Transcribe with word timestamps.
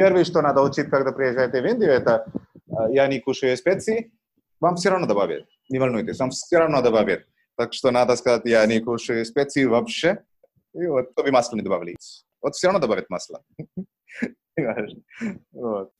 Первишто 0.00 0.42
на 0.42 0.52
да 0.52 0.62
отчитках 0.62 1.04
да 1.04 1.12
приезжаете 1.12 1.60
вендивета, 1.60 2.24
ја 2.88 3.04
ни 3.08 3.18
кушуе 3.20 3.52
специ, 3.56 4.08
вам 4.60 4.78
се 4.78 4.90
равно 4.90 5.06
да 5.06 5.14
бавет. 5.14 5.44
Не 5.70 5.80
волнуйте, 5.80 6.14
сам 6.14 6.32
се 6.32 6.58
равно 6.58 6.80
да 6.82 6.90
бавет. 6.90 7.26
Так 7.60 7.76
што 7.76 7.92
надо 7.92 8.16
сказат 8.16 8.48
ја 8.48 8.64
ни 8.64 8.80
кушуе 8.80 9.26
специ 9.28 9.66
вообще. 9.68 10.16
И 10.72 10.88
вот 10.88 11.12
тоа 11.14 11.24
би 11.24 11.30
масло 11.30 11.56
не 11.56 11.62
добавили. 11.62 11.96
Вот 12.40 12.56
се 12.56 12.66
равно 12.66 12.80
да 12.80 12.86
добавят 12.86 13.10
масло. 13.10 13.44
Вот. 15.52 15.92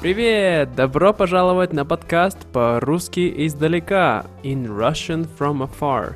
Привет! 0.00 0.76
Добро 0.76 1.12
пожаловать 1.12 1.72
на 1.72 1.84
подкаст 1.84 2.38
по-русски 2.52 3.34
издалека 3.46 4.26
In 4.44 4.68
Russian 4.68 5.26
from 5.36 5.68
Afar. 5.68 6.14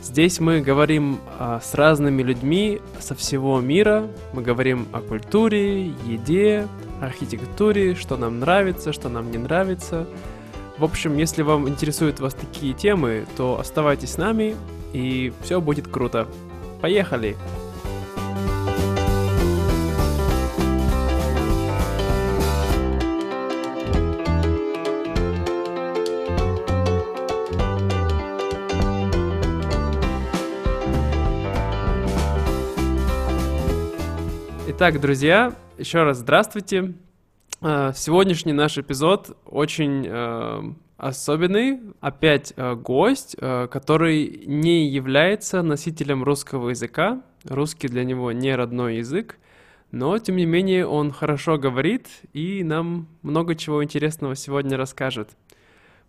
Здесь 0.00 0.38
мы 0.38 0.60
говорим 0.60 1.18
а, 1.36 1.58
с 1.60 1.74
разными 1.74 2.22
людьми 2.22 2.80
со 3.00 3.16
всего 3.16 3.60
мира. 3.60 4.06
Мы 4.32 4.42
говорим 4.42 4.86
о 4.92 5.00
культуре, 5.00 5.86
еде, 6.06 6.68
архитектуре, 7.02 7.96
что 7.96 8.16
нам 8.16 8.38
нравится, 8.38 8.92
что 8.92 9.08
нам 9.08 9.32
не 9.32 9.38
нравится. 9.38 10.06
В 10.78 10.84
общем, 10.84 11.16
если 11.16 11.42
вам 11.42 11.68
интересуют 11.68 12.20
вас 12.20 12.32
такие 12.32 12.74
темы, 12.74 13.26
то 13.36 13.58
оставайтесь 13.58 14.12
с 14.12 14.18
нами, 14.18 14.54
и 14.92 15.32
все 15.42 15.60
будет 15.60 15.88
круто. 15.88 16.28
Поехали! 16.80 17.36
Итак, 34.78 35.00
друзья, 35.00 35.54
еще 35.78 36.02
раз 36.02 36.18
здравствуйте. 36.18 36.92
Э, 37.62 37.92
сегодняшний 37.96 38.52
наш 38.52 38.76
эпизод 38.76 39.34
очень 39.46 40.06
э, 40.06 40.62
особенный. 40.98 41.80
Опять 42.02 42.52
э, 42.54 42.74
гость, 42.74 43.36
который 43.40 44.42
не 44.44 44.86
является 44.86 45.62
носителем 45.62 46.22
русского 46.22 46.68
языка. 46.68 47.22
Русский 47.44 47.88
для 47.88 48.04
него 48.04 48.32
не 48.32 48.54
родной 48.54 48.98
язык. 48.98 49.38
Но, 49.92 50.18
тем 50.18 50.36
не 50.36 50.44
менее, 50.44 50.86
он 50.86 51.10
хорошо 51.10 51.56
говорит 51.56 52.08
и 52.34 52.62
нам 52.62 53.08
много 53.22 53.54
чего 53.54 53.82
интересного 53.82 54.36
сегодня 54.36 54.76
расскажет. 54.76 55.30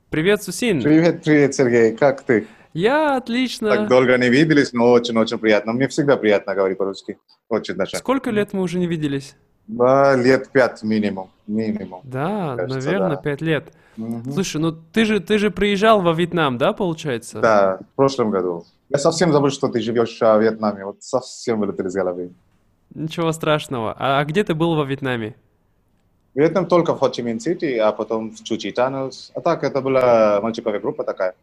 Привет, 0.10 0.44
Сусин! 0.44 0.82
Привет, 0.82 1.24
привет, 1.24 1.56
Сергей, 1.56 1.96
как 1.96 2.22
ты? 2.24 2.46
Я 2.78 3.18
отлично. 3.18 3.70
Так 3.70 3.90
долго 3.90 4.16
не 4.20 4.30
виделись, 4.30 4.72
но 4.72 4.92
очень-очень 4.92 5.40
приятно. 5.40 5.74
Мне 5.74 5.88
всегда 5.88 6.16
приятно 6.16 6.54
говорить 6.54 6.78
по-русски. 6.78 7.18
Очень 7.50 7.74
даже. 7.74 7.98
Сколько 7.98 8.30
лет 8.30 8.54
мы 8.54 8.62
уже 8.62 8.78
не 8.78 8.86
виделись? 8.86 9.36
Да, 9.66 10.16
лет 10.16 10.52
пять 10.52 10.84
минимум. 10.84 11.32
минимум 11.48 12.02
да, 12.04 12.56
кажется, 12.56 12.78
наверное, 12.78 13.16
да. 13.16 13.22
пять 13.24 13.42
лет. 13.42 13.74
Угу. 13.98 14.32
Слушай, 14.32 14.62
ну 14.62 14.72
ты 14.72 15.06
же, 15.06 15.20
ты 15.20 15.40
же 15.40 15.50
приезжал 15.50 16.02
во 16.02 16.14
Вьетнам, 16.14 16.60
да, 16.60 16.72
получается? 16.72 17.40
Да, 17.40 17.80
в 17.80 17.96
прошлом 17.96 18.30
году. 18.30 18.64
Я 18.90 19.00
совсем 19.00 19.32
забыл, 19.32 19.50
что 19.50 19.70
ты 19.70 19.82
живешь 19.82 20.20
в 20.20 20.40
Вьетнаме. 20.40 20.86
Вот 20.86 21.02
совсем 21.02 21.60
вылетел 21.60 21.88
из 21.88 21.96
головы. 21.96 22.30
Ничего 22.94 23.32
страшного. 23.32 23.96
А, 23.98 24.20
а 24.20 24.26
где 24.26 24.44
ты 24.44 24.54
был 24.54 24.76
во 24.76 24.86
Вьетнаме? 24.86 25.34
Вьетнам 26.36 26.68
только 26.68 26.94
в 26.94 27.00
Хо 27.00 27.10
Чи 27.10 27.24
Мин 27.24 27.40
Сити, 27.40 27.76
а 27.80 27.92
потом 27.92 28.30
в 28.30 28.44
Чучи 28.44 28.72
Танус. 28.72 29.32
А 29.34 29.42
так, 29.42 29.64
это 29.64 29.82
была 29.82 30.40
мальчиковая 30.42 30.80
группа 30.80 31.04
такая 31.04 31.34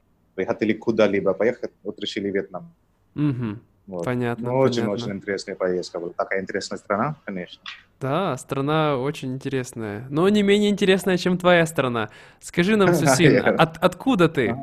хотели 0.45 0.73
куда-либо 0.73 1.35
поехать, 1.35 1.71
вот 1.85 2.01
решили 2.01 2.31
Вьетнам. 2.31 2.73
Угу. 3.15 3.59
Вот. 3.87 4.05
Понятно. 4.05 4.51
Ну, 4.51 4.59
очень-очень 4.59 5.13
интересная 5.13 5.55
поездка 5.55 6.01
была. 6.01 6.13
Такая 6.17 6.41
интересная 6.41 6.79
страна, 6.79 7.17
конечно. 7.25 7.63
Да, 8.01 8.37
страна 8.37 8.97
очень 8.99 9.35
интересная, 9.35 10.07
но 10.11 10.29
не 10.29 10.43
менее 10.43 10.71
интересная, 10.71 11.17
чем 11.17 11.39
твоя 11.39 11.67
страна. 11.67 12.11
Скажи 12.41 12.77
нам, 12.77 12.95
Сусин, 12.95 13.47
от, 13.59 13.79
откуда 13.79 14.29
ты? 14.29 14.57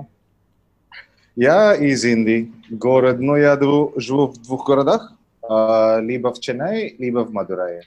Я 1.36 1.76
из 1.76 2.04
Индии, 2.04 2.52
город, 2.70 3.20
но 3.20 3.38
я 3.38 3.58
живу 3.96 4.28
в 4.28 4.42
двух 4.42 4.68
городах, 4.68 5.14
а, 5.42 6.00
либо 6.02 6.34
в 6.34 6.40
Ченнай, 6.40 6.96
либо 7.00 7.20
в 7.20 7.32
Мадурае. 7.32 7.84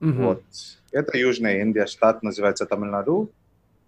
Угу. 0.00 0.10
Вот. 0.10 0.42
Это 0.92 1.18
Южная 1.18 1.60
Индия, 1.60 1.86
штат 1.86 2.22
называется 2.22 2.64
Тамилнаду. 2.64 3.30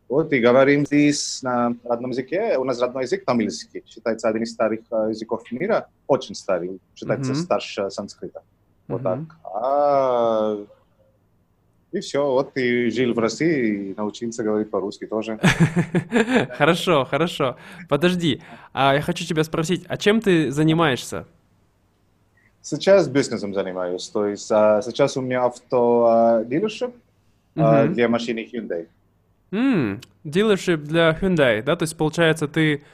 Вот, 0.08 0.32
и 0.32 0.40
говорим 0.40 0.86
здесь 0.86 1.42
на 1.42 1.74
родном 1.84 2.12
языке. 2.12 2.56
У 2.56 2.64
нас 2.64 2.80
родной 2.80 3.04
язык 3.04 3.24
тамильский. 3.26 3.84
Считается 3.86 4.28
один 4.28 4.42
из 4.42 4.52
старых 4.52 4.80
э, 4.90 5.08
языков 5.10 5.42
мира. 5.52 5.88
Очень 6.06 6.34
старый. 6.34 6.80
Считается 6.94 7.32
mm-hmm. 7.32 7.36
старше 7.36 7.90
санскрита. 7.90 8.38
Mm-hmm. 8.38 8.42
Вот 8.88 9.02
так. 9.02 9.18
А... 9.44 10.64
И 11.92 12.00
все. 12.00 12.30
Вот 12.30 12.54
ты 12.54 12.90
жил 12.90 13.12
в 13.12 13.18
России 13.18 13.90
и 13.90 13.94
научился 13.94 14.42
говорить 14.42 14.70
по-русски 14.70 15.06
тоже. 15.06 15.38
Хорошо, 16.58 17.04
хорошо. 17.04 17.56
Подожди. 17.88 18.42
А 18.72 18.94
я 18.94 19.00
хочу 19.00 19.24
тебя 19.24 19.42
спросить, 19.44 19.84
а 19.88 19.96
чем 19.96 20.20
ты 20.20 20.50
занимаешься? 20.50 21.26
Сейчас 22.60 23.08
бизнесом 23.08 23.54
занимаюсь. 23.54 24.06
То 24.08 24.26
есть 24.26 24.50
а, 24.52 24.82
сейчас 24.82 25.16
у 25.16 25.22
меня 25.22 25.44
автодилершип 25.44 26.94
а, 27.56 27.86
для 27.86 28.08
машины 28.08 28.46
Hyundai. 28.52 28.86
Mm, 29.50 30.02
dealership 30.24 30.78
для 30.78 31.10
Hyundai, 31.10 31.62
да? 31.62 31.76
То 31.76 31.84
есть, 31.84 31.96
получается, 31.96 32.48
ты... 32.48 32.84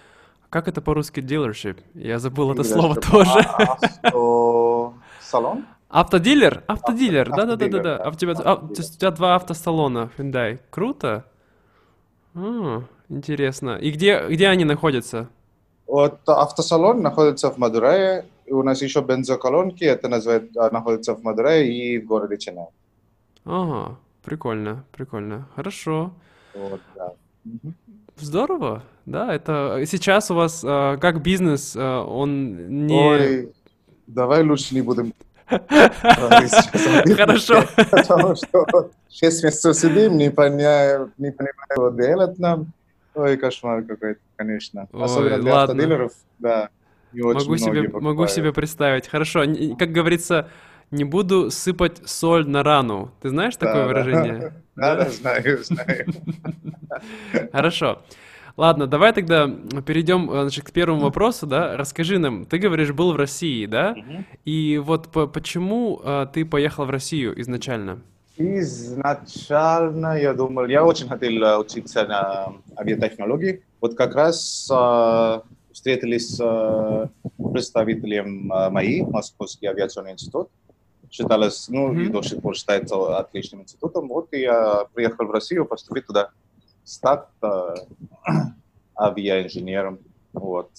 Как 0.50 0.68
это 0.68 0.80
по-русски 0.80 1.20
dealership? 1.20 1.78
Я 1.94 2.18
забыл 2.18 2.52
это 2.52 2.62
слово 2.62 2.94
тоже. 3.00 3.40
Салон? 5.20 5.64
Автодилер? 5.88 6.62
Автодилер, 6.66 7.30
да-да-да-да. 7.30 7.96
А 7.96 8.08
у 8.08 8.14
тебя, 8.14 8.32
а, 8.32 8.56
то 8.56 8.74
есть 8.76 8.96
у 8.96 8.98
тебя 8.98 9.10
два 9.10 9.36
автосалона 9.36 10.10
Hyundai. 10.16 10.58
Круто. 10.70 11.24
А, 12.34 12.82
интересно. 13.08 13.76
И 13.76 13.90
где, 13.90 14.26
где 14.28 14.48
они 14.48 14.64
находятся? 14.64 15.28
Вот 15.86 16.20
автосалон 16.26 17.02
находится 17.02 17.50
в 17.50 17.58
Мадурае. 17.58 18.26
У 18.46 18.62
нас 18.62 18.82
еще 18.82 19.02
бензоколонки, 19.02 19.84
это 19.84 20.08
называется, 20.08 20.68
находится 20.70 21.14
в 21.14 21.22
Мадурае 21.22 21.72
и 21.72 21.98
в 21.98 22.06
городе 22.06 22.38
Ченнай. 22.38 22.66
Ага, 23.44 23.96
прикольно, 24.24 24.84
прикольно. 24.92 25.48
Хорошо. 25.54 26.12
Вот, 26.54 26.80
да. 26.94 27.12
Здорово, 28.16 28.82
да, 29.06 29.34
это 29.34 29.82
сейчас 29.86 30.30
у 30.30 30.34
вас 30.34 30.62
э, 30.64 30.98
как 31.00 31.20
бизнес, 31.20 31.74
э, 31.74 31.82
он 31.82 32.86
не... 32.86 32.94
Ой, 32.94 33.52
давай 34.06 34.44
лучше 34.44 34.74
не 34.74 34.82
будем 34.82 35.12
Хорошо. 37.16 37.64
Потому 37.90 38.34
что 38.34 38.90
6 39.10 39.44
месяцев 39.44 39.76
сидим, 39.76 40.16
не 40.16 40.30
понимаю, 40.30 41.12
не 41.18 41.32
понимаю, 41.32 41.54
что 41.72 41.90
делать 41.90 42.38
нам. 42.38 42.72
Ой, 43.14 43.36
кошмар 43.36 43.82
какой-то, 43.82 44.20
конечно. 44.36 44.88
Ой, 44.92 45.04
Особенно 45.04 45.38
для 45.38 45.54
ладно. 45.54 45.74
автодилеров, 45.74 46.12
да. 46.38 46.70
Не 47.12 47.22
очень 47.22 47.40
могу 47.40 47.56
себе, 47.58 47.88
могу 47.88 48.26
себе 48.26 48.52
представить. 48.52 49.06
Хорошо, 49.06 49.44
как 49.78 49.92
говорится, 49.92 50.48
не 50.94 51.04
буду 51.04 51.50
сыпать 51.50 52.08
соль 52.08 52.48
на 52.48 52.62
рану. 52.62 53.10
Ты 53.20 53.28
знаешь 53.28 53.56
такое 53.56 53.82
да, 53.82 53.86
выражение? 53.86 54.52
Да, 54.76 54.96
да, 54.96 55.08
знаю, 55.08 55.62
знаю. 55.62 56.06
Хорошо. 57.52 58.02
Ладно, 58.56 58.88
давай 58.88 59.12
тогда 59.12 59.48
перейдем 59.86 60.28
значит, 60.28 60.64
к 60.64 60.72
первому 60.72 61.02
вопросу, 61.02 61.46
да. 61.46 61.76
Расскажи 61.76 62.18
нам, 62.18 62.44
ты 62.44 62.58
говоришь, 62.58 62.92
был 62.92 63.12
в 63.12 63.16
России, 63.16 63.66
да? 63.66 63.94
И 64.44 64.78
вот 64.84 65.12
по 65.12 65.28
почему 65.28 66.00
а, 66.02 66.26
ты 66.26 66.44
поехал 66.44 66.86
в 66.86 66.90
Россию 66.90 67.40
изначально? 67.40 68.00
Изначально 68.36 70.18
я 70.20 70.34
думал, 70.34 70.66
я 70.66 70.84
очень 70.84 71.06
хотел 71.06 71.40
э, 71.40 71.56
учиться 71.56 72.04
на 72.04 72.54
авиатехнологии. 72.76 73.62
Вот 73.80 73.94
как 73.94 74.16
раз 74.16 74.68
э, 74.72 75.40
встретились 75.72 76.34
с 76.34 76.40
э, 76.40 77.06
представителем 77.52 78.52
э, 78.52 78.70
МАИ, 78.70 79.02
Московский 79.02 79.66
авиационный 79.66 80.12
институт 80.12 80.48
считалось, 81.14 81.68
ну, 81.68 81.92
mm-hmm. 81.92 82.02
и 82.02 82.08
до 82.08 82.22
сих 82.22 82.42
пор 82.42 82.56
считается 82.56 83.18
отличным 83.18 83.62
институтом. 83.62 84.08
Вот 84.08 84.32
и 84.32 84.40
я 84.40 84.84
приехал 84.92 85.26
в 85.26 85.30
Россию, 85.30 85.64
поступил 85.64 86.02
туда, 86.02 86.30
стать 86.82 87.26
э, 87.40 87.74
авиаинженером. 88.98 90.00
Вот. 90.32 90.70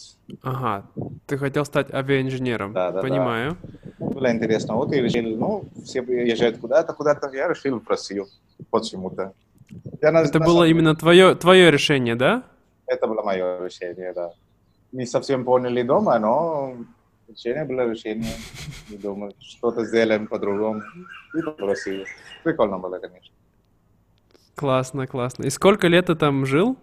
Ага, 0.42 0.84
ты 1.26 1.38
хотел 1.38 1.64
стать 1.64 1.94
авиаинженером, 1.94 2.74
да, 2.74 2.92
да, 2.92 3.02
понимаю. 3.02 3.58
Да. 3.98 4.06
Было 4.08 4.32
интересно. 4.32 4.76
Вот 4.76 4.92
и 4.92 5.00
решил, 5.00 5.38
ну, 5.38 5.64
все 5.86 6.02
езжают 6.02 6.58
куда-то, 6.58 6.92
куда-то, 6.94 7.34
я 7.34 7.48
решил 7.48 7.80
в 7.80 7.88
Россию 7.88 8.28
почему-то. 8.70 9.32
Я 10.02 10.12
на, 10.12 10.20
Это 10.20 10.40
на 10.40 10.46
было 10.46 10.66
самом... 10.66 10.70
именно 10.70 10.96
твое, 10.96 11.36
твое 11.36 11.72
решение, 11.72 12.16
да? 12.16 12.44
Это 12.88 13.08
было 13.08 13.24
мое 13.24 13.64
решение, 13.64 14.12
да. 14.14 14.34
Не 14.92 15.06
совсем 15.06 15.46
поняли 15.46 15.82
дома, 15.82 16.20
но 16.20 16.76
Решение 17.28 17.66
было 17.66 17.90
решение. 17.90 18.34
И 18.90 18.98
думаю, 18.98 19.34
что-то 19.40 19.86
сделаем 19.86 20.28
по-другому. 20.28 20.82
И 21.34 21.42
попросили. 21.42 22.06
Прикольно 22.44 22.78
было, 22.78 23.00
конечно. 23.00 23.34
Классно, 24.56 25.08
классно. 25.08 25.44
И 25.44 25.50
сколько 25.50 25.88
лет 25.88 26.06
ты 26.06 26.16
там 26.16 26.46
жил? 26.46 26.78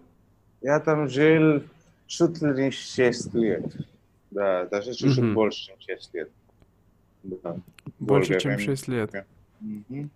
Я 0.61 0.79
там 0.79 1.07
жил 1.07 1.63
чуть 2.07 2.41
ли 2.41 2.65
не 2.65 2.71
6 2.71 3.33
лет. 3.33 3.65
Да, 4.31 4.65
даже 4.65 4.93
чуть-чуть 4.93 5.23
mm-hmm. 5.23 5.33
больше, 5.33 5.65
чем 5.65 5.75
6 5.79 6.13
лет. 6.13 6.29
Да. 7.23 7.55
Больше, 7.99 8.39
чем 8.39 8.51
времени. 8.51 8.65
6 8.65 8.87
лет. 8.87 9.25
Mm-hmm. 9.61 10.09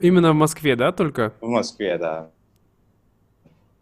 Именно 0.00 0.32
в 0.32 0.34
Москве, 0.34 0.76
да, 0.76 0.92
только? 0.92 1.32
В 1.40 1.48
Москве, 1.48 1.98
да. 1.98 2.30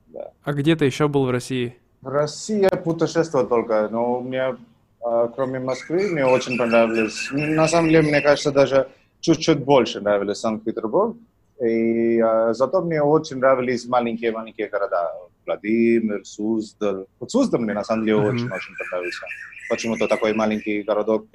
да. 0.08 0.32
А 0.43 0.52
где 0.52 0.76
ты 0.76 0.87
еще 0.87 1.08
был 1.08 1.26
в 1.26 1.31
России? 1.31 1.76
В 2.00 2.08
России 2.08 2.62
я 2.62 2.70
путешествовал 2.70 3.46
только, 3.46 3.88
но 3.90 4.20
мне, 4.20 4.43
а, 4.43 4.58
кроме 5.35 5.58
Москвы, 5.61 6.08
мне 6.08 6.25
очень 6.25 6.58
понравилось. 6.58 7.29
На 7.32 7.69
самом 7.69 7.88
деле, 7.91 8.08
мне 8.08 8.20
кажется, 8.20 8.50
даже 8.53 8.88
чуть-чуть 9.20 9.58
больше 9.58 10.00
нравились 10.00 10.38
Санкт-Петербург. 10.38 11.17
И 11.61 12.19
uh, 12.20 12.53
зато 12.53 12.82
мне 12.82 13.03
очень 13.03 13.38
нравились 13.38 13.87
маленькие-маленькие 13.87 14.69
города. 14.69 15.11
Владимир, 15.47 16.25
Суздаль. 16.25 17.06
Вот 17.19 17.31
Суздаль 17.31 17.61
мне 17.61 17.73
на 17.73 17.85
самом 17.85 18.05
деле 18.05 18.19
mm-hmm. 18.19 18.29
очень-очень 18.29 18.75
понравился. 18.76 19.26
Почему-то 19.70 20.06
такой 20.06 20.35
маленький 20.35 20.82
городок, 20.82 21.26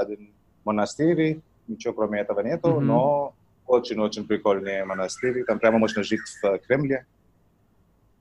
один 0.00 0.30
монастырь, 0.64 1.40
ничего 1.68 1.94
кроме 1.94 2.20
этого 2.20 2.40
нету, 2.40 2.68
mm-hmm. 2.68 2.80
но 2.80 3.34
очень-очень 3.66 4.26
прикольные 4.26 4.84
монастыри. 4.84 5.44
Там 5.44 5.58
прямо 5.58 5.78
можно 5.78 6.02
жить 6.02 6.20
в 6.42 6.58
Кремле. 6.66 7.06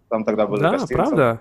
Там 0.09 0.23
тогда 0.23 0.45
был 0.47 0.57
Да, 0.57 0.71
гостиница. 0.71 0.93
правда? 0.93 1.39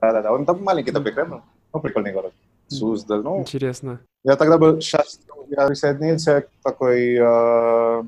Да-да-да. 0.00 0.32
Он 0.32 0.44
там 0.44 0.62
маленький 0.62 0.92
такой 0.92 1.12
Кремль. 1.12 1.40
Ну, 1.72 1.80
прикольный 1.80 2.12
город. 2.12 2.32
Суздаль. 2.68 3.22
Ну, 3.22 3.40
Интересно. 3.40 4.00
Я 4.24 4.36
тогда 4.36 4.58
был 4.58 4.80
счастлив. 4.80 5.24
Я 5.48 5.68
присоединился 5.68 6.40
к 6.42 6.48
такой 6.62 7.16
э, 7.16 8.02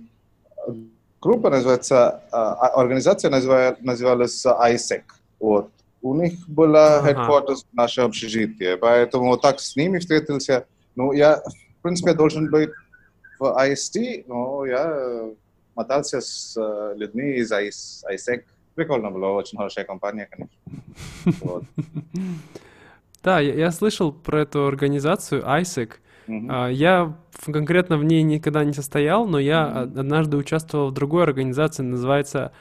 группа, 1.21 1.51
называется, 1.51 2.23
э, 2.33 2.37
организация 2.37 3.31
называлась 3.81 4.45
ISEC. 4.45 5.03
Вот. 5.39 5.71
У 6.03 6.15
них 6.15 6.49
была 6.49 6.99
ага. 6.99 7.11
headquarters 7.11 7.65
в 7.71 7.75
наше 7.75 8.01
общежитие, 8.03 8.77
поэтому 8.77 9.37
так 9.37 9.61
с 9.61 9.77
ними 9.77 9.99
встретился. 9.99 10.67
Ну, 10.97 11.13
я, 11.13 11.43
в 11.79 11.83
принципе, 11.83 12.15
должен 12.15 12.51
быть 12.51 12.71
в 13.39 13.45
IST, 13.45 14.25
но 14.27 14.65
я 14.67 15.31
мотался 15.75 16.21
с 16.21 16.57
э, 16.57 16.95
людьми 16.97 17.37
из 17.37 17.53
ISEC. 17.53 18.43
Прикольно 18.75 19.11
было, 19.11 19.29
очень 19.29 19.59
хорошая 19.59 19.85
компания, 19.85 20.29
конечно. 20.31 20.57
Вот. 21.41 21.65
Да, 23.23 23.41
я, 23.41 23.55
я 23.55 23.71
слышал 23.71 24.13
про 24.13 24.43
эту 24.43 24.67
организацию 24.67 25.43
ISEC. 25.43 25.93
Uh-huh. 26.29 26.73
Я 26.73 27.17
конкретно 27.45 27.97
в 27.97 28.05
ней 28.05 28.23
никогда 28.23 28.65
не 28.65 28.73
состоял, 28.73 29.27
но 29.27 29.39
я 29.39 29.63
uh-huh. 29.63 30.01
однажды 30.01 30.37
участвовал 30.37 30.91
в 30.91 30.95
другой 30.95 31.25
организации, 31.25 31.83
называется 31.83 32.53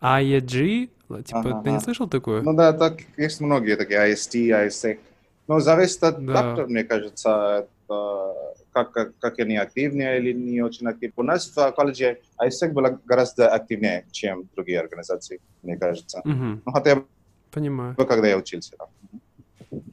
IEG. 0.00 0.90
Типа, 1.24 1.38
uh-huh. 1.38 1.62
ты 1.62 1.70
не 1.70 1.80
слышал 1.80 2.08
такое? 2.08 2.42
Ну 2.42 2.54
да, 2.54 2.72
так 2.72 2.98
есть 3.16 3.40
многие 3.40 3.76
такие 3.76 4.12
IST, 4.12 4.68
ISEC. 4.68 4.98
Но 5.46 5.60
зависит 5.60 6.02
от 6.02 6.24
да. 6.24 6.42
доктора, 6.42 6.66
мне 6.66 6.84
кажется, 6.84 7.68
как, 7.86 8.90
как, 8.92 9.18
как 9.18 9.38
они 9.38 9.56
активнее 9.56 10.18
или 10.18 10.32
не 10.32 10.62
очень 10.62 10.86
активнее. 10.86 11.14
У 11.16 11.22
нас 11.22 11.52
в 11.54 11.72
колледже 11.72 12.18
ISEC 12.38 12.72
была 12.72 12.98
гораздо 13.04 13.48
активнее, 13.48 14.04
чем 14.10 14.48
другие 14.54 14.80
организации, 14.80 15.40
мне 15.62 15.76
кажется. 15.76 16.20
Uh-huh. 16.26 16.60
Ну, 16.64 16.72
хотя 16.72 16.96
бы 16.96 17.04
Понимаю. 17.52 17.94
когда 17.94 18.26
я 18.26 18.36
учился. 18.36 18.74
Да. 18.78 18.86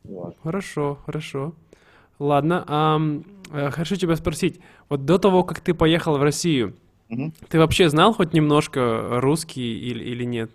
Вот. 0.03 0.35
Хорошо, 0.43 0.97
хорошо. 1.05 1.53
Ладно, 2.19 2.63
а, 2.67 3.71
хочу 3.71 3.95
тебя 3.95 4.15
спросить, 4.15 4.59
вот 4.89 5.05
до 5.05 5.17
того, 5.17 5.43
как 5.43 5.59
ты 5.59 5.73
поехал 5.73 6.17
в 6.17 6.23
Россию, 6.23 6.75
угу. 7.09 7.31
ты 7.49 7.59
вообще 7.59 7.89
знал 7.89 8.13
хоть 8.13 8.33
немножко 8.33 9.19
русский 9.21 9.79
или, 9.79 10.03
или 10.03 10.23
нет? 10.23 10.51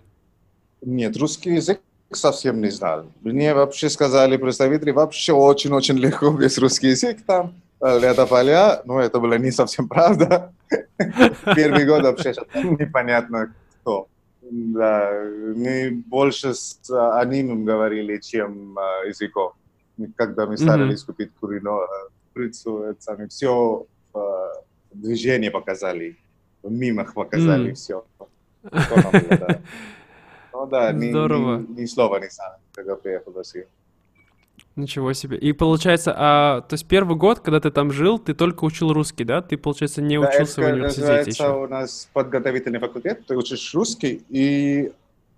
Нет, 0.82 1.16
русский 1.16 1.54
язык 1.54 1.80
совсем 2.12 2.60
не 2.60 2.70
знал. 2.70 3.06
Мне 3.22 3.54
вообще 3.54 3.90
сказали 3.90 4.36
представители, 4.36 4.92
вообще 4.92 5.32
очень-очень 5.32 5.96
легко 5.96 6.30
без 6.30 6.56
русский 6.58 6.88
язык 6.88 7.18
там, 7.26 7.54
лето 7.80 8.26
поля, 8.26 8.82
но 8.84 9.00
это 9.00 9.18
было 9.18 9.34
не 9.34 9.50
совсем 9.50 9.88
правда. 9.88 10.52
Первый 11.56 11.84
год 11.84 12.02
вообще 12.02 12.34
непонятно 12.54 13.52
кто. 13.80 14.08
Да, 14.50 15.10
мы 15.56 16.02
больше 16.06 16.54
с 16.54 16.78
анимом 16.90 17.64
говорили, 17.64 18.18
чем 18.18 18.78
э, 18.78 19.08
языком. 19.08 19.52
Когда 20.14 20.46
мы 20.46 20.56
старались 20.56 21.02
mm-hmm. 21.02 21.06
купить 21.06 21.30
курино, 21.40 21.80
курицу, 22.32 22.82
это 22.84 23.02
сами 23.02 23.26
все 23.26 23.86
э, 24.14 24.18
движение 24.92 25.50
показали, 25.50 26.16
в 26.62 26.70
мимах 26.70 27.14
показали 27.14 27.70
mm-hmm. 27.70 27.74
все. 27.74 28.04
Ну 30.58 30.66
да, 30.66 30.90
ни, 30.90 31.08
ни, 31.08 31.80
ни 31.82 31.84
слова 31.84 32.18
не 32.18 32.30
знаю, 32.30 32.54
когда 32.72 32.96
приехал 32.96 33.30
в 33.32 33.36
Россию. 33.36 33.66
Ничего 34.76 35.14
себе. 35.14 35.38
И 35.38 35.52
получается, 35.52 36.14
а, 36.14 36.60
то 36.60 36.74
есть 36.74 36.86
первый 36.86 37.16
год, 37.16 37.40
когда 37.40 37.60
ты 37.60 37.70
там 37.70 37.90
жил, 37.90 38.18
ты 38.18 38.34
только 38.34 38.62
учил 38.64 38.92
русский, 38.92 39.24
да? 39.24 39.40
Ты, 39.40 39.56
получается, 39.56 40.02
не 40.02 40.20
да, 40.20 40.28
учился 40.28 40.60
в 40.60 40.66
университете 40.66 41.30
еще? 41.30 41.64
у 41.64 41.66
нас 41.66 42.10
подготовительный 42.12 42.78
факультет, 42.78 43.26
ты 43.26 43.36
учишь 43.36 43.74
русский, 43.74 44.22
и 44.28 44.92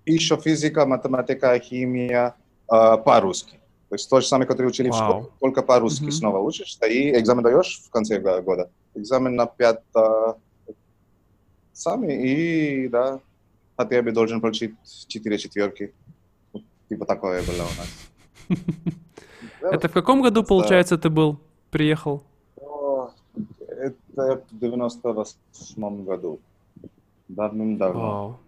еще 0.06 0.36
физика, 0.38 0.86
математика, 0.86 1.56
химия 1.60 2.34
э, 2.68 2.96
по-русски. 3.04 3.60
То 3.88 3.94
есть 3.94 4.10
то 4.10 4.20
же 4.20 4.26
самое, 4.26 4.48
который 4.48 4.66
учили 4.66 4.88
Вау. 4.88 4.98
в 4.98 5.02
школе, 5.04 5.26
только 5.38 5.62
по-русски 5.62 6.06
mm-hmm. 6.06 6.10
снова 6.10 6.38
учишься, 6.38 6.86
и 6.86 7.16
экзамен 7.16 7.44
даешь 7.44 7.80
в 7.86 7.90
конце 7.90 8.18
года. 8.18 8.70
Экзамен 8.96 9.36
на 9.36 9.46
пять 9.46 9.82
э, 9.94 10.34
сами, 11.72 12.12
и 12.12 12.88
да, 12.88 13.20
хотя 13.76 14.02
бы 14.02 14.10
должен 14.10 14.40
получить 14.40 14.74
четыре 15.06 15.38
четверки. 15.38 15.94
Типа 16.88 17.06
такое 17.06 17.40
было 17.42 17.62
у 17.62 17.78
нас. 17.78 18.58
Это 19.60 19.88
в 19.88 19.92
каком 19.92 20.22
году, 20.22 20.42
получается, 20.42 20.98
ты 20.98 21.10
был, 21.10 21.38
приехал? 21.70 22.22
Это 23.68 24.42
в 24.50 24.58
98 24.58 26.04
году. 26.04 26.40
Давным-давно. 27.28 28.40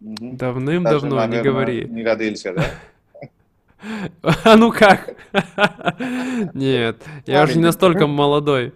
Давным-давно, 0.00 1.26
не 1.26 1.42
говори. 1.42 1.84
Не 1.88 2.04
родился, 2.04 2.52
да? 2.52 2.64
А 4.44 4.56
ну 4.56 4.72
как? 4.72 5.14
Нет, 6.54 7.02
я 7.26 7.44
уже 7.44 7.56
не 7.56 7.64
настолько 7.64 8.06
молодой. 8.06 8.72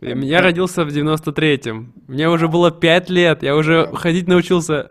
Я 0.00 0.40
родился 0.40 0.84
в 0.84 0.88
93-м. 0.88 1.92
Мне 2.06 2.28
уже 2.28 2.46
было 2.46 2.70
5 2.70 3.10
лет, 3.10 3.42
я 3.42 3.56
уже 3.56 3.90
ходить 3.94 4.28
научился. 4.28 4.88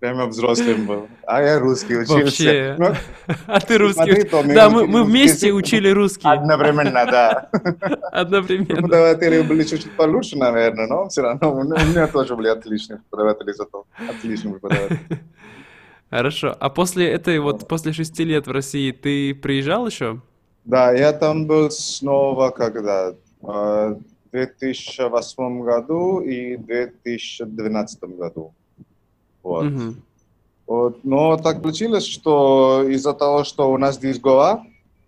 Прямо 0.00 0.26
взрослым 0.26 0.86
был. 0.86 1.08
А 1.26 1.42
я 1.42 1.58
русский 1.58 1.96
учился. 1.96 2.24
Вообще. 2.24 2.76
Ну, 2.78 2.94
а 3.46 3.60
ты 3.60 3.78
русский. 3.78 4.28
Смотри, 4.28 4.54
да, 4.54 4.70
мы, 4.70 4.86
мы 4.86 5.02
вместе 5.02 5.52
учили 5.52 5.88
русский. 5.88 6.28
Одновременно, 6.28 7.04
да. 7.04 7.48
Одновременно. 8.12 8.76
Преподаватели 8.76 9.42
были 9.42 9.64
чуть-чуть 9.64 9.96
получше, 9.96 10.38
наверное, 10.38 10.86
но 10.86 11.08
все 11.08 11.22
равно 11.22 11.52
у 11.52 11.64
меня 11.64 12.06
тоже 12.06 12.36
были 12.36 12.48
отличные 12.48 12.98
преподаватели 13.10 13.52
зато. 13.52 13.86
Отличные 14.08 14.54
преподаватели. 14.54 15.00
Хорошо. 16.10 16.56
А 16.58 16.70
после 16.70 17.10
этой, 17.10 17.40
вот 17.40 17.66
после 17.66 17.92
шести 17.92 18.22
лет 18.22 18.46
в 18.46 18.52
России, 18.52 18.92
ты 18.92 19.34
приезжал 19.34 19.88
еще? 19.88 20.20
Да, 20.64 20.92
я 20.92 21.12
там 21.12 21.46
был 21.46 21.72
снова 21.72 22.50
когда? 22.50 23.14
В 23.40 23.98
2008 24.30 25.62
году 25.62 26.20
и 26.20 26.56
2012 26.56 28.00
году. 28.16 28.54
Вот. 29.42 29.66
Угу. 29.66 29.94
Вот. 30.66 31.04
Но 31.04 31.36
так 31.36 31.62
получилось, 31.62 32.06
что 32.06 32.84
из-за 32.88 33.14
того, 33.14 33.44
что 33.44 33.72
у 33.72 33.78
нас 33.78 33.96
здесь 33.96 34.20
Гоа, 34.20 34.64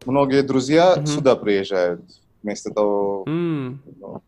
многие 0.06 0.42
друзья 0.42 0.94
угу. 0.96 1.06
сюда 1.06 1.36
приезжают. 1.36 2.02
Вместо 2.42 2.70
того, 2.70 3.24
mm. 3.28 3.76
ну, 4.00 4.22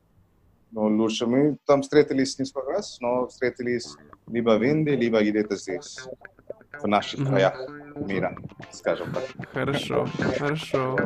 ну, 0.71 0.97
лучше 0.99 1.27
мы 1.27 1.57
там 1.65 1.83
встретились 1.83 2.39
несколько 2.39 2.71
раз, 2.71 2.99
но 3.01 3.27
встретились 3.27 3.97
либо 4.27 4.59
в 4.59 4.63
Индии, 4.63 4.93
либо 4.93 5.23
где-то 5.23 5.57
здесь, 5.57 5.99
в 6.81 6.87
наших 6.87 7.21
mm-hmm. 7.21 7.27
краях 7.27 7.69
мира, 7.97 8.37
скажем 8.71 9.13
так. 9.13 9.25
Хорошо, 9.53 10.07
хорошо. 10.39 10.97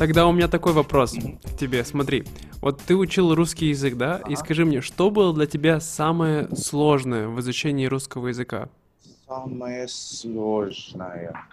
Тогда 0.00 0.26
у 0.26 0.32
меня 0.32 0.48
такой 0.48 0.72
вопрос 0.72 1.12
к 1.12 1.56
тебе. 1.58 1.84
Смотри, 1.84 2.24
вот 2.62 2.80
ты 2.80 2.96
учил 2.96 3.34
русский 3.34 3.66
язык, 3.66 3.98
да? 3.98 4.22
И 4.30 4.34
скажи 4.34 4.64
мне, 4.64 4.80
что 4.80 5.10
было 5.10 5.34
для 5.34 5.44
тебя 5.44 5.78
самое 5.78 6.48
сложное 6.56 7.28
в 7.28 7.38
изучении 7.40 7.84
русского 7.84 8.28
языка? 8.28 8.70
Самое 9.26 9.86
сложное. 9.88 11.44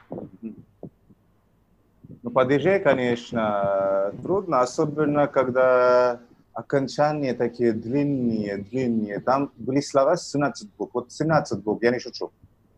Ну, 2.24 2.30
падеже, 2.34 2.80
конечно, 2.80 4.14
трудно, 4.24 4.62
особенно 4.62 5.28
когда 5.28 6.22
окончания 6.54 7.34
такие 7.34 7.74
длинные, 7.74 8.60
длинные. 8.60 9.20
Там 9.20 9.52
были 9.58 9.82
слова 9.82 10.16
17 10.16 10.70
букв. 10.78 10.94
Вот 10.94 11.12
17 11.12 11.62
букв, 11.62 11.84
я 11.84 11.92
не 11.92 12.00
шучу. 12.00 12.32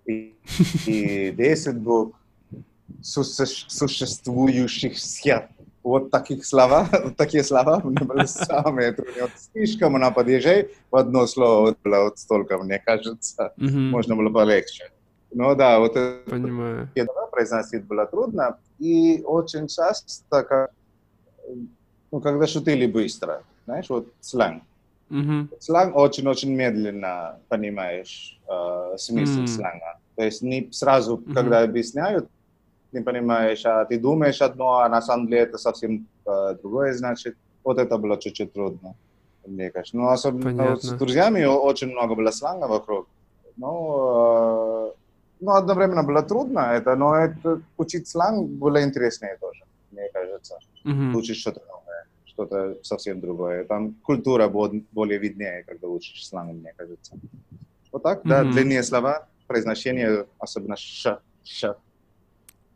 И, 0.07 0.33
и 0.87 1.29
10 1.29 1.77
букв. 1.77 2.17
существующихся. 3.03 5.47
Вот 5.83 6.11
таких 6.11 6.45
слова, 6.45 6.87
вот 7.03 7.15
такие 7.15 7.43
слова 7.43 7.79
мне 7.83 7.99
были 8.05 8.25
самые 8.25 8.91
трудные. 8.91 9.21
Вот 9.23 9.31
слишком 9.53 9.93
на 9.93 10.11
падеже 10.11 10.69
в 10.91 10.95
одно 10.95 11.25
слово 11.27 11.75
было 11.83 12.03
вот 12.03 12.17
столько, 12.19 12.57
мне 12.57 12.79
кажется. 12.79 13.53
Мгм. 13.57 13.89
Можно 13.91 14.15
было 14.15 14.29
полегче. 14.29 14.89
Ну 15.31 15.55
да, 15.55 15.79
вот 15.79 15.95
это 15.95 16.29
Понимаю. 16.29 16.89
произносить 17.31 17.85
было 17.85 18.05
трудно. 18.05 18.57
И 18.79 19.21
очень 19.23 19.67
часто, 19.67 20.43
как- 20.43 20.71
ну, 22.11 22.19
когда 22.19 22.47
шутили 22.47 22.87
быстро, 22.87 23.43
знаешь, 23.65 23.89
вот 23.89 24.07
сленг. 24.19 24.63
Мгм. 25.09 25.49
Сленг 25.59 25.95
очень-очень 25.95 26.53
медленно 26.53 27.39
понимаешь 27.47 28.39
э, 28.47 28.95
смысл 28.97 29.41
М. 29.41 29.47
сленга. 29.47 29.99
То 30.15 30.23
есть 30.23 30.41
не 30.41 30.67
сразу, 30.71 31.17
Мгм. 31.17 31.33
когда 31.33 31.61
объясняют, 31.61 32.27
не 32.91 33.01
понимаешь, 33.01 33.65
а 33.65 33.85
ты 33.85 33.99
думаешь 33.99 34.41
одно, 34.41 34.79
а 34.79 34.89
на 34.89 35.01
самом 35.01 35.27
деле 35.27 35.41
это 35.41 35.57
совсем 35.57 36.07
э, 36.25 36.55
другое 36.61 36.93
значит. 36.93 37.35
Вот 37.63 37.77
это 37.77 37.97
было 37.97 38.17
чуть-чуть 38.17 38.53
трудно, 38.53 38.95
мне 39.45 39.69
кажется. 39.69 39.97
Ну, 39.97 40.07
особенно 40.09 40.69
вот 40.69 40.79
с 40.81 40.87
Понятно. 40.87 40.97
друзьями 40.97 41.45
очень 41.45 41.91
много 41.91 42.15
было 42.15 42.31
сленга 42.31 42.67
вокруг. 42.67 43.07
Ну, 43.57 44.87
э, 44.87 44.93
ну, 45.41 45.51
одновременно 45.51 46.03
было 46.03 46.21
трудно 46.23 46.59
это, 46.73 46.95
но 46.95 47.15
это, 47.15 47.61
учить 47.77 48.07
сленг 48.07 48.49
было 48.49 48.81
интереснее 48.83 49.37
тоже, 49.39 49.63
мне 49.91 50.09
кажется 50.13 50.57
Мгм. 50.85 51.15
учишь 51.15 51.37
что-то 51.37 51.59
новое, 51.59 52.05
что-то 52.25 52.77
совсем 52.83 53.19
другое. 53.19 53.65
Там 53.65 53.93
культура 54.03 54.47
бо- 54.47 54.71
более 54.91 55.19
виднее, 55.19 55.63
когда 55.67 55.87
учишь 55.87 56.25
сленг, 56.27 56.53
мне 56.53 56.73
кажется. 56.77 57.15
Вот 57.91 58.03
так, 58.03 58.21
да, 58.23 58.43
Мгм. 58.43 58.51
длинные 58.51 58.83
слова, 58.83 59.27
произношение, 59.47 60.25
особенно 60.39 60.75
ш, 60.77 61.19
ш. 61.43 61.75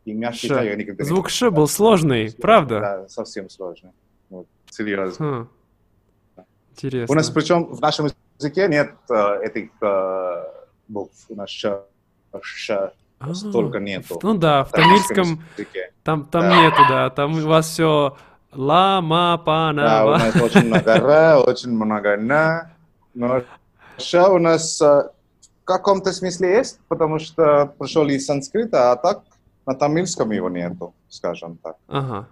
И 0.04 0.12
мягкий 0.12 0.48
Ш. 0.48 0.62
я 0.62 0.74
никогда 0.76 1.02
не 1.02 1.08
Звук 1.08 1.30
слышал. 1.30 1.48
«ш» 1.48 1.54
был 1.56 1.66
сложный, 1.68 2.32
правда? 2.40 2.80
Да, 2.80 3.08
совсем 3.08 3.48
сложный. 3.48 3.90
Вот, 4.28 4.46
серьезно. 4.70 5.48
Хм. 6.36 6.44
Интересно. 6.72 7.12
У 7.12 7.16
нас 7.16 7.30
причем 7.30 7.64
в 7.66 7.80
нашем 7.80 8.08
языке 8.38 8.68
нет 8.68 8.92
э, 9.08 9.38
этих 9.44 9.70
э, 9.80 10.44
букв. 10.88 11.14
У 11.28 11.34
нас 11.36 11.48
ш, 11.48 11.82
ш, 12.42 12.92
А, 13.20 13.32
столько 13.34 13.78
нету. 13.78 14.18
Ну 14.22 14.34
да, 14.34 14.64
в 14.64 14.70
тамильском 14.72 15.42
языке. 15.56 15.92
там, 16.02 16.24
там 16.26 16.42
Да. 16.42 16.62
нету, 16.62 16.82
да, 16.88 17.10
там 17.10 17.38
у 17.38 17.46
вас 17.46 17.68
все 17.68 18.16
ла, 18.52 19.00
ма, 19.00 19.38
па, 19.38 19.72
на, 19.72 19.82
Да, 19.82 20.06
у 20.06 20.10
нас 20.10 20.36
очень 20.36 20.66
много 20.66 20.90
р, 20.90 21.48
очень 21.48 21.70
много 21.70 22.16
на. 22.16 22.70
Но 23.14 23.42
ш 23.98 24.28
у 24.28 24.38
нас 24.38 24.82
э, 24.82 24.84
в 25.62 25.64
каком-то 25.64 26.12
смысле 26.12 26.56
есть, 26.58 26.80
потому 26.88 27.18
что 27.20 27.72
пришел 27.78 28.06
из 28.08 28.26
санскрита, 28.26 28.90
а 28.92 28.96
так 28.96 29.22
на 29.66 29.74
тамильском 29.74 30.30
его 30.30 30.48
нету, 30.50 30.94
скажем 31.08 31.58
так. 31.62 31.76
Ага. 31.88 32.28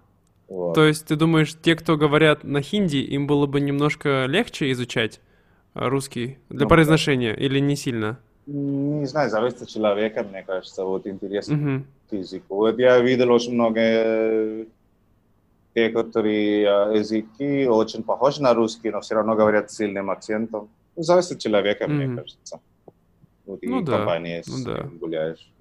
Вот. 0.49 0.75
То 0.75 0.85
есть 0.85 1.07
ты 1.07 1.17
думаешь, 1.17 1.55
те, 1.63 1.75
кто 1.77 1.97
говорят 1.97 2.45
на 2.45 2.61
хинди, 2.61 2.97
им 2.97 3.27
было 3.27 3.47
бы 3.47 3.61
немножко 3.61 4.27
легче 4.27 4.71
изучать 4.73 5.21
а, 5.75 5.89
русский 5.89 6.39
для 6.51 6.65
Ну, 6.65 6.69
произношения 6.69 7.33
или 7.35 7.59
не 7.59 7.77
сильно? 7.77 8.19
Не 8.47 9.07
знаю, 9.07 9.31
зависит 9.31 9.63
от 9.63 9.69
человека, 9.69 10.25
мне 10.25 10.43
кажется, 10.43 10.85
вот 10.85 11.07
интересно 11.07 11.57
Мгм. 11.57 11.87
к 12.11 12.13
языку. 12.15 12.57
Вот 12.57 12.79
я 12.79 12.99
видел 12.99 13.31
очень 13.31 13.55
много 13.55 13.81
э, 13.81 14.65
некоторые 15.75 16.65
э, 16.67 16.99
языки 16.99 17.67
очень 17.67 18.03
похожи 18.03 18.43
на 18.43 18.53
русский, 18.53 18.91
но 18.91 19.01
все 19.01 19.15
равно 19.15 19.35
говорят 19.35 19.71
с 19.71 19.77
сильным 19.77 20.11
акцентом. 20.11 20.69
Ну, 20.97 21.03
Зависит 21.03 21.33
от 21.33 21.39
человека, 21.39 21.89
мне 21.89 22.07
Мгм. 22.07 22.17
кажется. 22.17 22.61
Вот 23.47 23.61
Ну 23.63 23.81
и 23.81 23.85
да, 23.85 23.99
компания, 23.99 24.43
ну 24.47 24.65
да. 24.65 24.83
гуляешь. 25.01 25.53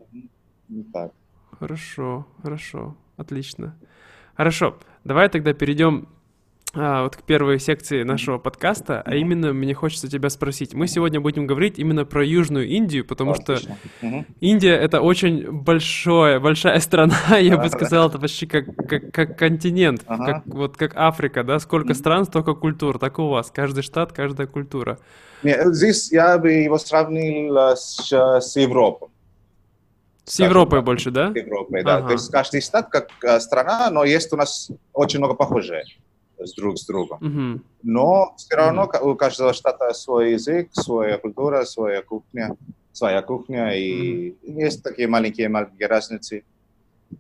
Ну, 0.68 0.84
так. 0.92 1.12
Хорошо, 1.62 2.26
хорошо, 2.42 2.98
отлично. 3.18 3.76
Хорошо, 4.36 4.80
давай 5.04 5.30
тогда 5.30 5.54
перейдем 5.54 6.08
а, 6.74 7.04
вот 7.04 7.18
к 7.18 7.22
первой 7.22 7.60
секции 7.60 8.02
нашего 8.02 8.40
подкаста, 8.40 9.04
а 9.06 9.14
именно 9.14 9.54
мне 9.54 9.76
хочется 9.76 10.10
тебя 10.10 10.32
спросить. 10.32 10.74
Мы 10.74 10.88
сегодня 10.88 11.22
будем 11.22 11.46
говорить 11.46 11.78
именно 11.78 12.04
про 12.04 12.26
Южную 12.26 12.68
Индию, 12.68 13.06
потому 13.06 13.36
что. 13.36 13.60
Индия 14.40 14.74
это 14.74 15.02
очень 15.02 15.52
большое, 15.52 16.40
большая 16.40 16.80
страна, 16.80 17.16
я 17.40 17.60
бы 17.60 17.70
сказал, 17.70 18.10
это 18.10 18.18
почти 18.18 18.48
как, 18.48 18.76
как, 18.76 19.12
как 19.12 19.38
континент, 19.38 20.02
Ага. 20.08 20.26
как, 20.26 20.48
вот 20.48 20.78
как 20.78 20.94
Африка, 20.96 21.44
да, 21.44 21.60
сколько 21.60 21.94
стран, 21.94 22.26
столько 22.26 22.56
культур, 22.56 22.98
так 22.98 23.20
у 23.20 23.28
вас, 23.28 23.52
каждый 23.52 23.84
штат, 23.84 24.14
каждая 24.14 24.48
культура. 24.48 24.98
Здесь 25.44 26.12
я 26.12 26.40
бы 26.40 26.54
его 26.54 26.80
сравнил 26.80 27.56
э, 27.56 27.76
с, 27.76 28.12
э, 28.12 28.42
с 28.42 28.56
Европой. 28.56 29.11
С 30.26 30.40
Европой 30.40 30.80
так. 30.80 30.86
больше, 30.86 31.12
да? 31.12 31.32
С 31.32 31.36
Европой, 31.36 31.84
да. 31.84 31.98
Ага. 31.98 32.08
То 32.08 32.14
есть 32.14 32.32
каждый 32.32 32.62
штат 32.62 32.90
как 32.90 33.10
э, 33.24 33.40
страна, 33.40 33.90
но 33.90 34.04
есть 34.04 34.32
у 34.34 34.38
нас 34.38 34.70
очень 34.94 35.20
много 35.20 35.34
похожее 35.34 35.84
с 36.38 36.54
друг 36.54 36.78
с 36.78 36.86
другом. 36.86 37.18
Мгм. 37.22 37.64
Но 37.84 38.34
все 38.38 38.56
равно 38.56 38.88
ка- 38.88 39.02
у 39.02 39.16
каждого 39.16 39.54
штата 39.54 39.94
свой 39.94 40.34
язык, 40.34 40.70
своя 40.72 41.18
культура, 41.18 41.66
своя 41.66 42.02
кухня, 42.02 42.56
своя 42.92 43.22
кухня, 43.22 43.72
и 43.78 44.36
есть 44.44 44.84
такие 44.84 45.08
маленькие 45.08 45.50
маленькие 45.50 45.88
разницы. 45.88 46.44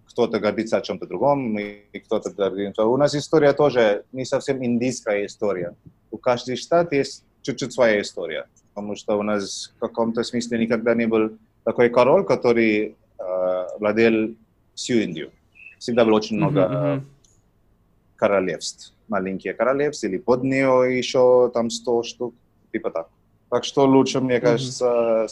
Кто-то 0.07 0.39
гордится 0.39 0.77
о 0.77 0.81
чем-то 0.81 1.05
другом, 1.05 1.57
и 1.59 1.99
кто-то 1.99 2.31
гордится. 2.31 2.85
У 2.85 2.97
нас 2.97 3.15
история 3.15 3.53
тоже 3.53 4.05
не 4.11 4.25
совсем 4.25 4.63
индийская 4.63 5.25
история. 5.25 5.75
У 6.11 6.17
каждого 6.17 6.57
штата 6.57 6.95
есть 6.95 7.25
чуть-чуть 7.41 7.73
своя 7.73 8.01
история, 8.01 8.47
потому 8.73 8.95
что 8.95 9.17
у 9.17 9.23
нас 9.23 9.73
в 9.75 9.79
каком-то 9.79 10.23
смысле 10.23 10.59
никогда 10.59 10.93
не 10.95 11.07
был 11.07 11.31
такой 11.63 11.89
король, 11.89 12.25
который 12.25 12.95
э, 13.19 13.67
владел 13.79 14.35
всю 14.73 14.93
Индию. 14.95 15.31
Всегда 15.79 16.05
было 16.05 16.15
очень 16.15 16.37
много 16.37 16.67
Мгм, 16.67 16.77
мгм. 16.77 17.05
королевств. 18.15 18.93
Маленькие 19.07 19.53
королевства 19.53 20.07
или 20.07 20.17
под 20.17 20.43
нее 20.43 20.97
еще 20.97 21.51
там 21.53 21.69
100 21.69 22.03
штук, 22.03 22.35
типа 22.71 22.91
так. 22.91 23.09
Так 23.49 23.65
что 23.65 23.85
лучше, 23.85 24.21
мне 24.21 24.37
Мгм. 24.37 24.45
кажется, 24.45 25.27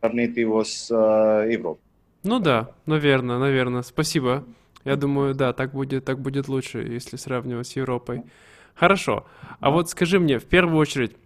сравнить 0.00 0.36
его 0.36 0.62
с 0.64 0.90
э, 0.90 1.52
Европой. 1.52 1.82
Ну 2.22 2.38
да, 2.38 2.70
наверное, 2.86 3.38
наверное. 3.38 3.82
Спасибо. 3.82 4.44
Я 4.84 4.96
думаю, 4.96 5.34
да, 5.34 5.52
так 5.52 5.72
будет, 5.72 6.04
так 6.04 6.20
будет 6.20 6.48
лучше, 6.48 6.78
если 6.78 7.16
сравнивать 7.16 7.66
с 7.66 7.76
Европой. 7.76 8.22
Хорошо. 8.74 9.26
А 9.60 9.70
вот 9.70 9.90
скажи 9.90 10.20
мне, 10.20 10.38
в 10.38 10.44
первую 10.44 10.78
очередь. 10.78 11.16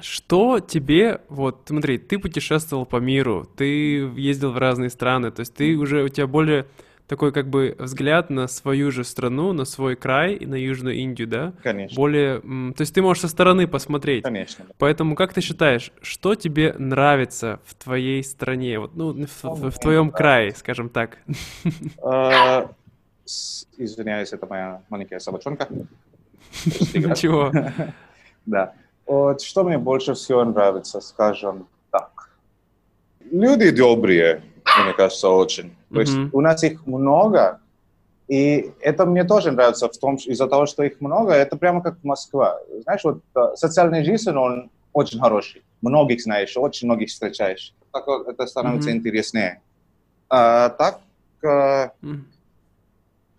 Что 0.00 0.60
тебе, 0.60 1.20
вот, 1.28 1.62
смотри, 1.66 1.98
ты 1.98 2.18
путешествовал 2.18 2.86
по 2.86 2.96
миру, 2.96 3.48
ты 3.56 3.98
ездил 4.16 4.52
в 4.52 4.58
разные 4.58 4.90
страны, 4.90 5.30
то 5.30 5.40
есть 5.40 5.54
ты 5.54 5.76
уже, 5.76 6.02
у 6.04 6.08
тебя 6.08 6.26
более 6.26 6.66
такой 7.06 7.32
как 7.32 7.48
бы 7.48 7.74
взгляд 7.78 8.28
на 8.28 8.48
свою 8.48 8.90
же 8.90 9.02
страну, 9.02 9.54
на 9.54 9.64
свой 9.64 9.96
край 9.96 10.34
и 10.34 10.44
на 10.44 10.56
Южную 10.56 10.94
Индию, 10.96 11.26
да? 11.26 11.54
Конечно, 11.62 11.96
Более, 11.96 12.40
то 12.40 12.80
есть 12.82 12.92
ты 12.94 13.00
можешь 13.00 13.22
со 13.22 13.28
стороны 13.28 13.66
посмотреть. 13.66 14.24
конечно. 14.24 14.66
Поэтому 14.76 15.14
как 15.16 15.32
ты 15.32 15.40
считаешь, 15.40 15.90
что 16.02 16.34
тебе 16.34 16.74
нравится 16.78 17.60
в 17.64 17.74
твоей 17.82 18.22
стране, 18.22 18.78
вот, 18.78 18.94
ну, 18.94 19.14
в, 19.26 19.42
в- 19.44 19.70
в 19.70 19.78
твоем 19.78 20.10
крае, 20.10 20.54
скажем 20.54 20.90
так? 20.90 21.16
С- 23.24 23.66
Извиняюсь, 23.76 24.32
это 24.32 24.46
моя 24.46 24.82
маленькая 24.88 25.18
собачонка. 25.18 25.68
Ничего. 26.94 27.52
Да. 28.46 28.72
Вот 29.08 29.40
что 29.40 29.64
мне 29.64 29.78
больше 29.78 30.12
всего 30.12 30.44
нравится, 30.44 31.00
скажем 31.00 31.66
так. 31.90 32.28
Люди 33.30 33.70
добрые, 33.70 34.42
мне 34.84 34.92
кажется, 34.92 35.30
очень. 35.30 35.74
То 35.92 36.00
есть 36.00 36.18
у 36.32 36.42
нас 36.42 36.62
их 36.62 36.86
много, 36.86 37.60
и 38.28 38.70
это 38.80 39.06
мне 39.06 39.24
тоже 39.24 39.50
нравится 39.50 39.88
в 39.88 39.96
том, 39.96 40.16
из-за 40.16 40.46
того, 40.46 40.66
что 40.66 40.82
их 40.82 41.00
много, 41.00 41.32
это 41.32 41.56
прямо 41.56 41.82
как 41.82 42.04
Москва. 42.04 42.60
Знаешь, 42.82 43.02
вот 43.04 43.22
э, 43.34 43.54
социальная 43.54 44.04
жизнь, 44.04 44.30
он 44.30 44.70
очень 44.92 45.18
хороший. 45.18 45.62
Многих 45.80 46.20
знаешь, 46.20 46.54
очень 46.58 46.86
многих 46.86 47.08
встречаешь. 47.08 47.74
Так 47.90 48.06
вот, 48.06 48.28
это 48.28 48.46
становится 48.46 48.90
Мгм. 48.90 48.98
интереснее. 48.98 49.62
А, 50.28 50.68
так, 50.68 51.00
э, 51.42 51.88
М, 52.02 52.26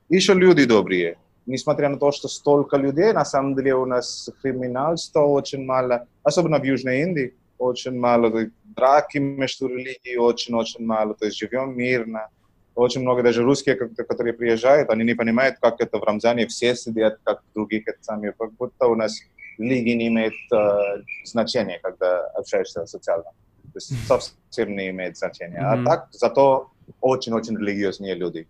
еще 0.09 0.33
люди 0.33 0.65
добрые. 0.65 1.17
Несмотря 1.49 1.89
на 1.89 1.97
то, 1.97 2.11
что 2.11 2.27
столько 2.27 2.77
людей, 2.77 3.11
на 3.11 3.25
самом 3.25 3.55
деле 3.55 3.73
у 3.73 3.85
нас 3.85 4.29
криминальства 4.43 5.21
очень 5.21 5.65
мало, 5.65 6.05
особенно 6.21 6.59
в 6.59 6.63
Южной 6.63 7.01
Индии, 7.01 7.33
очень 7.57 7.99
мало, 7.99 8.29
то 8.29 8.39
есть 8.39 8.51
драки 8.63 9.17
между 9.17 9.67
религией 9.67 10.17
очень-очень 10.17 10.85
мало, 10.85 11.15
то 11.15 11.25
есть 11.25 11.39
живем 11.39 11.75
мирно. 11.75 12.27
Очень 12.75 13.01
много 13.01 13.23
даже 13.23 13.41
русские, 13.41 13.75
которые 13.75 14.33
приезжают, 14.33 14.91
они 14.91 15.03
не 15.03 15.15
понимают, 15.15 15.55
как 15.59 15.81
это 15.81 15.97
в 15.97 16.03
Рамзане 16.03 16.45
все 16.45 16.75
сидят, 16.75 17.17
как 17.23 17.41
в 17.41 17.53
других, 17.55 17.87
это 17.87 17.97
сами, 18.01 18.31
как 18.37 18.53
будто 18.53 18.85
у 18.85 18.95
нас 18.95 19.19
религия 19.57 19.95
не 19.95 20.07
имеет 20.09 20.33
э, 20.53 21.03
значения, 21.25 21.79
когда 21.81 22.27
общаешься 22.27 22.85
социально. 22.85 23.23
То 23.23 23.75
есть 23.75 24.07
совсем 24.07 24.75
не 24.75 24.89
имеет 24.89 25.17
значения. 25.17 25.59
А 25.59 25.75
Мгм. 25.75 25.85
так, 25.85 26.09
зато 26.11 26.69
очень-очень 27.01 27.57
религиозные 27.57 28.13
люди. 28.13 28.47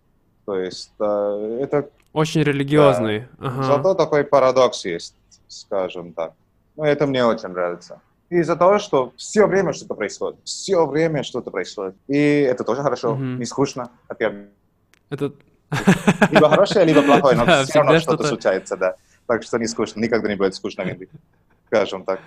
То 0.50 0.58
есть 0.58 0.90
э, 0.98 1.58
это 1.62 1.90
Очень 2.12 2.42
религиозный. 2.42 3.28
Ага. 3.38 3.62
зато 3.62 3.94
такой 3.94 4.24
парадокс 4.24 4.84
есть, 4.84 5.14
скажем 5.46 6.12
так. 6.12 6.32
Ну, 6.74 6.82
это 6.82 7.06
мне 7.06 7.24
очень 7.24 7.50
нравится. 7.50 8.00
Из-за 8.30 8.56
того, 8.56 8.80
что 8.80 9.12
все 9.16 9.46
время 9.46 9.72
что-то 9.72 9.94
происходит. 9.94 10.40
Все 10.42 10.84
время 10.84 11.22
что-то 11.22 11.52
происходит. 11.52 11.94
И 12.08 12.16
это 12.16 12.64
тоже 12.64 12.82
хорошо, 12.82 13.14
Мгм. 13.14 13.38
не 13.38 13.44
скучно, 13.44 13.92
хотя 14.08 14.32
Это... 15.08 15.32
Либо 16.32 16.48
хорошее, 16.48 16.84
либо 16.84 17.02
плохое, 17.02 17.36
но 17.36 17.46
да, 17.46 17.62
все 17.62 17.78
равно 17.78 18.00
что-то 18.00 18.26
случается, 18.26 18.76
да. 18.76 18.96
Так 19.28 19.44
что 19.44 19.56
не 19.56 19.68
скучно, 19.68 20.00
никогда 20.00 20.28
не 20.28 20.34
будет 20.34 20.56
скучно 20.56 20.84
скажем 21.68 22.04
так. 22.04 22.18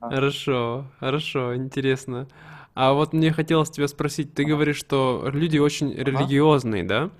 Хорошо, 0.00 0.86
хорошо, 0.98 1.54
интересно. 1.54 2.26
А 2.74 2.94
вот 2.94 3.12
мне 3.12 3.30
хотелось 3.30 3.70
тебя 3.70 3.86
спросить, 3.86 4.34
ты 4.34 4.44
говоришь, 4.44 4.78
что 4.78 5.30
люди 5.32 5.58
очень 5.58 5.94
религиозные, 5.94 6.82
да? 6.82 7.10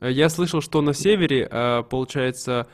Я 0.00 0.28
слышал, 0.28 0.60
что 0.60 0.80
на 0.80 0.94
севере, 0.94 1.48
а, 1.50 1.82
получается, 1.82 2.66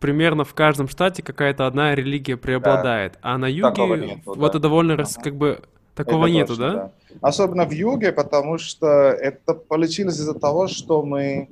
примерно 0.00 0.44
в 0.44 0.54
каждом 0.54 0.88
штате 0.88 1.22
какая-то 1.22 1.66
одна 1.66 1.94
религия 1.94 2.36
преобладает, 2.36 3.14
да. 3.14 3.18
а 3.22 3.38
на 3.38 3.46
юге 3.46 3.86
нету, 3.86 4.20
вот 4.26 4.40
да. 4.40 4.46
это 4.48 4.58
довольно 4.58 4.94
ага. 4.94 5.04
как 5.22 5.36
бы 5.36 5.62
такого 5.94 6.26
это 6.26 6.34
нету, 6.34 6.48
точно, 6.56 6.72
да? 6.72 6.74
да? 6.74 6.92
Особенно 7.20 7.64
в 7.64 7.70
юге, 7.70 8.12
потому 8.12 8.58
что 8.58 8.86
это 8.86 9.54
получилось 9.54 10.16
из-за 10.16 10.34
того, 10.34 10.66
что 10.66 11.02
мы 11.02 11.50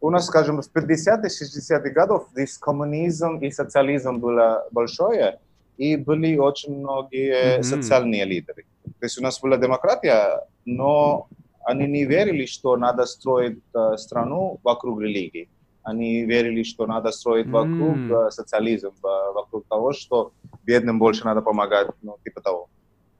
у 0.00 0.10
нас, 0.10 0.26
скажем, 0.26 0.60
в 0.60 0.66
50-х, 0.74 1.28
60-х 1.28 1.90
годах 1.90 2.28
здесь 2.32 2.58
коммунизм 2.58 3.38
и 3.38 3.50
социализм 3.50 4.18
было 4.18 4.66
большое, 4.70 5.38
и 5.76 5.96
были 5.96 6.36
очень 6.36 6.78
многие 6.78 7.58
mm-hmm. 7.58 7.62
социальные 7.62 8.24
лидеры. 8.24 8.64
То 8.84 9.06
есть 9.06 9.18
у 9.18 9.22
нас 9.22 9.40
была 9.40 9.56
демократия, 9.56 10.46
но 10.64 11.28
они 11.64 11.86
не 11.86 12.04
верили, 12.04 12.46
что 12.46 12.76
надо 12.76 13.06
строить 13.06 13.58
страну 13.96 14.58
вокруг 14.62 15.00
религии. 15.00 15.48
Они 15.82 16.24
верили, 16.24 16.62
что 16.62 16.86
надо 16.86 17.10
строить 17.12 17.46
вокруг 17.46 17.96
mm. 17.96 18.30
социализм, 18.30 18.92
вокруг 19.02 19.66
того, 19.68 19.92
что 19.92 20.32
бедным 20.64 20.98
больше 20.98 21.24
надо 21.24 21.42
помогать, 21.42 21.88
ну, 22.02 22.16
типа 22.24 22.40
того. 22.40 22.68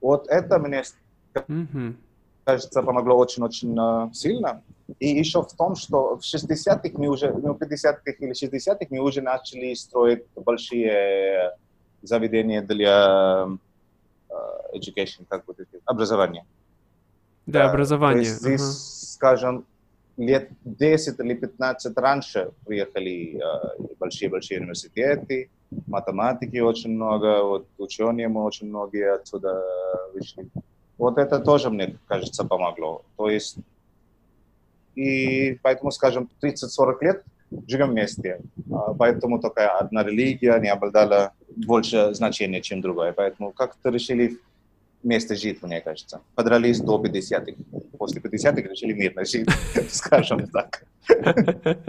Вот 0.01 0.27
это 0.27 0.57
мне, 0.59 0.83
mm-hmm. 1.33 1.93
кажется, 2.43 2.81
помогло 2.81 3.17
очень-очень 3.17 4.13
сильно. 4.13 4.63
И 4.99 5.07
еще 5.07 5.41
в 5.41 5.53
том, 5.53 5.75
что 5.75 6.17
в 6.17 6.21
60-х 6.21 6.89
мы 6.97 7.07
уже, 7.07 7.31
ну, 7.31 7.53
50-х 7.53 8.11
или 8.19 8.33
60-х 8.33 8.87
мы 8.89 8.99
уже 8.99 9.21
начали 9.21 9.73
строить 9.75 10.23
большие 10.35 11.51
заведения 12.01 12.61
для 12.61 13.47
education, 14.73 15.25
как 15.27 15.45
будет 15.45 15.67
образования. 15.85 16.45
Да, 17.45 17.69
образование. 17.69 18.23
То 18.23 18.29
есть 18.29 18.41
здесь, 18.41 18.61
uh-huh. 18.61 19.13
скажем, 19.15 19.65
лет 20.17 20.49
10 20.63 21.19
или 21.19 21.33
15 21.33 21.97
раньше 21.97 22.51
приехали 22.65 23.39
большие-большие 23.99 24.59
uh, 24.59 24.61
университеты, 24.61 25.49
математики 25.87 26.57
очень 26.57 26.91
много, 26.91 27.43
вот 27.43 27.67
ученые 27.77 28.27
мы 28.27 28.43
очень 28.43 28.67
многие 28.67 29.13
отсюда 29.13 29.61
вышли. 30.13 30.47
Вот 30.97 31.17
это 31.17 31.39
тоже, 31.39 31.69
мне 31.69 31.97
кажется, 32.07 32.45
помогло. 32.45 33.03
То 33.17 33.29
есть, 33.29 33.57
и 34.95 35.59
поэтому, 35.61 35.91
скажем, 35.91 36.29
30-40 36.41 36.97
лет 37.01 37.23
живем 37.67 37.89
вместе. 37.91 38.41
Поэтому 38.97 39.39
такая 39.39 39.69
одна 39.77 40.03
религия 40.03 40.57
не 40.59 40.69
обладала 40.69 41.33
больше 41.55 42.13
значения, 42.13 42.61
чем 42.61 42.81
другая. 42.81 43.11
Поэтому 43.11 43.51
как-то 43.51 43.89
решили 43.89 44.37
вместе 45.05 45.35
жить, 45.35 45.61
мне 45.63 45.79
кажется. 45.81 46.21
Подрались 46.33 46.81
до 46.81 47.01
50-х. 47.01 47.53
После 47.97 48.19
50-х 48.21 48.61
решили 48.61 48.93
мирно 48.93 49.23
жить, 49.23 49.47
скажем 49.89 50.47
так. 50.47 50.83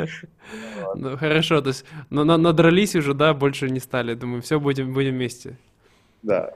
Ну, 0.95 1.17
хорошо, 1.17 1.61
то 1.61 1.69
есть, 1.69 1.85
но 2.11 2.25
надрались 2.25 2.95
уже, 2.95 3.15
да, 3.15 3.35
больше 3.35 3.69
не 3.71 3.81
стали. 3.81 4.15
Думаю, 4.15 4.43
все, 4.43 4.61
будем, 4.61 4.93
будем 4.93 5.15
вместе. 5.15 5.57
Да. 6.23 6.53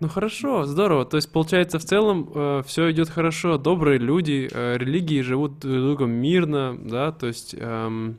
Ну 0.00 0.08
хорошо, 0.08 0.64
здорово. 0.64 1.06
То 1.06 1.16
есть 1.16 1.32
получается 1.32 1.78
в 1.78 1.84
целом 1.84 2.30
э, 2.34 2.62
все 2.66 2.90
идет 2.90 3.08
хорошо, 3.08 3.56
добрые 3.56 3.98
люди, 3.98 4.48
э, 4.52 4.76
религии 4.76 5.22
живут 5.22 5.60
друг 5.60 5.76
другом 5.76 6.10
мирно, 6.10 6.76
да, 6.78 7.12
то 7.12 7.26
есть 7.26 7.54
эм, 7.58 8.18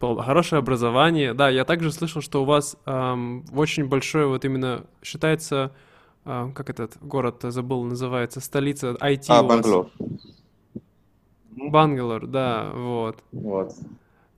хорошее 0.00 0.58
образование. 0.58 1.34
Да, 1.34 1.50
я 1.50 1.64
также 1.64 1.92
слышал, 1.92 2.20
что 2.20 2.42
у 2.42 2.44
вас 2.44 2.76
эм, 2.86 3.44
очень 3.54 3.86
большое 3.86 4.26
вот 4.26 4.44
именно 4.44 4.86
считается 5.02 5.72
а, 6.30 6.50
как 6.54 6.68
этот 6.68 6.98
город 7.00 7.36
забыл, 7.40 7.84
называется, 7.84 8.40
столица 8.40 8.90
IT. 9.00 9.24
А, 9.28 9.42
Бангалор. 9.42 9.86
Бангалор, 11.50 12.26
да, 12.26 12.70
вот. 12.74 13.16
Вот. 13.32 13.74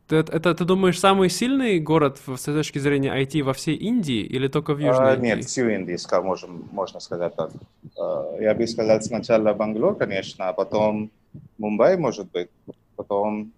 Ты, 0.07 0.17
это, 0.17 0.55
ты 0.55 0.65
думаешь, 0.65 1.01
самый 1.01 1.29
сильный 1.31 1.81
город 1.81 2.21
с 2.27 2.45
точки 2.45 2.79
зрения 2.79 3.13
IT 3.21 3.43
во 3.43 3.53
всей 3.53 3.75
Индии 3.75 4.23
или 4.23 4.47
только 4.47 4.75
в 4.75 4.79
Южной 4.79 5.11
а, 5.11 5.15
Индии? 5.15 5.27
Нет, 5.27 5.45
всю 5.45 5.69
Индию, 5.69 5.99
можем, 6.23 6.69
можно 6.71 7.01
сказать 7.01 7.35
так. 7.35 7.51
А, 7.99 8.37
я 8.41 8.55
бы 8.55 8.69
сказал 8.69 9.03
сначала 9.03 9.53
Бангалор, 9.53 9.97
конечно, 9.97 10.49
а 10.49 10.53
потом 10.53 11.11
Мумбай, 11.59 11.97
может 11.97 12.31
быть, 12.31 12.51
потом 12.95 13.51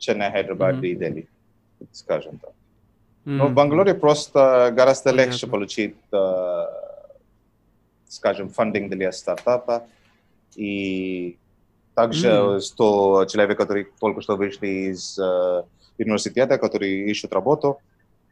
Ченнай, 0.00 0.32
Хайдрабад 0.32 0.76
mm-hmm. 0.76 0.86
и 0.88 0.96
Дели, 0.96 1.28
скажем 1.92 2.38
так. 2.38 2.50
Mm-hmm. 2.50 3.36
Но 3.36 3.46
в 3.46 3.54
Бангалоре 3.54 3.94
просто 3.94 4.72
гораздо 4.74 5.10
Понятно. 5.10 5.30
легче 5.30 5.46
получить 5.46 5.94
а, 6.12 6.89
скажем, 8.10 8.48
фандинг 8.48 8.90
для 8.90 9.12
стартапа. 9.12 9.86
И 10.56 11.38
также 11.94 12.28
mm. 12.28 12.60
100 12.60 13.24
человек, 13.26 13.58
которые 13.58 13.86
только 14.00 14.20
что 14.20 14.36
вышли 14.36 14.90
из 14.90 15.18
э, 15.18 15.62
университета, 15.98 16.58
которые 16.58 17.08
ищут 17.10 17.32
работу 17.32 17.78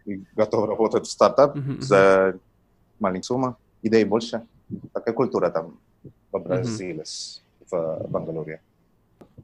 и 0.04 0.22
готовы 0.34 0.66
работать 0.66 1.06
в 1.06 1.10
стартап 1.10 1.56
mm-hmm. 1.56 1.80
за 1.80 2.38
маленькую 2.98 3.24
сумму, 3.24 3.56
идей 3.82 4.04
больше. 4.04 4.42
Такая 4.92 5.14
культура 5.14 5.50
там 5.50 5.78
образилась 6.32 7.42
mm-hmm. 7.70 8.06
в 8.06 8.10
Бангалоре. 8.10 8.60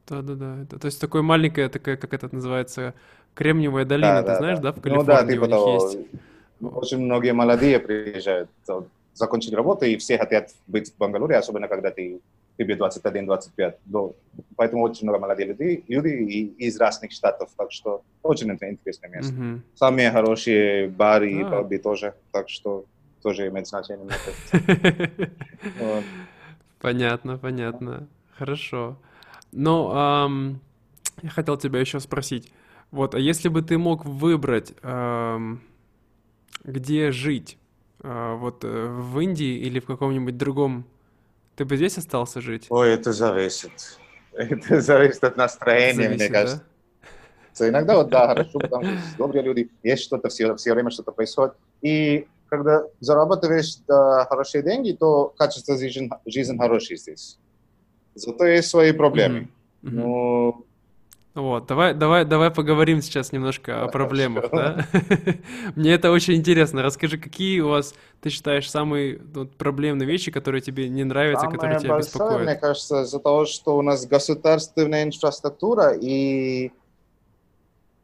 Да-да-да. 0.09 0.79
То 0.79 0.87
есть 0.87 1.01
такое 1.01 1.23
маленькое, 1.23 1.69
такая, 1.69 1.97
как 1.97 2.13
это 2.13 2.35
называется, 2.35 2.95
Кремниевая 3.35 3.85
долина, 3.85 4.15
да, 4.15 4.23
ты 4.23 4.27
да, 4.27 4.37
знаешь, 4.39 4.59
да, 4.59 4.73
да 4.73 4.73
в 4.73 4.83
Калифорнии 4.83 5.11
ну, 5.11 5.17
да, 5.17 5.33
типа 5.33 5.45
у 5.45 5.47
них 5.47 5.51
того. 5.51 5.91
есть? 5.91 5.99
Очень 6.61 6.99
многие 6.99 7.33
молодые 7.33 7.79
приезжают 7.79 8.51
закончить 9.15 9.55
работу, 9.55 9.87
и 9.87 9.97
все 9.97 10.19
хотят 10.19 10.51
быть 10.67 10.93
в 10.93 10.97
Бангалоре, 10.99 11.37
особенно 11.37 11.69
когда 11.69 11.91
ты 11.91 12.21
тебе 12.59 12.77
21-25. 12.77 14.15
Поэтому 14.57 14.83
очень 14.85 15.05
много 15.05 15.21
молодых 15.21 15.49
людей, 15.49 15.85
люди 15.89 16.09
из 16.59 16.79
разных 16.79 17.13
штатов, 17.13 17.51
так 17.57 17.73
что 17.73 18.03
очень 18.23 18.51
интересное 18.51 19.11
место. 19.11 19.33
Mm-hmm. 19.33 19.61
Самые 19.75 20.11
хорошие 20.11 20.89
бары 20.89 21.33
и 21.33 21.43
ah. 21.43 21.51
пабы 21.51 21.79
тоже, 21.79 22.15
так 22.33 22.49
что 22.49 22.85
тоже 23.23 23.49
имеет 23.49 23.67
значение. 23.67 24.07
Понятно, 26.81 27.39
понятно. 27.39 28.09
Хорошо. 28.37 28.99
Ну, 29.53 29.91
эм, 29.91 30.61
я 31.23 31.31
хотел 31.31 31.57
тебя 31.57 31.81
еще 31.81 31.99
спросить. 31.99 32.53
Вот, 32.91 33.15
а 33.15 33.19
если 33.19 33.49
бы 33.49 33.63
ты 33.63 33.79
мог 33.79 34.05
выбрать, 34.05 34.75
эм, 34.83 35.63
где 36.63 37.11
жить, 37.11 37.57
вот 38.05 38.65
э, 38.65 38.87
в 38.87 39.19
Индии 39.21 39.57
или 39.59 39.81
в 39.81 39.87
каком-нибудь 39.87 40.37
другом, 40.37 40.85
ты 41.57 41.65
бы 41.65 41.77
здесь 41.77 41.99
остался 41.99 42.41
жить? 42.41 42.67
Ой, 42.69 42.91
это 42.93 43.13
зависит. 43.13 43.99
Это 44.33 44.81
зависит 44.81 45.23
от 45.23 45.37
настроения, 45.37 46.09
зависит, 46.09 46.21
мне 46.21 46.29
кажется. 46.29 46.65
Да? 47.59 47.69
Иногда 47.69 47.97
вот 47.97 48.09
да, 48.11 48.27
хорошо, 48.27 48.59
потому 48.59 48.85
что 48.85 49.17
добрые 49.17 49.45
люди, 49.45 49.71
есть 49.85 50.03
что-то, 50.03 50.29
все, 50.29 50.57
все 50.57 50.75
время 50.75 50.91
что-то 50.91 51.13
происходит. 51.13 51.55
И 51.83 52.27
когда 52.49 52.83
зарабатываешь 53.01 53.77
да, 53.87 54.27
хорошие 54.29 54.65
деньги, 54.65 54.93
то 54.93 55.33
качество 55.39 55.79
жизни, 55.79 56.11
жизни 56.27 56.59
хорошее 56.59 56.97
здесь. 56.97 57.39
Зато 58.15 58.45
есть 58.45 58.69
свои 58.69 58.93
проблемы. 58.93 59.49
Mm-hmm. 59.83 59.91
Ну, 59.91 60.67
вот, 61.35 61.67
давай, 61.67 61.95
давай, 61.95 62.25
давай 62.25 62.53
поговорим 62.53 63.03
сейчас 63.03 63.33
немножко 63.33 63.83
о 63.83 63.89
проблемах, 63.89 64.51
да? 64.53 64.87
Мне 65.75 65.93
это 65.95 66.13
очень 66.13 66.35
интересно. 66.35 66.81
Расскажи, 66.83 67.19
какие 67.19 67.59
у 67.59 67.71
вас, 67.71 67.93
ты 68.21 68.31
считаешь, 68.31 68.71
самые 68.71 69.19
вот, 69.35 69.57
проблемные 69.57 70.07
вещи, 70.07 70.31
которые 70.31 70.61
тебе 70.61 70.89
не 70.89 71.03
нравятся, 71.03 71.47
Самое 71.47 71.59
которые 71.59 71.81
тебя 71.81 71.95
большое, 71.95 72.13
беспокоят? 72.13 72.43
мне 72.43 72.55
кажется, 72.55 73.03
из-за 73.03 73.19
того, 73.19 73.47
что 73.47 73.77
у 73.77 73.83
нас 73.83 74.07
государственная 74.07 75.03
инфраструктура 75.03 75.93
и 76.01 76.71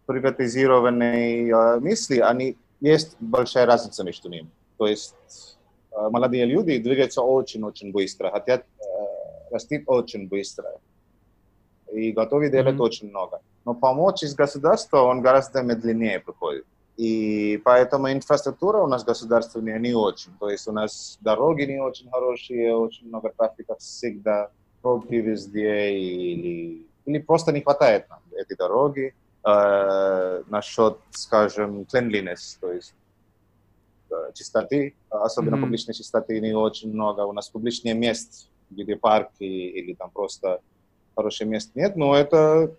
приватизированные 0.06 1.50
э, 1.50 1.78
мысли, 1.78 2.18
они 2.18 2.56
есть 2.80 3.16
большая 3.20 3.64
разница 3.64 4.02
между 4.02 4.28
ними. 4.28 4.50
То 4.76 4.88
есть 4.88 5.56
э, 5.92 6.08
молодые 6.10 6.46
люди 6.46 6.78
двигаются 6.78 7.22
очень-очень 7.22 7.92
быстро, 7.92 8.32
хотят 8.32 8.64
э, 8.80 9.52
расти 9.52 9.84
очень 9.86 10.26
быстро 10.26 10.80
и 11.92 12.12
готовы 12.12 12.50
делать 12.50 12.76
mm-hmm. 12.76 12.83
очень 12.83 13.11
много. 13.11 13.40
Но 13.64 13.74
помочь 13.74 14.22
из 14.22 14.35
государства 14.35 15.03
он 15.03 15.20
гораздо 15.20 15.62
медленнее 15.62 16.20
приходит. 16.20 16.66
И 16.96 17.61
поэтому 17.64 18.12
инфраструктура 18.12 18.79
у 18.83 18.87
нас 18.87 19.05
государственная 19.05 19.79
не 19.79 19.94
очень. 19.94 20.33
То 20.38 20.50
есть 20.50 20.68
у 20.68 20.72
нас 20.72 21.18
дороги 21.20 21.62
не 21.62 21.81
очень 21.81 22.11
хорошие, 22.11 22.76
очень 22.76 23.09
много 23.09 23.33
трафика 23.37 23.76
всегда, 23.76 24.50
пробки 24.83 25.14
везде, 25.14 25.92
или, 25.92 26.87
или 27.07 27.18
просто 27.18 27.53
не 27.53 27.62
хватает 27.62 28.09
нам 28.11 28.20
этой 28.33 28.57
дороги. 28.57 29.14
Э, 29.42 30.42
насчет, 30.48 30.98
скажем, 31.12 31.87
cleanliness, 31.90 32.59
то 32.61 32.70
есть 32.70 32.92
э, 34.11 34.33
чистоты, 34.35 34.94
особенно 35.09 35.55
mm-hmm. 35.55 35.61
публичной 35.62 35.94
чистоты 35.94 36.38
не 36.40 36.53
очень 36.53 36.92
много. 36.92 37.22
У 37.22 37.33
нас 37.33 37.48
публичные 37.48 37.94
места, 37.94 38.46
где 38.68 38.96
парки 38.96 39.44
или 39.44 39.94
там 39.94 40.11
просто 40.11 40.61
хорошее 41.14 41.49
место 41.49 41.73
нет, 41.75 41.96
но 41.96 42.14
это 42.14 42.75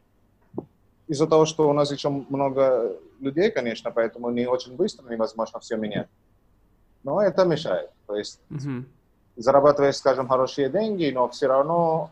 из-за 1.08 1.28
того, 1.28 1.46
что 1.46 1.70
у 1.70 1.74
нас 1.74 1.92
еще 1.92 2.10
много 2.10 2.96
людей, 3.20 3.52
конечно, 3.52 3.92
поэтому 3.92 4.30
не 4.32 4.48
очень 4.48 4.76
быстро 4.76 5.10
невозможно 5.10 5.60
все 5.60 5.76
менять. 5.76 6.08
Но 7.04 7.22
это 7.22 7.46
мешает. 7.46 7.90
То 8.08 8.16
есть 8.16 8.40
mm-hmm. 8.50 8.86
зарабатываешь, 9.38 9.96
скажем, 9.96 10.28
хорошие 10.28 10.70
деньги, 10.70 11.12
но 11.14 11.28
все 11.30 11.48
равно 11.48 12.12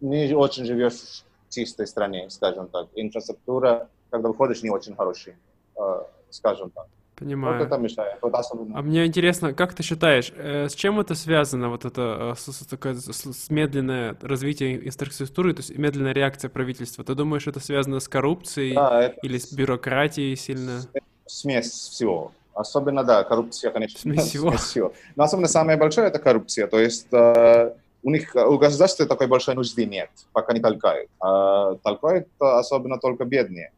не 0.00 0.34
очень 0.34 0.64
живешь 0.64 1.24
в 1.48 1.52
чистой 1.52 1.86
стране, 1.86 2.30
скажем 2.30 2.68
так. 2.68 2.88
Инфраструктура, 2.94 3.88
когда 4.10 4.28
выходишь, 4.28 4.62
не 4.62 4.70
очень 4.70 4.94
хорошая, 4.94 5.36
э, 5.76 6.02
скажем 6.30 6.70
так. 6.70 6.86
Понимаю. 7.16 7.58
Вот 7.58 7.66
это 7.66 7.78
мешает. 7.78 8.18
Вот 8.20 8.34
особенно. 8.34 8.78
А 8.78 8.82
мне 8.82 9.06
интересно, 9.06 9.54
как 9.54 9.72
ты 9.72 9.82
считаешь, 9.82 10.32
э, 10.36 10.68
с 10.68 10.74
чем 10.74 11.00
это 11.00 11.14
связано, 11.14 11.70
вот 11.70 11.86
это 11.86 12.32
э, 12.32 12.38
с, 12.38 12.52
с, 12.52 12.66
такое, 12.66 12.94
с, 12.94 13.10
с 13.10 13.50
медленное 13.50 14.14
развитие 14.20 14.86
инфраструктуры, 14.86 15.54
то 15.54 15.60
есть 15.60 15.76
медленная 15.78 16.12
реакция 16.12 16.50
правительства? 16.50 17.04
Ты 17.04 17.14
думаешь, 17.14 17.46
это 17.46 17.58
связано 17.58 18.00
с 18.00 18.08
коррупцией 18.08 18.74
да, 18.74 19.04
это... 19.04 19.18
или 19.22 19.38
с 19.38 19.50
бюрократией 19.50 20.36
сильно? 20.36 20.82
Смесь 21.24 21.70
всего. 21.70 22.32
Особенно, 22.52 23.02
да, 23.02 23.24
коррупция, 23.24 23.70
конечно. 23.70 23.98
Смесь 23.98 24.22
всего. 24.28 24.50
Смесь 24.50 24.60
всего. 24.60 24.92
Но 25.16 25.24
особенно 25.24 25.48
самое 25.48 25.78
большое— 25.78 26.06
это 26.08 26.18
коррупция. 26.18 26.66
То 26.66 26.78
есть 26.78 27.06
э, 27.12 27.72
у 28.02 28.10
них, 28.10 28.34
у 28.34 28.58
государства 28.58 29.06
такой 29.06 29.26
большой 29.26 29.54
нужды 29.54 29.86
нет, 29.86 30.10
пока 30.32 30.52
не 30.52 30.60
толкают. 30.60 31.08
А 31.18 31.76
толкают 31.76 32.28
особенно 32.38 32.98
только 32.98 33.24
бедные. 33.24 33.72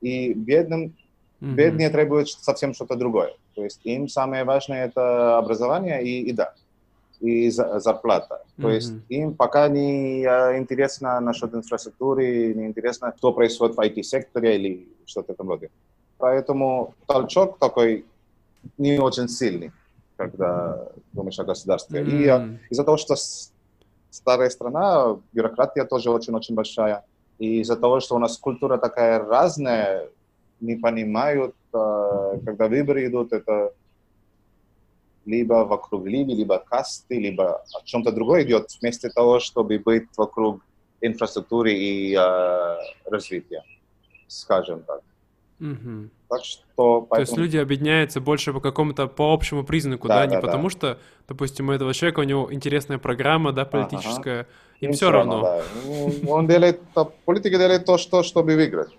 И 0.00 0.34
бедным 0.34 0.96
Mm-hmm. 1.40 1.54
Бедные 1.54 1.90
требуют 1.90 2.30
совсем 2.30 2.74
что-то 2.74 2.96
другое. 2.96 3.34
То 3.54 3.64
есть 3.64 3.80
им 3.84 4.08
самое 4.08 4.44
важное 4.44 4.86
это 4.86 5.38
образование 5.38 6.02
и 6.02 6.28
еда, 6.28 6.54
и 7.20 7.50
зарплата. 7.50 8.42
Mm-hmm. 8.56 8.62
То 8.62 8.70
есть 8.70 8.92
им 9.08 9.34
пока 9.34 9.68
не 9.68 10.24
а, 10.24 10.56
интересно 10.58 11.20
насчет 11.20 11.54
инфраструктуры, 11.54 12.54
не 12.54 12.66
интересно, 12.66 13.12
что 13.16 13.32
происходит 13.32 13.76
в 13.76 13.80
IT-секторе 13.80 14.56
или 14.56 14.88
что-то 15.06 15.32
в 15.32 15.34
этом 15.34 15.48
роде. 15.48 15.70
Поэтому 16.18 16.94
толчок 17.06 17.58
такой 17.58 18.04
не 18.78 18.98
очень 18.98 19.28
сильный, 19.28 19.72
когда 20.16 20.88
думаешь 21.12 21.38
о 21.38 21.44
государстве. 21.44 22.00
Mm-hmm. 22.00 22.58
И 22.70 22.72
из-за 22.72 22.84
того, 22.84 22.96
что 22.96 23.16
старая 24.10 24.50
страна, 24.50 25.16
бюрократия 25.32 25.84
тоже 25.84 26.10
очень-очень 26.10 26.54
большая, 26.54 27.04
и 27.38 27.60
из-за 27.60 27.76
того, 27.76 28.00
что 28.00 28.14
у 28.14 28.18
нас 28.18 28.38
культура 28.38 28.78
такая 28.78 29.18
разная, 29.18 30.08
не 30.64 30.76
понимают, 30.76 31.54
а, 31.72 32.38
когда 32.44 32.68
выборы 32.68 33.06
идут, 33.06 33.32
это 33.32 33.72
либо 35.26 35.64
вокруг 35.64 36.06
Ливи, 36.06 36.34
либо 36.34 36.58
касты, 36.58 37.18
либо 37.18 37.62
о 37.74 37.84
чем-то 37.84 38.12
другое 38.12 38.44
идет, 38.44 38.68
вместо 38.80 39.08
того, 39.10 39.40
чтобы 39.40 39.78
быть 39.78 40.08
вокруг 40.16 40.60
инфраструктуры 41.00 41.72
и 41.72 42.14
э, 42.14 42.76
развития, 43.06 43.62
скажем 44.26 44.82
так. 44.82 45.00
Угу. 45.60 46.10
Так 46.28 46.44
что... 46.44 47.02
Поэтому... 47.02 47.08
То 47.08 47.20
есть 47.20 47.36
люди 47.36 47.56
объединяются 47.56 48.20
больше 48.20 48.52
по 48.52 48.60
какому-то, 48.60 49.06
по 49.06 49.32
общему 49.32 49.64
признаку, 49.64 50.08
да, 50.08 50.20
да 50.20 50.26
не 50.26 50.36
да, 50.36 50.40
потому 50.40 50.64
да. 50.64 50.70
что, 50.70 50.98
допустим, 51.28 51.68
у 51.68 51.72
этого 51.72 51.94
человека, 51.94 52.20
у 52.20 52.24
него 52.24 52.52
интересная 52.52 52.98
программа, 52.98 53.52
да, 53.52 53.64
политическая, 53.64 54.40
ага. 54.40 54.48
им, 54.80 54.90
им 54.90 54.94
все 54.94 55.10
равно. 55.10 55.42
равно. 55.42 56.12
Да. 56.22 56.30
Он 56.30 56.46
делает, 56.46 56.80
политика 57.24 57.56
делает 57.56 57.84
то, 57.84 57.98
что, 57.98 58.22
чтобы 58.22 58.56
выиграть. 58.56 58.90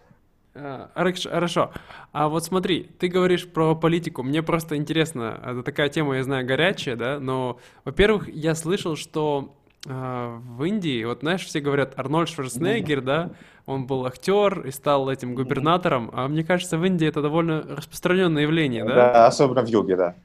А, 0.58 0.90
хорошо. 0.94 1.72
А 2.14 2.30
вот 2.30 2.46
смотри, 2.46 2.90
ты 2.98 3.10
говоришь 3.10 3.46
про 3.48 3.76
политику. 3.76 4.24
Мне 4.24 4.42
просто 4.42 4.78
интересно, 4.78 5.40
это 5.46 5.64
такая 5.64 5.90
тема, 5.90 6.16
я 6.16 6.24
знаю, 6.24 6.46
горячая, 6.46 6.96
да, 6.96 7.20
но, 7.20 7.60
во-первых, 7.84 8.30
я 8.30 8.56
слышал, 8.56 8.96
что 8.96 9.54
э, 9.86 9.90
в 9.92 10.64
Индии, 10.64 11.04
вот 11.04 11.20
знаешь, 11.20 11.46
все 11.46 11.60
говорят 11.60 12.00
Арнольд 12.00 12.30
Шварценеггер, 12.30 13.02
да, 13.02 13.32
он 13.66 13.86
был 13.86 14.06
актер 14.06 14.66
и 14.66 14.72
стал 14.72 15.10
этим 15.10 15.36
губернатором, 15.36 16.10
а 16.14 16.28
мне 16.30 16.46
кажется, 16.46 16.78
в 16.78 16.86
Индии 16.86 17.08
это 17.08 17.22
довольно 17.22 17.62
распространенное 17.62 18.44
явление, 18.44 18.86
да? 18.86 18.96
Да, 18.96 19.28
особенно 19.28 19.62
в 19.62 19.68
юге, 19.68 19.98
да. 19.98 20.16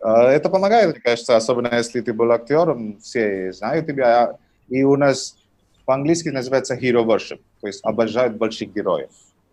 А, 0.00 0.28
это 0.30 0.48
помогает, 0.50 0.94
мне 0.94 1.00
кажется, 1.00 1.36
особенно 1.36 1.74
если 1.74 2.00
ты 2.00 2.12
был 2.12 2.30
актером, 2.30 3.00
все 3.00 3.52
знают 3.52 3.88
тебя, 3.88 4.36
и 4.68 4.84
у 4.84 4.96
нас 4.96 5.36
по-английски 5.84 6.28
называется 6.28 6.76
hero 6.76 7.04
worship, 7.04 7.40
то 7.60 7.66
есть 7.66 7.80
обожают 7.84 8.36
больших 8.36 8.72
героев 8.72 9.10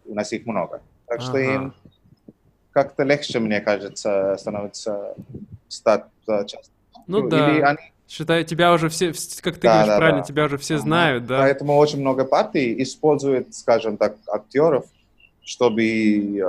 у 0.07 0.13
нас 0.13 0.31
их 0.33 0.45
много. 0.45 0.81
Так 1.07 1.21
что 1.21 1.33
ага. 1.33 1.53
им 1.53 1.73
как-то 2.71 3.03
легче, 3.03 3.39
мне 3.39 3.61
кажется, 3.61 4.35
становится 4.37 5.15
стать 5.67 6.05
частью. 6.25 6.73
Ну, 7.07 7.23
ну 7.23 7.29
да. 7.29 7.51
Или 7.51 7.61
они... 7.61 7.79
Считаю, 8.07 8.45
тебя 8.45 8.71
уже 8.71 8.87
все, 8.89 9.13
как 9.41 9.55
ты 9.55 9.61
да, 9.61 9.73
говоришь 9.73 9.87
да, 9.87 9.97
правильно, 9.97 10.21
да. 10.21 10.25
тебя 10.27 10.45
уже 10.45 10.57
все 10.57 10.75
ага. 10.75 10.83
знают, 10.83 11.25
да? 11.25 11.39
Поэтому 11.39 11.75
очень 11.77 11.99
много 11.99 12.23
партий 12.23 12.81
используют, 12.81 13.53
скажем 13.53 13.97
так, 13.97 14.15
актеров, 14.31 14.85
чтобы 15.43 15.83
э, 15.83 16.43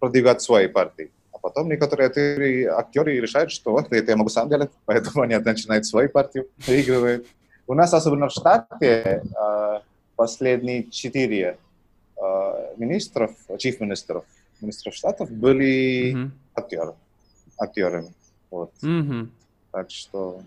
продвигать 0.00 0.42
свои 0.42 0.68
партии. 0.68 1.10
А 1.32 1.38
потом 1.38 1.68
некоторые 1.68 2.08
актеры, 2.08 2.66
актеры 2.66 3.20
решают, 3.20 3.52
что 3.52 3.70
вот, 3.72 3.92
это 3.92 4.10
я 4.10 4.16
могу 4.16 4.28
сам 4.28 4.48
делать, 4.48 4.70
поэтому 4.84 5.22
они 5.22 5.36
начинают 5.36 5.86
свою 5.86 6.08
партию, 6.10 6.48
выигрывают. 6.66 7.26
У 7.66 7.74
нас, 7.74 7.94
особенно 7.94 8.28
в 8.28 8.32
Штате, 8.32 9.22
э, 9.22 9.80
последние 10.16 10.90
четыре 10.90 11.56
министров, 12.76 13.32
чиф 13.58 13.80
министров, 13.80 14.24
министров 14.60 14.94
штатов 14.94 15.30
были 15.30 16.14
mm-hmm. 16.14 16.30
актеры, 16.54 16.94
актерами. 17.58 18.12
Вот. 18.50 18.72
Mm-hmm. 18.82 19.28
Так 19.72 19.90
что 19.90 20.42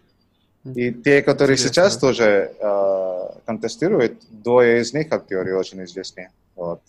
и 0.64 0.92
те, 0.92 1.22
которые 1.22 1.56
Интересно. 1.56 1.84
сейчас 1.84 1.98
тоже 1.98 2.52
э, 2.60 3.28
контестируют, 3.46 4.24
двое 4.32 4.82
из 4.82 4.94
них 4.94 5.12
актеры 5.12 5.56
очень 5.56 5.84
известные. 5.84 6.32
Вот. 6.56 6.82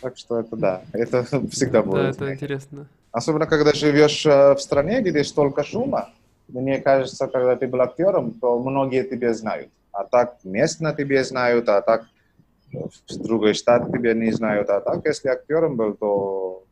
Так 0.00 0.16
что 0.16 0.38
это 0.38 0.56
да, 0.56 0.82
это 0.92 1.24
всегда 1.50 1.82
будет. 1.82 2.16
Да, 2.16 2.26
это 2.26 2.34
интересно. 2.34 2.86
Особенно, 3.10 3.46
когда 3.46 3.72
живешь 3.72 4.24
э, 4.24 4.54
в 4.54 4.60
стране, 4.60 5.00
где 5.00 5.24
столько 5.24 5.64
шума, 5.64 6.10
мне 6.46 6.80
кажется, 6.80 7.26
когда 7.26 7.56
ты 7.56 7.66
был 7.66 7.80
актером, 7.80 8.32
то 8.32 8.58
многие 8.58 9.02
тебя 9.02 9.34
знают. 9.34 9.70
А 9.90 10.04
так 10.04 10.36
местно 10.44 10.94
тебе 10.94 11.24
знают, 11.24 11.68
а 11.68 11.82
так 11.82 12.06
в 12.72 13.22
другой 13.22 13.54
штат 13.54 13.90
тебя 13.92 14.14
не 14.14 14.30
знают. 14.32 14.68
А 14.70 14.80
так, 14.80 15.04
если 15.04 15.28
актером 15.28 15.76
был, 15.76 15.94
то 15.94 16.64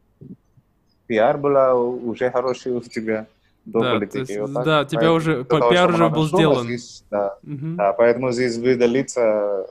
пиар 1.06 1.38
была 1.38 1.74
уже 1.74 2.30
хороший 2.30 2.72
у 2.72 2.80
тебя 2.80 3.26
до 3.64 3.80
да, 3.80 3.94
политики. 3.94 4.32
Есть, 4.32 4.40
вот 4.40 4.64
да, 4.64 4.84
тебя 4.84 5.00
поэтому, 5.00 5.16
уже, 5.16 5.44
того, 5.44 5.70
пиар 5.70 5.90
уже 5.90 6.08
был 6.08 6.26
сделан. 6.26 6.64
Здесь, 6.64 7.04
да, 7.10 7.38
угу. 7.42 7.76
да, 7.76 7.92
поэтому 7.92 8.32
здесь 8.32 8.56
выдалиться, 8.56 9.66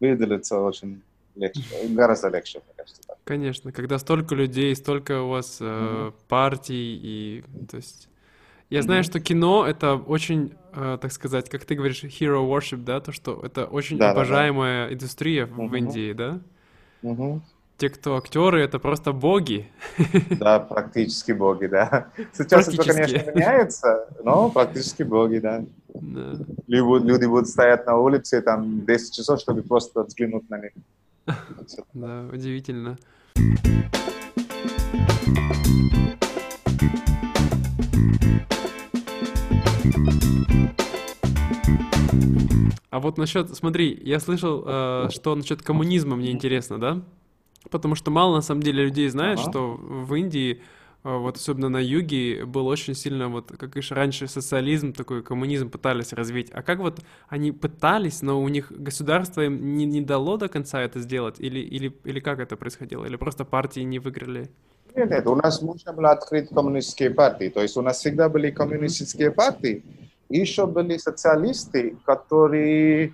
выдалиться 0.00 0.60
очень 0.60 1.02
легче, 1.36 1.62
гораздо 1.88 2.28
легче, 2.28 2.60
мне 2.64 2.74
кажется. 2.76 3.02
Так. 3.06 3.18
Конечно, 3.24 3.72
когда 3.72 3.98
столько 3.98 4.34
людей, 4.34 4.74
столько 4.74 5.22
у 5.22 5.28
вас 5.28 5.60
угу. 5.60 5.68
э, 5.70 6.12
партий, 6.28 7.00
и, 7.02 7.44
то 7.70 7.76
есть... 7.76 8.08
Я 8.68 8.80
mm-hmm. 8.80 8.82
знаю, 8.82 9.04
что 9.04 9.20
кино— 9.20 9.64
это 9.68 9.94
очень, 9.94 10.54
э, 10.72 10.98
так 11.00 11.12
сказать, 11.12 11.48
как 11.48 11.64
ты 11.64 11.76
говоришь, 11.76 12.02
hero 12.02 12.48
worship, 12.48 12.82
да, 12.82 13.00
то, 13.00 13.12
что 13.12 13.40
это 13.44 13.66
очень 13.66 13.96
да, 13.96 14.10
обожаемая 14.10 14.84
да, 14.84 14.88
да. 14.88 14.94
индустрия 14.94 15.46
mm-hmm. 15.46 15.68
в 15.68 15.74
Индии, 15.76 16.12
да? 16.12 16.40
Mm-hmm. 17.02 17.40
Те, 17.76 17.90
кто 17.90 18.16
актеры, 18.16 18.62
это 18.62 18.78
просто 18.78 19.12
боги. 19.12 19.70
Да, 20.30 20.58
практически 20.58 21.30
боги, 21.32 21.66
да. 21.66 22.08
Сейчас 22.32 22.68
это, 22.68 22.82
конечно, 22.82 23.30
меняется, 23.32 24.08
но 24.24 24.50
практически 24.50 25.04
боги, 25.04 25.38
да. 25.38 25.64
да. 25.94 26.38
Люди, 26.66 27.06
люди 27.06 27.26
будут 27.26 27.48
стоять 27.48 27.86
на 27.86 27.96
улице 27.98 28.42
там 28.42 28.84
10 28.84 29.14
часов, 29.14 29.38
чтобы 29.38 29.62
просто 29.62 30.02
взглянуть 30.02 30.50
на 30.50 30.58
них. 30.58 30.72
Да, 31.94 32.28
удивительно. 32.32 32.98
А 42.90 43.00
вот 43.00 43.18
насчет, 43.18 43.54
смотри, 43.54 43.98
я 44.04 44.20
слышал, 44.20 44.64
э, 44.66 45.08
что 45.10 45.34
насчет 45.34 45.62
коммунизма 45.62 46.16
мне 46.16 46.30
интересно, 46.30 46.78
да? 46.78 47.02
Потому 47.70 47.94
что 47.96 48.10
мало 48.10 48.36
на 48.36 48.42
самом 48.42 48.62
деле 48.62 48.84
людей 48.84 49.08
знает, 49.08 49.40
ага. 49.40 49.50
что 49.50 49.74
в 49.76 50.14
Индии, 50.14 50.62
э, 51.02 51.16
вот 51.16 51.36
особенно 51.36 51.68
на 51.68 51.82
юге, 51.82 52.44
был 52.44 52.68
очень 52.68 52.94
сильно, 52.94 53.28
вот 53.28 53.52
как 53.58 53.76
и 53.76 53.80
раньше 53.90 54.28
социализм, 54.28 54.92
такой 54.92 55.22
коммунизм 55.22 55.68
пытались 55.68 56.12
развить. 56.12 56.50
А 56.52 56.62
как 56.62 56.78
вот 56.78 57.00
они 57.28 57.50
пытались, 57.50 58.22
но 58.22 58.40
у 58.40 58.48
них 58.48 58.70
государство 58.70 59.44
им 59.44 59.76
не, 59.76 59.84
не 59.84 60.00
дало 60.00 60.36
до 60.36 60.48
конца 60.48 60.80
это 60.80 61.00
сделать? 61.00 61.40
Или, 61.40 61.58
или, 61.58 61.92
или 62.04 62.20
как 62.20 62.38
это 62.38 62.56
происходило? 62.56 63.04
Или 63.04 63.16
просто 63.16 63.44
партии 63.44 63.80
не 63.80 63.98
выиграли? 63.98 64.48
Нет, 64.94 65.10
нет, 65.10 65.26
у 65.26 65.34
нас 65.34 65.60
можно 65.60 65.92
было 65.92 66.12
открыть 66.12 66.48
коммунистические 66.48 67.10
партии. 67.10 67.50
То 67.50 67.62
есть 67.62 67.76
у 67.76 67.82
нас 67.82 67.98
всегда 67.98 68.28
были 68.28 68.50
коммунистические 68.50 69.30
партии. 69.32 69.82
И 70.28 70.38
еще 70.38 70.66
были 70.66 70.98
социалисты, 70.98 71.96
которые 72.04 73.12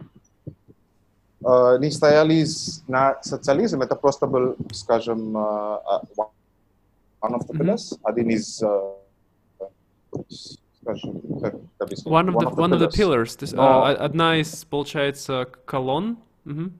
э, 1.44 1.78
не 1.78 1.90
стояли 1.90 2.44
на 2.88 3.22
социализм. 3.22 3.82
Это 3.82 3.96
просто 3.96 4.26
был, 4.26 4.56
скажем, 4.72 5.36
uh, 5.36 5.78
one 7.20 7.34
of 7.34 7.46
the 7.46 7.52
pillars, 7.52 7.92
mm-hmm. 7.92 8.00
один 8.04 8.30
из, 8.30 8.62
uh, 8.62 8.94
скажем, 10.82 11.20
как 11.40 11.54
объяснить? 11.78 12.06
One 12.06 12.28
of 12.28 12.34
the, 12.34 12.54
one 12.54 12.72
of 12.72 12.80
the 12.80 12.90
pillars. 12.90 13.36
То 13.36 13.44
есть, 13.44 13.54
Но... 13.54 13.84
а, 13.84 13.90
одна 13.90 14.36
из, 14.40 14.64
получается, 14.64 15.46
колонн. 15.64 16.18
Угу. 16.44 16.70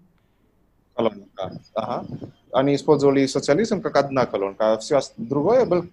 Колонна, 0.95 1.25
да. 1.37 1.53
Ага. 1.75 2.07
Они 2.53 2.75
использовали 2.75 3.27
социализм 3.27 3.81
как 3.81 3.97
одна 3.97 4.27
колонка, 4.27 4.75
а 4.75 4.79
все 4.79 5.01
другое 5.17 5.65
было... 5.65 5.87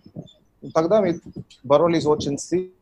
Тогда 0.73 1.02
мы 1.02 1.21
боролись 1.63 2.06
очень 2.06 2.38
сильно 2.38 2.73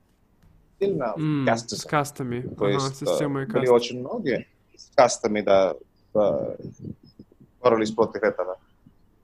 mm, 0.79 1.45
касты. 1.45 1.75
с 1.75 1.83
кастами. 1.83 2.41
То 2.41 2.65
ага, 2.65 2.73
есть 2.73 2.97
системой 2.97 3.45
были 3.45 3.65
каст. 3.65 3.71
очень 3.71 3.99
многие 3.99 4.47
с 4.75 4.89
кастами, 4.95 5.41
да, 5.41 5.75
боролись 7.61 7.91
против 7.91 8.23
этого. 8.23 8.57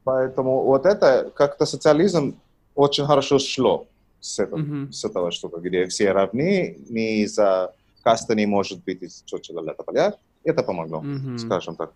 Поэтому 0.04 0.63
вот 0.63 0.86
это 0.86 1.32
как-то 1.36 1.66
социализм 1.66 2.36
очень 2.76 3.06
хорошо 3.06 3.39
шло 3.39 3.88
с 4.20 4.39
этого, 4.39 4.60
mm-hmm. 4.60 4.92
с 4.92 5.06
этого 5.06 5.32
штука, 5.32 5.60
где 5.60 5.86
все 5.88 6.12
равны, 6.12 6.78
ни 6.89 7.26
за 7.26 7.74
каста 8.04 8.36
не 8.36 8.46
может 8.46 8.84
быть 8.84 9.02
из 9.02 9.24
чего-то 9.26 10.18
Это 10.44 10.63
помогло, 10.63 11.02
mm-hmm. 11.02 11.38
скажем 11.38 11.76
так. 11.76 11.92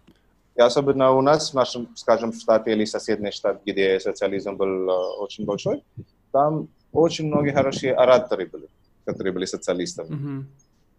И 0.56 0.62
особенно 0.62 1.12
у 1.12 1.22
нас, 1.22 1.52
в 1.52 1.54
нашем, 1.54 1.88
скажем, 1.96 2.34
штате 2.34 2.72
или 2.72 2.86
соседний 2.86 3.32
штат, 3.32 3.62
где 3.64 4.00
социализм 4.00 4.56
был 4.56 4.90
uh, 4.90 5.10
очень 5.20 5.46
большой, 5.46 5.84
там 6.32 6.68
очень 6.92 7.28
многие 7.28 7.52
хорошие 7.52 7.94
ораторы 7.94 8.48
были, 8.48 8.68
которые 9.08 9.34
были 9.34 9.46
социалистами. 9.46 10.10
Mm-hmm. 10.10 10.44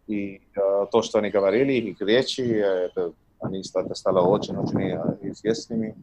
И 0.08 0.40
uh, 0.56 0.88
то, 0.90 1.02
что 1.02 1.18
они 1.18 1.30
говорили, 1.30 1.72
их 1.72 2.00
речи, 2.00 2.40
это, 2.40 3.12
они 3.40 3.62
стали, 3.62 3.92
стало 3.94 4.20
очень-очень 4.20 5.30
известными. 5.30 5.94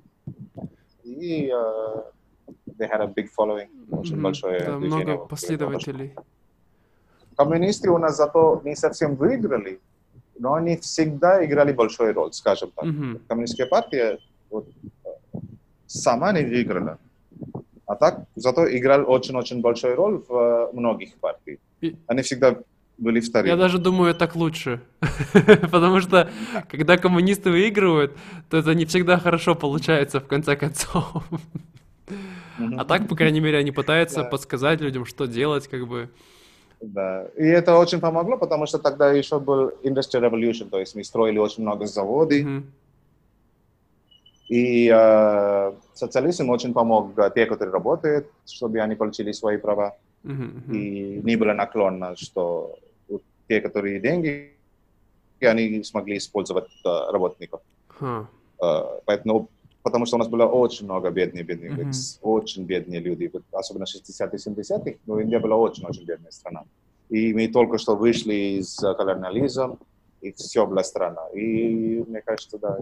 И 1.04 1.50
uh, 1.52 2.04
they 2.78 2.88
had 2.88 3.02
a 3.02 3.08
big 3.08 3.28
following, 3.36 3.70
очень 3.90 4.16
mm-hmm. 4.16 4.22
большое 4.22 4.60
да, 4.60 4.78
много 4.78 5.18
последователей. 5.18 6.14
Коммунисты 7.36 7.90
у 7.90 7.98
нас 7.98 8.16
зато 8.16 8.62
не 8.64 8.76
совсем 8.76 9.16
выиграли, 9.16 9.80
но 10.38 10.54
они 10.54 10.78
всегда 10.78 11.44
играли 11.44 11.74
большую 11.74 12.14
роль, 12.14 12.32
скажем 12.34 12.72
так. 12.76 12.86
Mm-hmm. 12.86 13.22
Коммунистская 13.28 13.68
партия 13.68 14.20
вот, 14.52 14.68
сама 15.88 16.32
не 16.32 16.46
выиграла. 16.46 17.00
А 17.86 17.96
так, 17.96 18.26
зато 18.36 18.66
играл 18.76 19.10
очень-очень 19.10 19.62
большую 19.62 19.96
роль 19.96 20.22
в 20.28 20.32
uh, 20.32 20.74
многих 20.74 21.16
партиях. 21.16 21.60
Они 22.08 22.22
всегда 22.24 22.58
были 22.98 23.20
вторые. 23.20 23.52
Я 23.52 23.58
даже 23.58 23.78
думаю, 23.78 24.16
так 24.16 24.36
лучше. 24.36 24.82
Потому 25.72 26.02
что, 26.02 26.30
когда 26.70 26.98
коммунисты 26.98 27.52
выигрывают, 27.52 28.18
то 28.50 28.58
это 28.58 28.74
не 28.74 28.86
всегда 28.86 29.18
хорошо 29.18 29.56
получается, 29.56 30.20
в 30.20 30.28
конце 30.28 30.56
концов. 30.56 31.24
А 32.78 32.86
так, 32.86 33.08
по 33.08 33.16
крайней 33.16 33.42
мере, 33.42 33.58
они 33.58 33.72
пытаются 33.72 34.24
подсказать 34.24 34.82
людям, 34.82 35.06
что 35.06 35.28
делать, 35.28 35.68
как 35.68 35.88
бы. 35.88 36.10
Да, 36.82 37.26
и 37.38 37.44
это 37.44 37.78
очень 37.78 38.00
помогло, 38.00 38.38
потому 38.38 38.66
что 38.66 38.80
тогда 38.80 39.12
еще 39.12 39.40
был 39.40 39.70
Industrial 39.84 40.30
Revolution, 40.30 40.70
то 40.70 40.80
есть 40.80 40.96
мы 40.96 41.04
строили 41.04 41.38
очень 41.38 41.64
много 41.64 41.86
заводов. 41.86 42.64
И 44.48 44.92
э, 44.94 45.74
социализм 45.94 46.50
очень 46.50 46.74
помог 46.74 47.16
те, 47.34 47.46
которые 47.46 47.74
работают, 47.74 48.28
чтобы 48.46 48.80
они 48.80 48.96
получили 48.96 49.32
свои 49.32 49.58
права, 49.58 49.96
mm-hmm. 50.24 50.72
и 50.72 51.22
не 51.24 51.36
было 51.36 51.54
наклонно, 51.54 52.16
что 52.16 52.76
те, 53.48 53.62
которые 53.62 54.00
деньги, 54.00 54.52
они 55.42 55.84
смогли 55.84 56.18
использовать 56.18 56.70
э, 56.86 57.12
работников. 57.12 57.62
Huh. 58.00 58.26
Э, 58.62 59.00
поэтому 59.06 59.50
потому 59.82 60.06
что 60.06 60.16
у 60.16 60.20
нас 60.20 60.28
было 60.28 60.46
очень 60.46 60.86
много 60.86 61.12
бедных, 61.12 61.46
бедных, 61.46 61.78
mm-hmm. 61.78 62.20
очень 62.22 62.66
бедные 62.66 63.00
люди, 63.00 63.32
особенно 63.52 63.84
60-х, 63.84 64.38
70-х, 64.38 64.98
но 65.06 65.20
Индия 65.20 65.40
была 65.40 65.56
очень-очень 65.56 66.06
бедная 66.06 66.32
страна. 66.32 66.64
И 67.10 67.34
мы 67.34 67.48
только 67.48 67.78
что 67.78 67.96
вышли 67.96 68.60
из 68.60 68.76
колониализма, 68.78 69.78
и 70.22 70.32
все 70.32 70.66
была 70.66 70.84
страна. 70.84 71.28
И 71.34 72.04
мне 72.08 72.22
кажется, 72.22 72.58
да, 72.58 72.80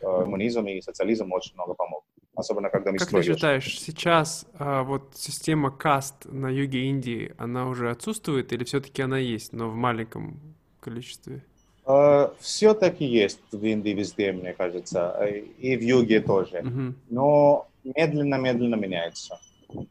коммунизм 0.00 0.66
и 0.66 0.80
социализм 0.80 1.32
очень 1.32 1.54
много 1.54 1.74
помог. 1.74 2.04
Особенно, 2.34 2.70
когда 2.70 2.92
мы 2.92 2.98
Как 2.98 3.10
ты 3.10 3.22
считаешь, 3.22 3.78
сейчас 3.78 4.46
а, 4.54 4.84
вот 4.84 5.12
система 5.14 5.70
каст 5.70 6.24
на 6.24 6.48
юге 6.48 6.84
Индии, 6.86 7.34
она 7.36 7.68
уже 7.68 7.90
отсутствует 7.90 8.52
или 8.54 8.64
все-таки 8.64 9.02
она 9.02 9.18
есть, 9.18 9.52
но 9.52 9.68
в 9.68 9.74
маленьком 9.74 10.40
количестве? 10.80 11.44
Uh, 11.84 12.32
все-таки 12.38 13.04
есть 13.04 13.40
в 13.50 13.64
Индии 13.64 13.90
везде, 13.90 14.32
мне 14.32 14.52
кажется, 14.52 15.28
и 15.58 15.76
в 15.76 15.82
юге 15.82 16.20
тоже. 16.20 16.58
Mm-hmm. 16.58 16.92
Но 17.10 17.66
медленно-медленно 17.82 18.76
меняется. 18.76 19.40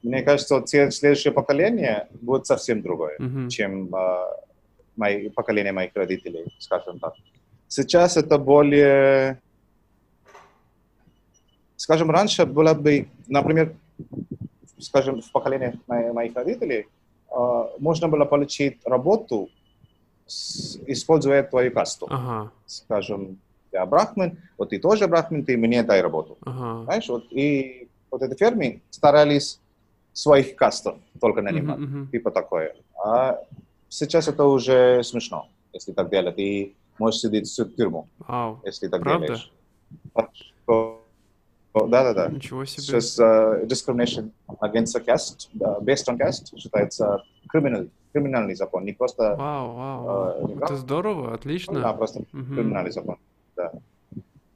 Мне 0.02 0.24
кажется, 0.24 0.56
вот 0.56 0.70
следующее 0.70 1.34
поколение 1.34 2.08
будет 2.22 2.48
совсем 2.48 2.82
другое, 2.82 3.18
mm-hmm. 3.20 3.50
чем 3.50 3.94
uh, 3.94 4.26
мои, 4.96 5.30
поколение 5.30 5.74
моих 5.74 5.92
родителей, 5.94 6.46
скажем 6.60 7.00
так. 7.00 7.14
Сейчас 7.68 8.18
это 8.18 8.38
более... 8.38 9.42
Скажем, 11.82 12.12
раньше 12.12 12.46
было 12.46 12.76
бы, 12.76 13.08
например, 13.28 13.76
скажем, 14.78 15.20
в 15.20 15.32
поколении 15.32 15.80
моих 15.88 16.36
родителей, 16.36 16.86
uh, 17.32 17.72
можно 17.80 18.08
было 18.08 18.26
получить 18.26 18.78
работу 18.86 19.50
используя 20.88 21.44
твою 21.44 21.72
касту. 21.72 22.06
Ага. 22.10 22.52
Скажем, 22.68 23.40
я 23.72 23.86
брахман, 23.86 24.38
вот 24.60 24.70
ты 24.70 24.80
тоже 24.80 25.08
брахман, 25.08 25.44
ты 25.44 25.58
мне 25.58 25.82
дай 25.82 26.02
работу. 26.02 26.38
Ага. 26.46 26.84
Знаешь, 26.84 27.10
вот, 27.10 27.26
и 27.32 27.90
вот 28.12 28.22
эти 28.22 28.38
фермы 28.38 28.82
старались 28.92 29.60
своих 30.14 30.56
кастов 30.56 30.96
только 31.20 31.42
нанимать, 31.42 31.80
uh-huh, 31.80 32.04
uh-huh. 32.04 32.12
типа 32.12 32.32
такое. 32.32 32.76
А 33.04 33.40
сейчас 33.90 34.28
это 34.28 34.46
уже 34.46 35.04
смешно, 35.04 35.48
если 35.74 35.94
так 35.94 36.10
делать. 36.12 36.36
Ты 36.36 36.76
можешь 37.00 37.22
сидеть 37.22 37.50
в 37.50 37.76
тюрьму, 37.76 38.08
wow. 38.20 38.60
если 38.66 38.88
так 38.88 39.02
Правда? 39.02 39.26
делаешь. 39.26 39.52
Да-да-да. 41.74 42.30
Ничего 42.30 42.66
себе. 42.66 42.84
Сейчас 42.84 43.20
uh, 43.20 43.66
discrimination 43.66 44.32
against 44.62 44.96
a 44.96 45.00
caste, 45.00 45.50
uh, 45.60 45.80
based 45.82 46.08
on 46.08 46.18
caste, 46.18 46.56
считается 46.58 47.24
criminal 47.54 47.90
криминальный 48.12 48.56
закон, 48.56 48.86
не 48.86 48.94
просто... 48.94 49.36
Вау, 49.36 49.74
вау. 49.74 50.60
Э, 50.60 50.64
Это 50.64 50.76
здорово, 50.76 51.34
отлично. 51.34 51.80
Да, 51.80 51.94
просто 51.94 52.20
угу. 52.20 52.56
криминальный 52.56 52.92
закон, 52.92 53.18
да. 53.56 53.72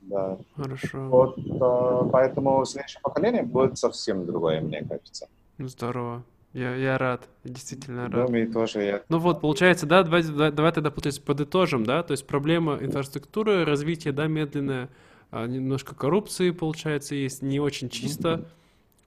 Да. 0.01 0.38
Хорошо. 0.56 1.08
Вот, 1.10 1.38
э, 1.38 2.10
поэтому 2.12 2.63
следующее 2.65 3.01
поколение 3.01 3.43
будет 3.43 3.78
совсем 3.78 4.25
другое, 4.25 4.62
мне 4.62 4.84
кажется. 4.84 5.28
Ну, 5.58 5.67
здорово. 5.67 6.23
Я, 6.54 6.75
я 6.75 6.97
рад, 6.97 7.28
действительно 7.43 8.10
рад. 8.10 8.30
Ну, 8.30 8.36
и 8.38 8.45
тоже 8.45 8.84
я... 8.84 9.01
Ну 9.10 9.17
вот, 9.17 9.41
получается, 9.41 9.86
да, 9.86 10.04
давай, 10.04 10.23
давай 10.23 10.71
тогда, 10.71 10.89
получается, 10.89 11.21
подытожим, 11.21 11.84
да, 11.84 12.01
то 12.04 12.12
есть 12.12 12.25
проблема 12.25 12.78
инфраструктуры, 12.80 13.65
развитие, 13.65 14.13
да, 14.13 14.28
медленное, 14.28 14.89
немножко 15.32 15.96
коррупции, 15.96 16.52
получается, 16.52 17.16
есть, 17.16 17.42
не 17.42 17.60
очень 17.60 17.90
чисто. 17.90 18.46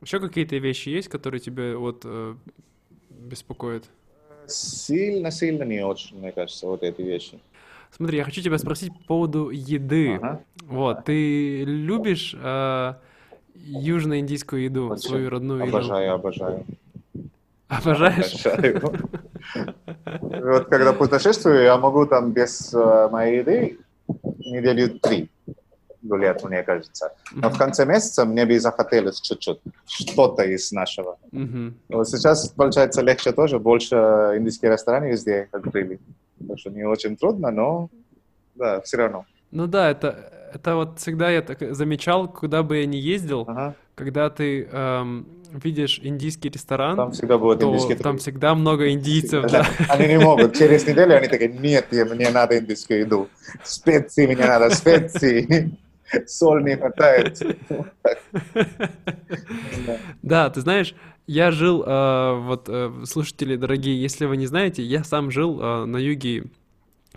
Еще 0.00 0.20
какие-то 0.20 0.56
вещи 0.56 0.90
есть, 0.90 1.08
которые 1.08 1.40
тебя 1.40 1.76
вот 1.76 2.02
э, 2.04 2.34
беспокоят? 3.10 3.84
Сильно-сильно 4.46 5.64
не 5.64 5.84
очень, 5.84 6.18
мне 6.18 6.32
кажется, 6.32 6.66
вот 6.66 6.82
эти 6.82 7.02
вещи. 7.02 7.40
Смотри, 7.90 8.18
я 8.18 8.24
хочу 8.24 8.42
тебя 8.42 8.58
спросить 8.58 8.92
по 8.92 9.04
поводу 9.04 9.50
еды. 9.50 10.14
Ага. 10.14 10.42
Вот, 10.62 11.04
ты 11.04 11.64
любишь 11.64 12.34
э, 12.38 12.94
южноиндийскую 13.54 14.62
еду, 14.62 14.90
Очень. 14.90 15.08
свою 15.08 15.30
родную 15.30 15.64
обожаю, 15.64 16.04
еду? 16.04 16.14
Обожаю, 16.14 16.64
Обожаешь? 17.68 18.46
Обожаю. 18.46 18.82
Вот 20.20 20.66
когда 20.66 20.92
путешествую, 20.92 21.62
я 21.62 21.76
могу 21.78 22.04
там 22.06 22.32
без 22.32 22.74
э, 22.74 23.08
моей 23.10 23.38
еды 23.38 23.78
неделю 24.38 24.98
три 24.98 25.30
гулять, 26.02 26.42
мне 26.44 26.62
кажется. 26.62 27.12
Но 27.32 27.50
в 27.50 27.58
конце 27.58 27.84
месяца 27.84 28.24
мне 28.24 28.46
бы 28.46 28.58
захотелось 28.58 29.20
чуть-чуть 29.20 29.60
что-то 29.86 30.42
из 30.44 30.72
нашего. 30.72 31.18
Mm-hmm. 31.32 31.72
Вот 31.90 32.08
сейчас, 32.08 32.48
получается, 32.48 33.02
легче 33.02 33.32
тоже, 33.32 33.58
больше 33.58 33.96
индийские 34.36 34.72
рестораны 34.72 35.06
везде 35.06 35.48
открыли. 35.52 36.00
Так 36.46 36.58
что 36.58 36.70
не 36.70 36.84
очень 36.84 37.16
трудно, 37.16 37.50
но 37.50 37.90
да, 38.54 38.80
все 38.80 38.96
равно. 38.98 39.24
Ну 39.50 39.66
да, 39.66 39.90
это, 39.90 40.50
это 40.52 40.76
вот 40.76 40.98
всегда 40.98 41.30
я 41.30 41.42
так 41.42 41.74
замечал, 41.74 42.28
куда 42.28 42.62
бы 42.62 42.78
я 42.78 42.86
ни 42.86 42.96
ездил, 42.96 43.44
ага. 43.46 43.74
когда 43.94 44.28
ты 44.30 44.64
эм, 44.70 45.26
видишь 45.52 46.00
индийский 46.02 46.50
ресторан, 46.50 46.96
там 46.96 47.12
всегда 47.12 47.38
будет 47.38 47.60
то 47.60 47.68
индийский 47.68 47.94
там 47.94 48.18
всегда 48.18 48.54
много 48.54 48.90
индийцев. 48.90 49.50
Да. 49.50 49.66
Они 49.88 50.06
не 50.08 50.18
могут. 50.18 50.56
Через 50.56 50.86
неделю 50.86 51.16
они 51.16 51.28
такие, 51.28 51.50
нет, 51.50 51.86
мне 51.90 52.30
надо 52.30 52.58
индийскую 52.58 53.00
еду. 53.00 53.28
Специи 53.64 54.26
мне 54.26 54.46
надо, 54.46 54.70
специи 54.70 55.78
соль 56.26 56.64
не 56.64 56.76
хватает. 56.76 57.40
Да, 60.22 60.50
ты 60.50 60.60
знаешь, 60.60 60.94
я 61.26 61.50
жил, 61.50 61.84
э, 61.86 62.40
вот, 62.40 62.68
э, 62.68 62.90
слушатели 63.04 63.56
дорогие, 63.56 64.00
если 64.00 64.24
вы 64.24 64.36
не 64.36 64.46
знаете, 64.46 64.82
я 64.82 65.04
сам 65.04 65.30
жил 65.30 65.60
э, 65.60 65.84
на 65.84 65.98
юге, 65.98 66.44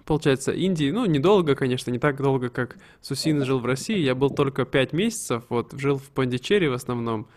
получается, 0.05 0.51
Индии, 0.51 0.91
ну, 0.91 1.05
недолго, 1.05 1.55
конечно, 1.55 1.91
не 1.91 1.99
так 1.99 2.17
долго, 2.21 2.49
как 2.49 2.77
Сусин 3.01 3.43
жил 3.45 3.59
в 3.59 3.65
России, 3.65 3.97
я 3.97 4.13
был 4.15 4.29
только 4.29 4.65
пять 4.65 4.91
месяцев, 4.91 5.43
вот, 5.49 5.73
жил 5.79 5.97
в 5.97 6.09
Пандичере 6.09 6.69
в 6.69 6.73
основном, 6.73 7.27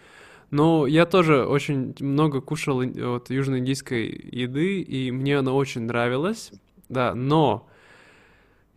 Ну, 0.51 0.87
я 0.87 1.07
тоже 1.07 1.47
очень 1.47 1.95
много 2.01 2.41
кушал 2.41 2.83
вот 2.85 3.31
южноиндийской 3.31 4.07
еды, 4.33 4.81
и 4.81 5.11
мне 5.13 5.39
она 5.39 5.53
очень 5.53 5.83
нравилась, 5.83 6.53
да, 6.89 7.15
но 7.15 7.69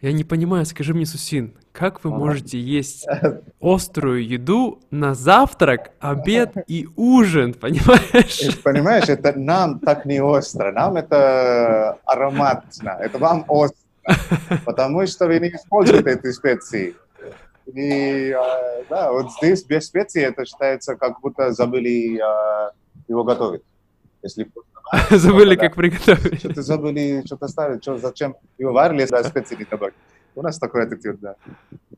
я 0.02 0.12
не 0.12 0.24
понимаю, 0.24 0.66
скажи 0.66 0.94
мне, 0.94 1.06
Сусин, 1.06 1.56
как 1.72 2.04
вы 2.04 2.12
можете 2.12 2.60
есть 2.60 3.08
острую 3.62 4.28
еду 4.28 4.80
на 4.92 5.16
завтрак, 5.16 5.92
обед 6.00 6.54
и 6.68 6.88
ужин, 6.96 7.54
понимаешь? 7.54 8.62
Понимаешь, 8.64 9.10
это 9.10 9.38
нам 9.38 9.80
так 9.80 10.06
не 10.06 10.22
остро, 10.22 10.72
нам 10.72 10.98
это 10.98 11.98
ароматно, 12.06 12.98
это 13.00 13.18
вам 13.18 13.46
остро, 13.48 13.80
потому 14.66 15.06
что 15.08 15.28
вы 15.28 15.40
не 15.40 15.50
используете 15.50 16.12
эти 16.12 16.32
специи. 16.32 16.96
И 17.66 18.36
да, 18.90 19.12
вот 19.12 19.32
здесь 19.34 19.64
без 19.66 19.88
специй 19.88 20.24
это 20.24 20.46
считается, 20.46 20.96
как 20.96 21.20
будто 21.22 21.52
забыли 21.52 22.22
его 23.08 23.24
готовить. 23.24 23.64
Если 24.24 24.50
Забыли, 25.12 25.56
как 25.56 25.76
приготовить. 25.76 26.40
Что-то 26.40 26.62
забыли, 26.62 27.24
что-то 27.26 27.48
ставить, 27.48 27.84
что, 27.84 27.98
зачем 27.98 28.36
его 28.58 28.72
варили, 28.74 29.02
если 29.02 29.22
специи 29.24 29.68
добавить. 29.70 29.96
У 30.36 30.42
нас 30.42 30.60
такой 30.60 30.84
аттитюд, 30.84 31.20
да. 31.20 31.36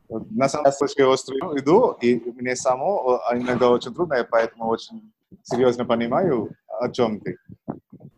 На 0.08 0.48
самом 0.48 0.70
деле, 0.72 1.12
острую 1.12 1.56
еду, 1.56 1.96
и 2.00 2.20
мне 2.32 2.56
само 2.56 3.20
иногда 3.32 3.70
очень 3.70 3.94
трудно, 3.94 4.14
я 4.14 4.24
поэтому 4.24 4.68
очень 4.68 5.12
серьезно 5.42 5.84
понимаю, 5.84 6.50
о 6.66 6.88
чем 6.90 7.20
ты. 7.20 7.36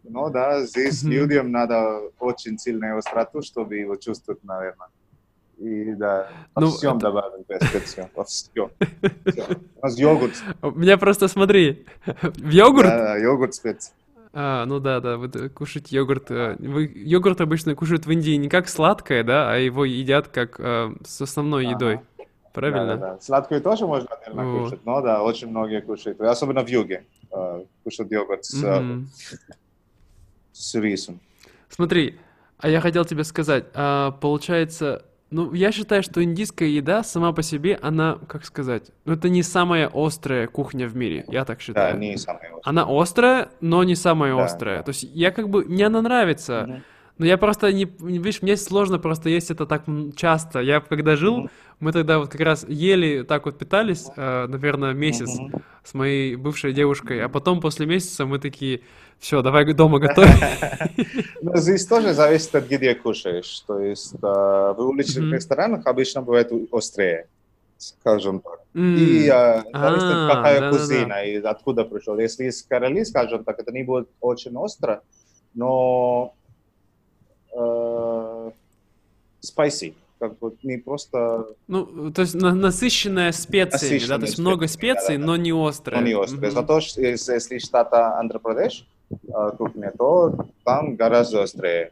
Но 0.05 0.29
да, 0.31 0.65
здесь 0.65 1.03
mm-hmm. 1.03 1.09
людям 1.09 1.51
надо 1.51 2.01
очень 2.19 2.59
сильную 2.59 2.99
остроту, 2.99 3.43
чтобы 3.43 3.77
его 3.77 3.97
чувствовать, 3.97 4.45
наверное. 4.45 4.89
И 5.59 5.95
да, 5.95 6.29
во 6.55 6.63
ну, 6.63 6.71
всем 6.71 6.97
это... 6.97 7.07
добавим 7.07 7.45
специй, 7.45 8.05
во 8.15 8.25
всем. 8.25 8.71
У 9.77 9.87
нас 9.87 9.99
йогурт. 9.99 10.35
У 10.61 10.71
меня 10.73 10.99
просто, 10.99 11.29
смотри, 11.29 11.87
в 12.05 12.49
йогурт? 12.51 12.89
Да, 12.89 13.17
йогурт 13.17 13.55
специй. 13.55 13.93
А, 14.35 14.65
ну 14.65 14.81
да, 14.81 15.01
да, 15.01 15.19
вы 15.19 15.29
кушаете 15.51 15.95
йогурт. 15.97 16.31
Э, 16.31 16.57
вы, 16.59 16.91
йогурт 16.95 17.41
обычно 17.41 17.75
кушают 17.75 18.07
в 18.07 18.11
Индии 18.11 18.37
не 18.37 18.49
как 18.49 18.69
сладкое, 18.69 19.25
да, 19.25 19.53
а 19.53 19.57
его 19.57 19.85
едят 19.85 20.29
как 20.29 20.59
э, 20.59 20.95
с 21.05 21.21
основной 21.21 21.67
ага. 21.67 21.75
едой. 21.75 22.01
Правильно? 22.55 22.87
Да, 22.87 22.97
да, 22.97 23.15
да. 23.15 23.21
Сладкое 23.21 23.61
тоже 23.61 23.87
можно, 23.87 24.09
наверное, 24.21 24.53
вот. 24.53 24.65
кушать, 24.65 24.85
но 24.85 25.01
да, 25.03 25.23
очень 25.23 25.49
многие 25.49 25.81
кушают. 25.81 26.21
Особенно 26.21 26.65
в 26.65 26.69
юге 26.69 27.05
э, 27.31 27.65
кушают 27.85 28.11
йогурт 28.11 28.45
с, 28.45 28.63
mm-hmm. 28.63 29.05
с 30.53 30.75
рисом. 30.77 31.21
Смотри, 31.69 32.19
а 32.59 32.69
я 32.69 32.81
хотел 32.81 33.05
тебе 33.05 33.25
сказать, 33.25 33.67
а, 33.75 34.13
получается, 34.13 35.05
ну, 35.33 35.53
я 35.55 35.73
считаю, 35.73 36.03
что 36.03 36.23
индийская 36.23 36.69
еда 36.69 37.03
сама 37.03 37.33
по 37.33 37.43
себе, 37.43 37.79
она, 37.83 38.19
как 38.29 38.45
сказать, 38.45 38.91
ну, 39.05 39.15
это 39.15 39.29
не 39.29 39.43
самая 39.43 39.91
острая 39.93 40.47
кухня 40.47 40.87
в 40.87 40.95
мире, 40.95 41.25
я 41.29 41.45
так 41.45 41.61
считаю. 41.61 41.95
Да, 41.95 41.99
не 41.99 42.17
самая 42.17 42.43
острая. 42.43 42.61
Она 42.65 42.87
острая, 42.89 43.49
но 43.61 43.83
не 43.83 43.97
самая 43.97 44.37
да, 44.37 44.45
острая. 44.45 44.77
Да. 44.79 44.83
То 44.85 44.89
есть 44.91 45.05
я 45.15 45.31
как 45.31 45.49
бы, 45.49 45.65
мне 45.65 45.87
она 45.87 46.03
нравится, 46.03 46.67
угу. 46.69 46.81
Но 47.19 47.27
я 47.27 47.37
просто 47.37 47.73
не, 47.73 47.85
видишь, 47.85 48.43
мне 48.43 48.57
сложно 48.57 48.99
просто 48.99 49.29
есть 49.29 49.51
это 49.51 49.67
так 49.67 49.85
часто. 50.17 50.61
Я 50.61 50.81
когда 50.81 51.17
жил, 51.17 51.51
мы 51.79 51.93
тогда 51.93 52.19
вот 52.19 52.31
как 52.31 52.41
раз 52.41 52.65
ели, 52.69 53.23
так 53.23 53.45
вот 53.45 53.59
питались, 53.59 54.07
э, 54.17 54.47
наверное, 54.47 54.93
месяц 54.93 55.39
с 55.85 55.95
моей 55.95 56.37
бывшей 56.37 56.73
девушкой, 56.73 57.23
а 57.23 57.29
потом 57.29 57.61
после 57.61 57.87
месяца 57.87 58.25
мы 58.25 58.39
такие 58.39 58.83
все, 59.19 59.43
давай 59.43 59.73
дома 59.73 59.99
готовить. 59.99 60.31
Ну, 61.43 61.57
здесь 61.57 61.87
тоже 61.87 62.15
зависит 62.15 62.55
от 62.55 62.67
где 62.67 62.95
кушаешь. 62.95 63.61
То 63.67 63.79
есть 63.81 64.15
в 64.21 64.77
уличных 64.79 65.33
ресторанах 65.33 65.87
обычно 65.87 66.23
бывает 66.23 66.51
острее, 66.73 67.27
скажем 67.79 68.41
так. 68.41 68.61
И 68.75 69.27
зависит 69.27 69.69
от 69.73 69.75
а, 69.75 70.35
какая 70.35 70.71
кузина 70.71 71.25
и 71.25 71.37
откуда 71.37 71.85
пришел. 71.85 72.19
Если 72.19 72.47
из 72.47 72.63
Короли, 72.63 73.05
скажем 73.05 73.45
так, 73.45 73.59
это 73.59 73.71
не 73.71 73.83
будет 73.83 74.09
очень 74.21 74.57
остро, 74.57 75.03
но 75.55 76.35
spicy 79.41 79.95
как 80.23 80.39
бы 80.39 80.55
не 80.63 80.77
просто... 80.79 81.49
Ну, 81.67 82.13
то 82.13 82.23
есть 82.23 82.35
на, 82.35 82.55
насыщенная 82.55 83.33
специями, 83.33 83.95
насыщенная 83.95 84.09
да, 84.09 84.19
то 84.21 84.27
есть 84.27 84.39
много 84.39 84.69
специй, 84.69 85.17
да, 85.17 85.21
да, 85.21 85.27
но 85.27 85.37
не 85.37 85.51
острая. 85.51 86.01
Но 86.01 86.07
не 86.07 86.13
острая. 86.13 86.51
Mm-hmm. 86.51 86.55
Зато 86.55 86.79
если, 86.79 87.33
если 87.33 87.59
штата 87.59 88.19
Андропрадеш, 88.21 88.87
кухня, 89.59 89.93
то 89.99 90.47
там 90.65 90.95
гораздо 90.95 91.43
острее, 91.43 91.91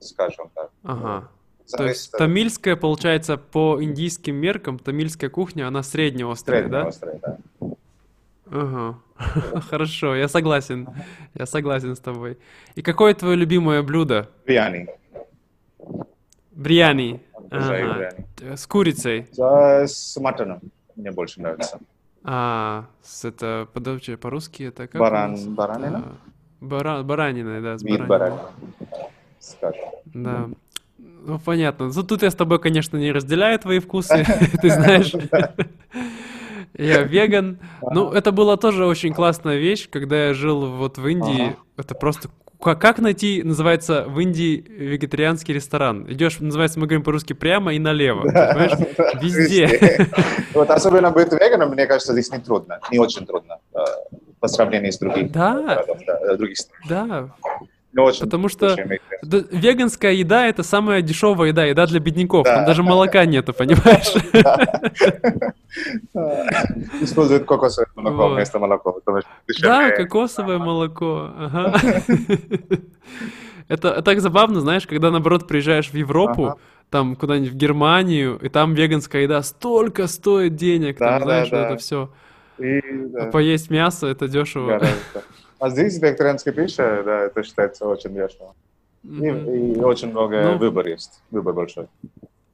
скажем 0.00 0.50
так. 0.54 0.70
Ага. 0.82 1.28
То 1.76 1.84
есть 1.86 2.10
тамильская, 2.10 2.74
получается, 2.74 3.36
по 3.36 3.82
индийским 3.82 4.34
меркам, 4.34 4.80
тамильская 4.80 5.30
кухня, 5.30 5.68
она 5.68 5.84
среднеострая, 5.84 6.68
да? 6.68 6.90
Среднеострая, 6.90 7.38
да. 7.60 7.68
Ага. 8.50 8.98
Хорошо, 9.70 10.14
я 10.14 10.28
согласен. 10.28 10.88
Я 11.34 11.46
согласен 11.46 11.94
с 11.94 12.00
тобой. 12.00 12.38
И 12.74 12.82
какое 12.82 13.14
твое 13.14 13.36
любимое 13.36 13.82
блюдо? 13.82 14.28
Бриани. 14.46 14.88
Бриани. 16.52 17.20
Ага. 17.50 18.10
С 18.56 18.66
курицей? 18.66 19.26
С 19.32 20.16
матаном. 20.18 20.60
Мне 20.96 21.10
больше 21.10 21.40
нравится. 21.40 21.78
А, 22.24 22.86
с 23.02 23.24
это, 23.24 23.68
подожди, 23.72 24.16
по-русски 24.16 24.64
это 24.64 24.86
как? 24.86 25.00
Баран, 25.00 25.54
баранина? 25.54 26.18
Бара, 26.60 27.02
баранина, 27.02 27.60
да, 27.60 27.78
с 27.78 27.82
Вид 27.82 28.06
баранины. 28.06 28.38
Да. 30.06 30.48
Ну, 30.98 31.38
понятно. 31.38 31.90
Ну, 31.92 32.02
тут 32.02 32.22
я 32.22 32.30
с 32.30 32.34
тобой, 32.34 32.60
конечно, 32.60 32.96
не 32.96 33.10
разделяю 33.10 33.58
твои 33.58 33.80
вкусы, 33.80 34.24
ты 34.62 34.70
знаешь. 34.70 35.12
Я 36.76 37.02
веган. 37.02 37.58
Ну, 37.82 38.10
это 38.12 38.32
была 38.32 38.56
тоже 38.56 38.86
очень 38.86 39.12
классная 39.12 39.56
вещь, 39.56 39.88
когда 39.90 40.28
я 40.28 40.34
жил 40.34 40.66
вот 40.66 40.98
в 40.98 41.06
Индии. 41.06 41.56
Это 41.76 41.94
просто 41.94 42.28
как 42.62 42.98
найти, 43.00 43.42
называется, 43.42 44.04
в 44.06 44.20
Индии 44.20 44.64
вегетарианский 44.68 45.52
ресторан? 45.52 46.06
Идешь, 46.08 46.38
называется, 46.38 46.78
мы 46.78 46.86
говорим 46.86 47.02
по-русски 47.02 47.32
прямо 47.32 47.74
и 47.74 47.78
налево, 47.80 48.22
понимаешь? 48.22 48.72
Везде. 49.20 50.08
Вот 50.54 50.70
особенно 50.70 51.10
быть 51.10 51.32
веганом, 51.32 51.70
мне 51.70 51.86
кажется, 51.86 52.12
здесь 52.12 52.30
не 52.30 52.38
трудно, 52.38 52.78
не 52.90 52.98
очень 53.00 53.26
трудно 53.26 53.58
э, 53.74 53.78
по 54.38 54.46
сравнению 54.46 54.92
с 54.92 54.98
другими 54.98 55.28
да. 55.28 55.84
Других 56.36 56.58
стран. 56.58 56.80
Да. 56.88 57.28
Очень, 57.94 58.20
Потому 58.20 58.48
что 58.48 58.74
да, 59.22 59.42
веганская 59.50 60.12
еда 60.12 60.46
это 60.46 60.62
самая 60.62 61.02
дешевая 61.02 61.48
еда, 61.48 61.64
еда 61.64 61.86
для 61.86 62.00
бедняков. 62.00 62.44
Да. 62.44 62.56
Там 62.56 62.66
даже 62.66 62.82
молока 62.82 63.24
нету, 63.26 63.52
понимаешь? 63.52 64.14
Используют 67.02 67.44
кокосовое 67.44 67.88
молоко 67.94 68.34
вместо 68.34 68.58
молока. 68.58 68.92
Да, 69.60 69.90
кокосовое 69.90 70.58
молоко. 70.58 71.30
Это 73.68 74.02
так 74.02 74.20
забавно, 74.20 74.60
знаешь, 74.60 74.86
когда, 74.86 75.10
наоборот, 75.10 75.46
приезжаешь 75.46 75.90
в 75.90 75.94
Европу, 75.94 76.58
там 76.90 77.16
куда-нибудь 77.16 77.52
в 77.52 77.56
Германию, 77.56 78.38
и 78.42 78.48
там 78.48 78.74
веганская 78.74 79.22
еда 79.22 79.42
столько 79.42 80.06
стоит 80.06 80.56
денег, 80.56 80.98
там, 80.98 81.22
знаешь, 81.22 81.48
это 81.48 81.76
все. 81.76 82.10
А 82.58 83.30
поесть 83.30 83.70
мясо 83.70 84.06
это 84.06 84.28
дешево. 84.28 84.82
А 85.62 85.70
здесь 85.70 86.02
вегетарианская 86.02 86.52
пища, 86.52 87.04
да, 87.04 87.20
это 87.20 87.44
считается 87.44 87.86
очень 87.86 88.12
дешево. 88.12 88.52
И, 89.04 89.26
и 89.26 89.80
очень 89.80 90.10
много 90.10 90.42
ну, 90.42 90.58
выбор 90.58 90.88
есть, 90.88 91.22
выбор 91.30 91.54
большой. 91.54 91.86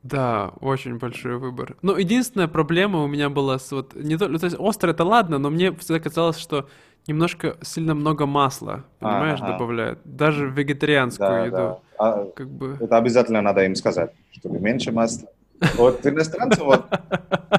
Да, 0.02 0.52
очень 0.60 0.98
большой 0.98 1.38
выбор. 1.38 1.78
Но 1.80 1.96
единственная 1.96 2.48
проблема 2.48 3.02
у 3.02 3.06
меня 3.06 3.30
была 3.30 3.58
с 3.58 3.72
вот 3.72 3.94
не 3.94 4.18
то, 4.18 4.26
то 4.38 4.44
есть 4.44 4.56
остро 4.58 4.90
это 4.90 5.04
ладно, 5.04 5.38
но 5.38 5.48
мне 5.48 5.72
всегда 5.72 6.00
казалось, 6.00 6.36
что 6.36 6.68
немножко 7.06 7.56
сильно 7.62 7.94
много 7.94 8.26
масла, 8.26 8.84
понимаешь, 8.98 9.40
ага. 9.40 9.52
добавляют, 9.52 10.00
даже 10.04 10.46
в 10.46 10.52
вегетарианскую 10.52 11.30
да, 11.30 11.44
еду. 11.46 11.56
Да. 11.56 11.78
А, 11.96 12.24
как 12.36 12.50
бы... 12.50 12.76
Это 12.78 12.98
обязательно 12.98 13.40
надо 13.40 13.64
им 13.64 13.74
сказать, 13.74 14.12
чтобы 14.32 14.60
меньше 14.60 14.92
масла. 14.92 15.30
Вот 15.76 16.06
иностранцам 16.06 16.66
вот 16.66 16.84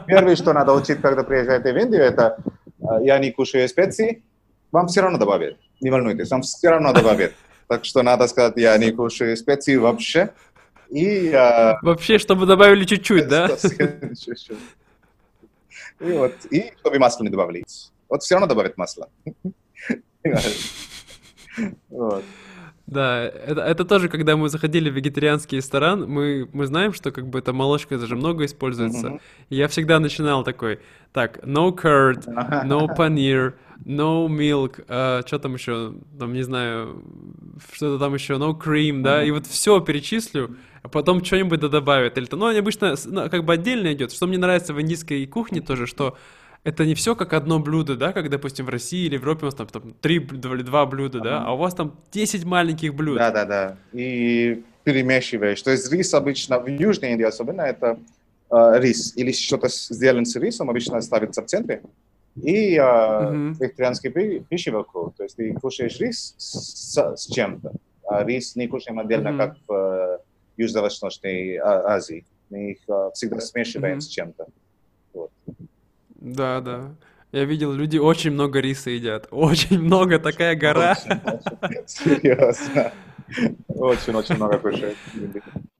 первое, 0.05 0.35
что 0.35 0.53
надо 0.53 0.73
учить, 0.73 1.01
когда 1.01 1.23
приезжаете 1.23 1.73
в 1.73 1.77
Индию, 1.77 2.03
это 2.03 2.37
э, 2.81 2.85
я 3.01 3.17
не 3.17 3.31
кушаю 3.31 3.67
специи, 3.67 4.21
вам 4.71 4.87
все 4.87 5.01
равно 5.01 5.17
добавят. 5.17 5.57
Не 5.81 5.89
волнуйтесь, 5.89 6.29
вам 6.29 6.41
все 6.41 6.69
равно 6.69 6.93
добавят. 6.93 7.33
Так 7.67 7.85
что 7.85 8.01
надо 8.01 8.27
сказать, 8.27 8.53
я 8.57 8.77
не 8.77 8.91
кушаю 8.91 9.37
специи 9.37 9.75
вообще. 9.75 10.33
И, 10.89 11.31
а... 11.31 11.77
Вообще, 11.81 12.17
чтобы 12.17 12.45
добавили 12.45 12.83
чуть-чуть, 12.83 13.27
да? 13.27 13.47
Чуть-чуть. 13.49 14.57
И 15.99 16.11
вот, 16.11 16.33
и 16.49 16.73
чтобы 16.79 16.97
масло 16.97 17.23
не 17.23 17.29
добавили. 17.29 17.63
Вот 18.07 18.23
все 18.23 18.35
равно 18.35 18.47
добавят 18.47 18.77
масло. 18.77 19.09
Вот. 21.89 22.23
Да, 22.87 23.23
это, 23.23 23.61
это 23.61 23.85
тоже, 23.85 24.09
когда 24.09 24.35
мы 24.35 24.49
заходили 24.49 24.89
в 24.89 24.93
вегетарианский 24.95 25.57
ресторан, 25.57 26.09
мы, 26.09 26.49
мы 26.53 26.65
знаем, 26.65 26.91
что 26.91 27.11
как 27.11 27.27
бы 27.27 27.37
эта 27.37 27.53
молочка 27.53 27.99
даже 27.99 28.15
много 28.15 28.45
используется. 28.45 29.07
Mm-hmm. 29.07 29.21
И 29.49 29.55
я 29.55 29.67
всегда 29.67 29.99
начинал 29.99 30.43
такой, 30.43 30.79
так, 31.13 31.37
no 31.43 31.71
curd, 31.71 32.25
no 32.65 32.87
paneer, 32.97 33.53
no 33.85 34.27
milk, 34.27 34.85
uh, 34.87 35.25
что 35.25 35.39
там 35.39 35.55
еще, 35.55 35.93
там, 36.17 36.33
не 36.33 36.43
знаю, 36.43 37.03
что-то 37.73 37.99
там 37.99 38.13
еще, 38.13 38.33
no 38.33 38.57
cream, 38.57 39.01
да, 39.01 39.23
и 39.23 39.31
вот 39.31 39.47
все 39.47 39.79
перечислю, 39.79 40.57
а 40.81 40.87
потом 40.87 41.23
что-нибудь 41.23 41.59
да 41.59 41.67
добавят. 41.67 42.17
Или 42.17 42.25
то, 42.25 42.37
ну, 42.37 42.47
они 42.47 42.59
обычно 42.59 42.95
ну, 43.05 43.29
как 43.29 43.43
бы 43.45 43.53
отдельно 43.53 43.93
идет. 43.93 44.11
Что 44.11 44.27
мне 44.27 44.37
нравится 44.37 44.73
в 44.73 44.81
индийской 44.81 45.25
кухне 45.25 45.61
тоже, 45.61 45.87
что 45.87 46.17
это 46.63 46.85
не 46.85 46.93
все 46.93 47.15
как 47.15 47.33
одно 47.33 47.59
блюдо, 47.59 47.95
да, 47.95 48.11
как, 48.11 48.29
допустим, 48.29 48.65
в 48.65 48.69
России 48.69 49.05
или 49.05 49.17
в 49.17 49.21
Европе 49.21 49.43
у 49.43 49.45
нас 49.45 49.55
там, 49.55 49.67
там 49.67 49.93
три 50.01 50.17
или 50.17 50.61
два 50.61 50.85
блюда, 50.85 51.19
да, 51.19 51.43
а 51.43 51.53
у 51.53 51.57
вас 51.57 51.73
там 51.73 51.95
10 52.11 52.43
маленьких 52.45 52.93
блюд. 52.93 53.17
Да, 53.17 53.31
да, 53.31 53.45
да. 53.45 53.77
И 53.93 54.63
перемешиваешь. 54.83 55.61
То 55.61 55.71
есть 55.71 55.91
рис 55.91 56.13
обычно 56.13 56.59
в 56.59 56.67
Южной 56.67 57.11
Индии 57.11 57.23
особенно 57.23 57.61
это 57.61 57.99
э, 58.51 58.79
рис 58.79 59.15
или 59.15 59.31
что-то 59.31 59.69
сделано 59.69 60.25
с 60.25 60.35
рисом 60.35 60.69
обычно 60.69 60.99
ставится 61.01 61.41
в 61.41 61.45
центре 61.45 61.81
и 62.43 62.75
э, 62.75 62.79
mm-hmm. 62.79 63.53
вегетарианские 63.59 64.39
пищи 64.41 64.69
вокруг. 64.69 65.15
То 65.15 65.23
есть 65.23 65.35
ты 65.35 65.53
кушаешь 65.53 65.99
рис 65.99 66.35
с, 66.37 66.97
с 67.15 67.27
чем-то, 67.27 67.73
а 68.07 68.23
рис 68.23 68.55
не 68.55 68.67
кушаем 68.67 68.99
отдельно, 68.99 69.29
mm-hmm. 69.29 69.37
как 69.37 69.57
в 69.67 69.73
э, 69.73 70.17
Южно-Восточной 70.57 71.57
Азии. 71.57 72.25
Мы 72.49 72.71
их 72.71 72.79
э, 72.87 73.09
всегда 73.13 73.39
смешиваем 73.39 73.97
mm-hmm. 73.97 74.01
с 74.01 74.07
чем-то. 74.07 74.47
Вот. 75.13 75.31
Да, 76.15 76.61
да. 76.61 76.95
Я 77.31 77.45
видел, 77.45 77.71
люди 77.71 77.97
очень 77.97 78.31
много 78.31 78.59
риса 78.59 78.89
едят. 78.89 79.27
Очень 79.31 79.79
много, 79.79 80.17
такая 80.17 80.55
гора. 80.55 80.95
Серьезно. 81.85 82.91
Очень-очень 83.67 84.35
много 84.35 84.57
кушают. 84.57 84.97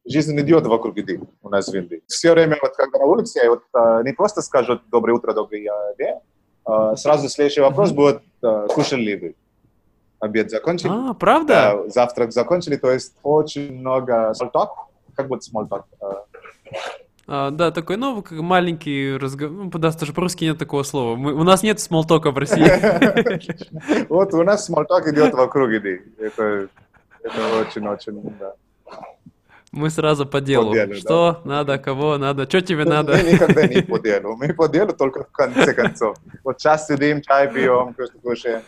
Жизнь 0.05 0.39
идет 0.39 0.68
вокруг 0.68 0.97
еды 0.97 1.20
у 1.41 1.49
нас 1.49 1.68
в 1.68 1.76
Индии. 1.76 2.03
Все 2.07 2.34
время, 2.34 2.57
вот 2.62 2.76
когда 2.76 2.99
на 2.99 3.05
улице, 3.05 3.49
вот 3.49 3.64
а, 3.74 4.03
не 4.03 4.14
просто 4.14 4.41
скажут 4.41 4.82
«доброе 4.89 5.14
утро, 5.14 5.34
добрый 5.34 5.62
день», 5.97 6.10
а, 6.10 6.22
сразу 6.95 7.30
следующий 7.30 7.62
вопрос 7.62 7.91
будет 7.91 8.22
а, 8.41 8.68
«кушали 8.68 9.01
ли 9.01 9.16
вы?» 9.16 9.36
Обед 10.20 10.49
закончили. 10.49 10.91
А, 10.91 11.14
правда? 11.14 11.84
завтрак 11.88 12.34
закончили, 12.34 12.76
то 12.76 12.91
есть 12.91 13.16
очень 13.24 13.74
много 13.80 14.34
small 14.39 14.51
talk, 14.51 14.70
как 15.16 15.28
будет 15.28 15.43
small 15.43 15.68
talk? 15.68 15.84
А, 17.32 17.51
да, 17.51 17.72
такой, 17.72 17.95
ну, 17.97 18.24
маленький 18.32 19.16
разговор. 19.16 19.66
Ну, 19.66 19.70
да, 19.70 19.91
даже 19.91 20.14
по-русски 20.14 20.45
нет 20.45 20.57
такого 20.57 20.82
слова. 20.82 21.16
Мы, 21.16 21.34
у 21.34 21.43
нас 21.43 21.62
нет 21.62 21.80
смолтока 21.80 22.32
в 22.32 22.38
России. 22.38 22.66
Вот 24.10 24.34
у 24.34 24.43
нас 24.43 24.66
смолток 24.66 25.07
идет 25.07 25.34
вокруг 25.34 25.70
еды. 25.70 26.01
Это 26.18 26.68
очень-очень, 27.62 28.36
да. 28.39 28.55
Мы 29.72 29.89
сразу 29.89 30.26
по 30.26 30.41
делу. 30.41 30.72
По 30.72 30.76
делу 30.76 30.93
что 30.95 31.41
да. 31.43 31.49
надо, 31.49 31.78
кого 31.78 32.17
надо, 32.17 32.45
что 32.45 32.61
тебе 32.61 32.86
мы, 32.86 32.89
надо. 32.89 33.13
Мы 33.13 33.34
никогда 33.34 33.67
не 33.67 33.82
по 33.82 33.99
делу. 34.03 34.36
Мы 34.36 34.53
по 34.53 34.67
делу 34.67 34.93
только 34.93 35.26
в 35.26 35.32
конце 35.32 35.74
концов. 35.74 36.17
Вот 36.43 36.59
сейчас 36.59 36.88
сидим, 36.88 37.22
чай 37.22 37.51
пьем, 37.53 37.93
что 37.93 38.17
кушаем, 38.20 38.61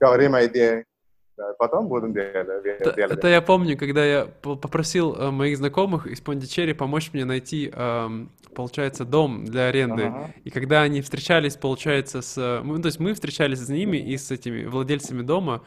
говорим 0.00 0.34
о 0.34 0.44
идее. 0.46 0.84
Да, 1.36 1.52
потом 1.58 1.88
будем 1.88 2.14
делать. 2.14 2.34
Это, 2.80 2.90
это 2.98 3.28
я 3.28 3.42
помню, 3.42 3.76
когда 3.76 4.02
я 4.02 4.24
попросил 4.24 5.14
э, 5.14 5.30
моих 5.30 5.58
знакомых 5.58 6.06
из 6.06 6.22
Пондичери 6.22 6.72
помочь 6.72 7.10
мне 7.12 7.26
найти, 7.26 7.70
э, 7.70 8.08
получается, 8.54 9.04
дом 9.04 9.44
для 9.44 9.66
аренды. 9.66 10.04
Ага. 10.04 10.30
И 10.44 10.50
когда 10.50 10.80
они 10.80 11.02
встречались, 11.02 11.56
получается, 11.56 12.22
с... 12.22 12.62
Ну, 12.64 12.80
то 12.80 12.86
есть 12.86 12.98
мы 13.00 13.12
встречались 13.12 13.58
с 13.58 13.68
ними 13.68 13.98
и 13.98 14.16
с 14.16 14.30
этими 14.30 14.64
владельцами 14.64 15.20
дома, 15.20 15.62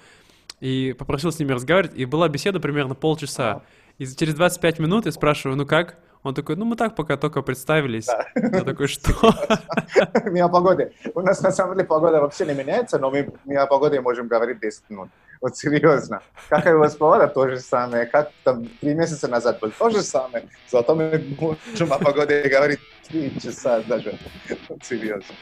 и 0.60 0.96
попросил 0.98 1.32
с 1.32 1.38
ними 1.38 1.52
разговаривать, 1.52 1.96
и 1.96 2.06
была 2.06 2.28
беседа 2.30 2.60
примерно 2.60 2.96
полчаса. 2.96 3.52
Ага. 3.52 3.64
И 4.00 4.06
через 4.16 4.34
25 4.34 4.80
минут 4.80 5.06
я 5.06 5.12
спрашиваю, 5.12 5.58
ну 5.58 5.66
как? 5.66 5.98
Он 6.24 6.34
такой, 6.34 6.56
ну 6.56 6.66
мы 6.66 6.76
так 6.76 6.96
пока 6.96 7.18
только 7.18 7.42
представились. 7.42 8.06
Да. 8.06 8.26
Я 8.36 8.64
такой, 8.64 8.88
что? 8.88 9.12
Мы 10.26 10.40
о 10.40 10.50
погоде. 10.50 10.92
У 11.14 11.22
нас 11.22 11.42
на 11.42 11.52
самом 11.52 11.76
деле 11.76 11.88
погода 11.88 12.20
вообще 12.22 12.46
не 12.46 12.54
меняется, 12.54 12.98
но 12.98 13.12
мы, 13.12 13.30
мы 13.46 13.56
о 13.56 13.68
погоде 13.68 14.02
можем 14.02 14.28
говорить 14.28 14.60
10 14.60 14.90
минут. 14.90 15.10
Вот 15.42 15.58
серьезно. 15.58 16.22
Как 16.50 16.66
вас 16.66 16.96
погода, 16.96 17.28
то 17.28 17.48
же 17.50 17.60
самое. 17.60 18.06
Как 18.06 18.32
там 18.44 18.68
три 18.82 18.94
месяца 18.94 19.28
назад 19.28 19.60
было 19.60 19.72
то 19.72 19.90
же 19.90 20.02
самое. 20.02 20.48
Зато 20.70 20.96
мы 20.96 21.24
можем 21.40 21.94
о 21.94 22.00
погоде 22.00 22.48
говорить 22.50 22.80
три 23.08 23.38
часа 23.40 23.82
даже. 23.82 24.18
Вот 24.70 24.84
серьезно. 24.84 25.36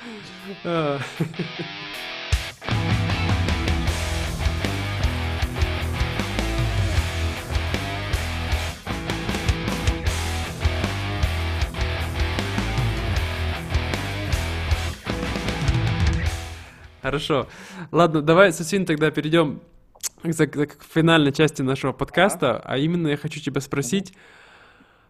Хорошо. 17.07 17.47
Ладно, 17.91 18.21
давай, 18.21 18.51
Сосин, 18.51 18.85
тогда 18.85 19.11
перейдем 19.11 19.61
к, 20.21 20.65
к 20.65 20.83
финальной 20.93 21.31
части 21.31 21.61
нашего 21.61 21.93
подкаста, 21.93 22.61
а 22.65 22.77
именно 22.77 23.07
я 23.07 23.15
хочу 23.17 23.39
тебя 23.39 23.61
спросить, 23.61 24.13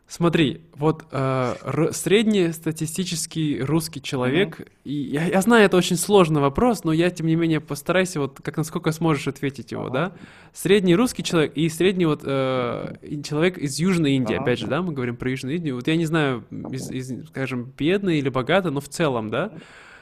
Смотри, 0.10 0.62
вот 0.74 1.04
э, 1.12 1.90
среднестатистический 1.92 3.62
русский 3.62 4.02
человек, 4.02 4.62
mm-hmm. 4.62 4.68
и 4.86 4.94
я, 4.94 5.26
я 5.28 5.42
знаю, 5.42 5.66
это 5.66 5.76
очень 5.76 5.98
сложный 5.98 6.40
вопрос, 6.40 6.86
но 6.86 6.94
я, 6.94 7.10
тем 7.10 7.28
не 7.28 7.36
менее, 7.36 7.60
постарайся 7.60 8.22
вот 8.22 8.40
как 8.42 8.56
насколько 8.56 8.94
сможешь 8.94 9.28
ответить 9.28 9.74
его, 9.74 9.88
uh-huh. 9.88 9.94
да? 9.94 10.12
Средний 10.54 10.96
русский 10.96 11.24
человек 11.24 11.52
и 11.56 11.68
средний 11.68 12.06
вот 12.06 12.22
э, 12.24 12.96
человек 13.22 13.58
из 13.58 13.80
Южной 13.80 14.14
Индии, 14.14 14.34
uh-huh. 14.34 14.44
опять 14.44 14.60
же, 14.60 14.68
да, 14.68 14.82
мы 14.82 14.94
говорим 14.94 15.18
про 15.18 15.30
Южную 15.30 15.58
Индию. 15.58 15.76
Вот 15.76 15.88
я 15.88 15.98
не 15.98 16.06
знаю, 16.06 16.46
из, 16.72 16.90
из, 16.90 17.28
скажем, 17.28 17.74
бедный 17.78 18.20
или 18.20 18.30
богатый, 18.30 18.72
но 18.72 18.80
в 18.80 18.88
целом, 18.88 19.30
да? 19.30 19.52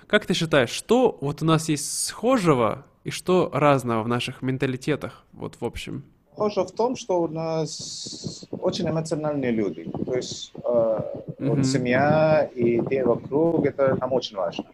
Как 0.08 0.26
ты 0.26 0.34
считаешь, 0.34 0.70
что 0.70 1.18
вот 1.20 1.42
у 1.42 1.46
нас 1.46 1.68
есть 1.68 2.06
схожего 2.06 2.86
и 3.04 3.10
что 3.10 3.50
разного 3.52 4.04
в 4.04 4.08
наших 4.08 4.42
менталитетах, 4.44 5.24
вот 5.34 5.56
в 5.60 5.66
общем? 5.66 6.04
Схоже 6.34 6.62
в 6.62 6.72
том, 6.72 6.96
что 6.96 7.22
у 7.22 7.28
нас 7.28 8.46
очень 8.52 8.88
эмоциональные 8.88 9.52
люди. 9.52 9.90
То 10.06 10.16
есть 10.16 10.52
э, 10.56 10.60
mm-hmm. 10.60 11.50
вот 11.50 11.66
семья 11.66 12.50
и 12.54 12.82
те 12.88 13.04
вокруг, 13.04 13.66
это 13.66 13.96
нам 14.00 14.14
очень 14.14 14.38
важно. 14.38 14.66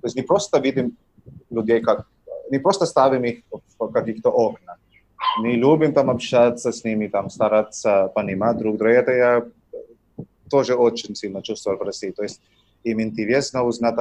То 0.00 0.06
есть 0.06 0.16
не 0.16 0.22
просто 0.22 0.58
видим 0.58 0.96
людей 1.50 1.80
как... 1.80 2.06
Не 2.50 2.58
просто 2.58 2.86
ставим 2.86 3.22
их 3.24 3.42
в 3.78 3.92
каких-то 3.92 4.30
окна. 4.30 4.76
Мы 5.38 5.52
любим 5.52 5.92
там 5.92 6.10
общаться 6.10 6.72
с 6.72 6.82
ними, 6.84 7.06
там 7.06 7.30
стараться 7.30 8.10
понимать 8.14 8.58
друг 8.58 8.76
друга. 8.76 8.92
Это 8.94 9.12
я 9.12 9.44
тоже 10.50 10.74
очень 10.74 11.14
сильно 11.14 11.42
чувствовал 11.42 11.78
в 11.78 11.82
России. 11.82 12.10
То 12.10 12.22
есть 12.22 12.40
им 12.84 13.00
интересно 13.00 13.64
узнать 13.64 13.96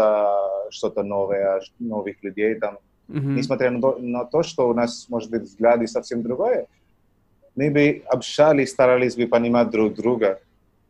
что-то 0.71 1.03
новое, 1.03 1.61
новых 1.79 2.23
людей 2.23 2.55
там. 2.55 2.79
Mm-hmm. 3.07 3.33
Несмотря 3.35 3.71
на 3.71 3.81
то, 3.81 3.97
на 3.99 4.25
то, 4.25 4.43
что 4.43 4.69
у 4.69 4.73
нас, 4.73 5.07
может 5.09 5.31
быть, 5.31 5.43
взгляды 5.43 5.87
совсем 5.87 6.21
другое, 6.21 6.67
мы 7.55 7.71
бы 7.71 8.03
общались, 8.05 8.69
старались 8.69 9.15
бы 9.15 9.27
понимать 9.27 9.71
друг 9.71 9.95
друга, 9.95 10.39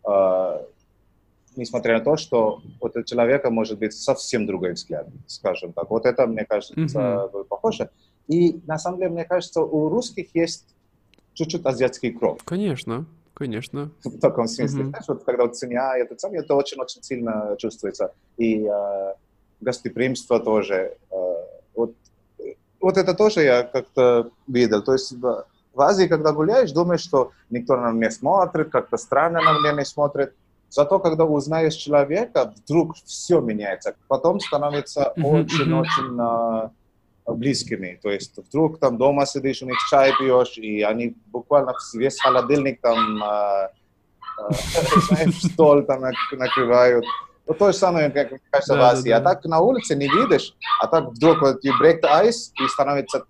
э, 0.05 0.59
несмотря 1.55 1.97
на 1.97 2.03
то, 2.03 2.17
что 2.17 2.61
у 2.81 2.87
этого 2.87 3.05
человека 3.05 3.49
может 3.49 3.79
быть 3.79 3.93
совсем 3.93 4.45
другой 4.45 4.73
взгляд, 4.73 5.07
скажем 5.27 5.71
так. 5.71 5.89
Вот 5.89 6.05
это, 6.05 6.27
мне 6.27 6.45
кажется, 6.45 6.73
mm-hmm. 6.73 7.45
похоже. 7.45 7.89
И 8.27 8.59
на 8.67 8.77
самом 8.77 8.99
деле, 8.99 9.11
мне 9.11 9.25
кажется, 9.25 9.61
у 9.61 9.89
русских 9.89 10.35
есть 10.35 10.65
чуть-чуть 11.33 11.65
азиатский 11.65 12.11
кровь. 12.11 12.39
Конечно. 12.43 13.05
Конечно. 13.39 13.89
В 14.03 14.19
таком 14.19 14.47
смысле. 14.47 14.83
Mm-hmm. 14.83 14.89
Знаешь, 14.89 15.05
вот 15.07 15.23
когда 15.23 15.43
вот 15.45 15.57
семья, 15.57 15.97
это, 15.97 16.15
это 16.27 16.55
очень-очень 16.55 17.01
сильно 17.01 17.55
чувствуется. 17.57 18.13
И 18.37 18.67
э, 18.67 19.13
гостеприимство 19.61 20.39
тоже. 20.39 20.97
Э, 21.09 21.15
вот, 21.73 21.95
вот 22.81 22.97
это 22.97 23.13
тоже 23.13 23.43
я 23.43 23.63
как-то 23.63 24.29
видел. 24.45 24.83
То 24.83 24.93
есть 24.93 25.13
в, 25.13 25.45
в 25.73 25.81
Азии, 25.81 26.07
когда 26.07 26.33
гуляешь, 26.33 26.71
думаешь, 26.71 27.01
что 27.01 27.31
никто 27.49 27.77
на 27.77 27.91
меня 27.91 28.11
смотрит, 28.11 28.69
как-то 28.69 28.97
странно 28.97 29.41
на 29.41 29.57
меня 29.57 29.71
не 29.71 29.85
смотрит. 29.85 30.35
Зато, 30.69 30.99
когда 30.99 31.23
узнаешь 31.23 31.73
человека, 31.75 32.53
вдруг 32.55 32.95
все 33.05 33.39
меняется. 33.39 33.95
Потом 34.07 34.39
становится 34.41 35.13
очень-очень 35.15 36.17
mm-hmm 36.19 36.71
близкими. 37.35 37.99
То 38.01 38.09
есть 38.09 38.37
вдруг 38.37 38.79
там 38.79 38.97
дома 38.97 39.25
сидишь, 39.25 39.61
у 39.61 39.65
них 39.65 39.77
чай 39.89 40.13
пьешь, 40.17 40.57
и 40.57 40.81
они 40.81 41.15
буквально 41.27 41.73
весь 41.93 42.19
холодильник 42.19 42.81
там, 42.81 43.23
э, 43.23 43.69
э, 44.39 44.53
знаешь, 45.07 45.41
стол 45.41 45.83
там 45.83 46.03
накрывают. 46.31 47.05
Вот 47.45 47.57
то 47.57 47.71
же 47.71 47.77
самое, 47.77 48.11
как 48.11 48.31
мне 48.31 48.39
кажется, 48.51 48.75
в 48.75 48.81
Азии. 48.81 49.09
А 49.09 49.21
так 49.21 49.43
на 49.45 49.59
улице 49.59 49.95
не 49.95 50.07
видишь, 50.07 50.53
а 50.79 50.87
так 50.87 51.09
вдруг 51.09 51.41
вот 51.41 51.65
you 51.65 51.71
break 51.81 52.01
the 52.01 52.23
ice 52.23 52.51
и 52.63 52.67
становятся 52.67 53.25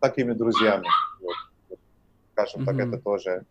такими 0.00 0.32
друзьями. 0.32 0.86
Вот. 1.20 1.78
Скажем 2.32 2.64
так, 2.64 2.76
это 2.78 2.98
тоже... 2.98 3.44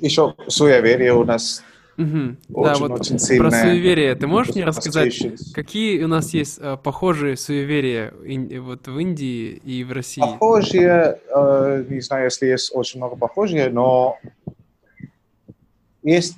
Еще 0.00 0.34
суеверие 0.46 1.14
у 1.14 1.24
нас 1.24 1.62
Угу. 1.98 2.06
Очень, 2.06 2.36
да, 2.50 2.74
вот 2.74 3.00
очень 3.00 3.18
сильное. 3.18 3.50
Про 3.50 3.58
суеверие 3.58 4.14
ты 4.14 4.26
можешь 4.26 4.54
мне 4.54 4.64
рассказать, 4.64 5.18
какие 5.54 6.02
у 6.02 6.08
нас 6.08 6.34
есть 6.34 6.58
э, 6.60 6.76
похожие 6.82 7.36
суеверия 7.36 8.12
ин, 8.24 8.62
вот 8.62 8.86
в 8.86 8.98
Индии 8.98 9.52
и 9.64 9.82
в 9.82 9.92
России? 9.92 10.20
Похожие, 10.20 11.18
э, 11.34 11.84
не 11.88 12.00
знаю, 12.00 12.24
если 12.24 12.46
есть 12.46 12.70
очень 12.74 13.00
много 13.00 13.16
похожие, 13.16 13.70
но 13.70 14.18
есть 16.02 16.36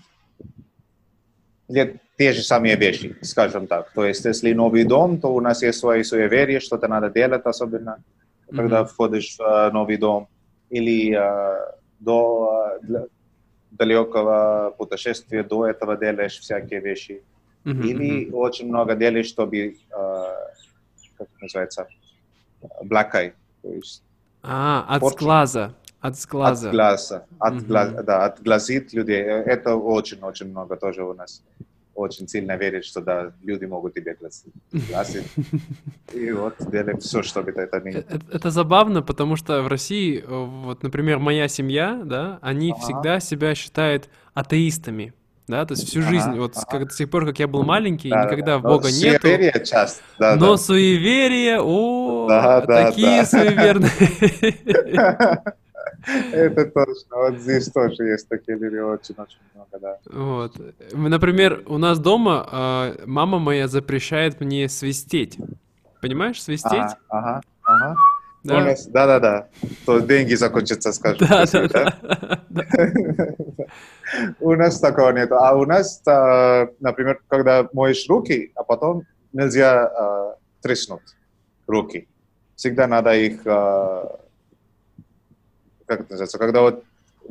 те 1.69 2.33
же 2.33 2.43
самые 2.43 2.77
вещи, 2.77 3.17
скажем 3.23 3.67
так. 3.67 3.93
То 3.93 4.05
есть, 4.05 4.25
если 4.25 4.53
новый 4.53 4.85
дом, 4.85 5.21
то 5.21 5.35
у 5.35 5.41
нас 5.41 5.63
есть 5.63 5.79
свои 5.79 6.03
суеверия, 6.03 6.61
что-то 6.61 6.89
надо 6.89 7.11
делать 7.11 7.43
особенно, 7.45 8.03
когда 8.55 8.81
mm-hmm. 8.81 8.87
входишь 8.87 9.37
в 9.37 9.41
uh, 9.41 9.71
новый 9.71 9.97
дом. 9.97 10.29
Или 10.71 11.15
uh, 11.15 11.75
до, 12.01 12.79
uh, 12.83 13.09
далекого 13.71 14.75
путешествия 14.77 15.43
до 15.43 15.67
этого 15.67 15.97
делаешь 15.97 16.39
всякие 16.39 16.81
вещи. 16.81 17.23
Uh-huh, 17.65 17.87
или 17.87 18.31
очень 18.31 18.69
много 18.69 18.95
делаешь, 18.95 19.27
чтобы, 19.27 19.57
э, 19.59 19.75
как 21.19 21.29
называется, 21.41 21.87
eye. 22.63 23.33
То 23.63 23.73
есть 23.73 24.03
а, 24.43 24.85
от 24.89 25.01
порчу. 25.01 25.19
глаза. 25.19 25.75
От 26.01 26.15
глаза. 26.27 26.69
От 26.69 26.75
глаза. 26.75 27.27
От, 27.39 27.55
uh-huh. 27.55 27.67
глаз, 27.67 28.05
да, 28.05 28.25
от 28.25 28.43
глазит 28.43 28.93
людей. 28.93 29.23
Это 29.23 29.75
очень-очень 29.75 30.49
много 30.49 30.77
тоже 30.77 31.03
у 31.03 31.15
нас 31.15 31.43
очень 31.99 32.29
сильно 32.29 32.57
верит, 32.57 32.85
что 32.85 33.01
да, 33.01 33.33
люди 33.43 33.65
могут 33.65 33.95
тебе 33.95 34.15
гласить. 34.15 34.53
И 36.13 36.33
вот 36.33 36.55
делаем 36.71 36.99
все, 36.99 37.23
чтобы 37.23 37.51
это 37.51 37.81
не... 37.81 37.93
Это, 37.93 38.21
это 38.33 38.51
забавно, 38.51 39.03
потому 39.03 39.37
что 39.37 39.63
в 39.63 39.69
России, 39.69 40.25
вот, 40.27 40.83
например, 40.83 41.19
моя 41.19 41.49
семья, 41.49 42.01
да, 42.05 42.39
они 42.41 42.73
ага. 42.73 42.81
всегда 42.81 43.21
себя 43.21 43.55
считают 43.55 44.09
атеистами. 44.35 45.13
Да, 45.49 45.65
то 45.65 45.73
есть 45.73 45.89
всю 45.89 46.03
жизнь, 46.03 46.29
ага, 46.29 46.41
вот 46.41 46.53
ага. 46.57 46.67
Как, 46.71 46.89
до 46.89 46.95
сих 46.95 47.09
пор, 47.11 47.25
как 47.25 47.39
я 47.39 47.49
был 47.49 47.63
маленький, 47.63 48.11
да, 48.11 48.27
никогда 48.27 48.59
да, 48.59 48.69
Бога 48.69 48.91
нету. 48.91 49.27
Суеверие 49.27 49.65
часто, 49.65 50.03
да, 50.19 50.37
Но 50.37 50.53
да. 50.53 50.57
суеверие, 50.59 51.63
о, 51.63 52.27
да, 52.29 52.61
такие 52.61 53.23
да. 53.23 53.27
суеверные. 53.27 53.91
Это 56.07 56.65
точно. 56.67 57.17
Вот 57.17 57.39
здесь 57.39 57.71
тоже 57.71 58.05
есть 58.05 58.29
такие 58.29 58.57
люди, 58.57 58.77
очень-очень 58.77 59.39
много, 59.55 59.79
да. 59.81 59.99
Вот. 60.11 60.55
Например, 60.93 61.63
у 61.67 61.79
нас 61.79 61.99
дома 61.99 62.49
э, 62.51 63.05
мама 63.07 63.39
моя 63.39 63.69
запрещает 63.69 64.41
мне 64.41 64.69
свистеть. 64.69 65.39
Понимаешь, 66.01 66.43
свистеть? 66.43 66.95
Ага, 67.09 67.43
ага. 67.65 67.97
Да. 68.45 68.75
да, 68.89 69.21
да, 69.21 69.49
То 69.85 69.99
деньги 69.99 70.35
закончатся, 70.35 70.93
скажем. 70.93 71.27
Да, 71.29 71.45
да, 71.53 71.69
да. 71.69 72.39
У 74.41 74.55
нас 74.55 74.81
такого 74.81 75.11
нет. 75.11 75.31
А 75.33 75.55
у 75.55 75.67
нас, 75.67 76.01
а, 76.07 76.69
например, 76.81 77.21
когда 77.29 77.69
моешь 77.73 78.09
руки, 78.09 78.53
а 78.55 78.63
потом 78.63 79.03
нельзя 79.33 79.87
а, 79.87 80.37
треснуть 80.63 81.17
руки. 81.67 82.09
Всегда 82.55 82.87
надо 82.87 83.15
их 83.15 83.43
как 85.89 86.01
это 86.01 86.13
называется, 86.13 86.39
когда 86.39 86.61
вот 86.61 86.85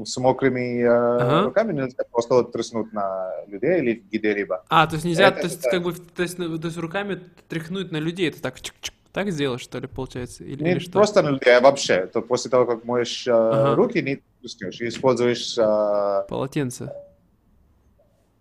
с 0.05 0.17
мокрыми 0.17 0.81
э, 0.81 0.87
ага. 0.87 1.43
руками 1.45 1.73
нельзя 1.73 2.03
просто 2.11 2.35
вот 2.35 2.51
тряснуть 2.51 2.93
на 2.93 3.31
людей 3.47 3.79
или 3.79 4.03
где-либо. 4.11 4.63
А, 4.69 4.85
то 4.87 4.95
есть 4.95 5.05
нельзя, 5.05 5.29
это, 5.29 5.41
то 5.41 5.47
есть 5.47 5.59
это... 5.59 5.69
как 5.71 5.83
бы, 5.83 5.93
то 5.93 6.23
есть, 6.23 6.37
то 6.37 6.43
есть 6.43 6.77
руками 6.77 7.21
тряхнуть 7.47 7.91
на 7.91 7.97
людей, 7.97 8.29
это 8.29 8.41
так 8.41 8.57
чик-чик, 8.57 8.93
так 9.11 9.31
сделать, 9.31 9.61
что 9.61 9.79
ли, 9.79 9.87
получается? 9.87 10.43
Или, 10.43 10.63
не 10.63 10.71
или 10.71 10.79
что? 10.79 10.91
просто 10.91 11.23
на 11.23 11.29
людей, 11.29 11.55
а 11.55 11.61
вообще. 11.61 12.05
То 12.07 12.21
после 12.21 12.51
того, 12.51 12.65
как 12.65 12.85
моешь 12.85 13.27
э, 13.27 13.31
ага. 13.31 13.75
руки, 13.75 14.01
не 14.01 14.21
тряснешь, 14.41 14.79
используешь... 14.81 15.57
Э, 15.57 16.27
Полотенце. 16.29 16.93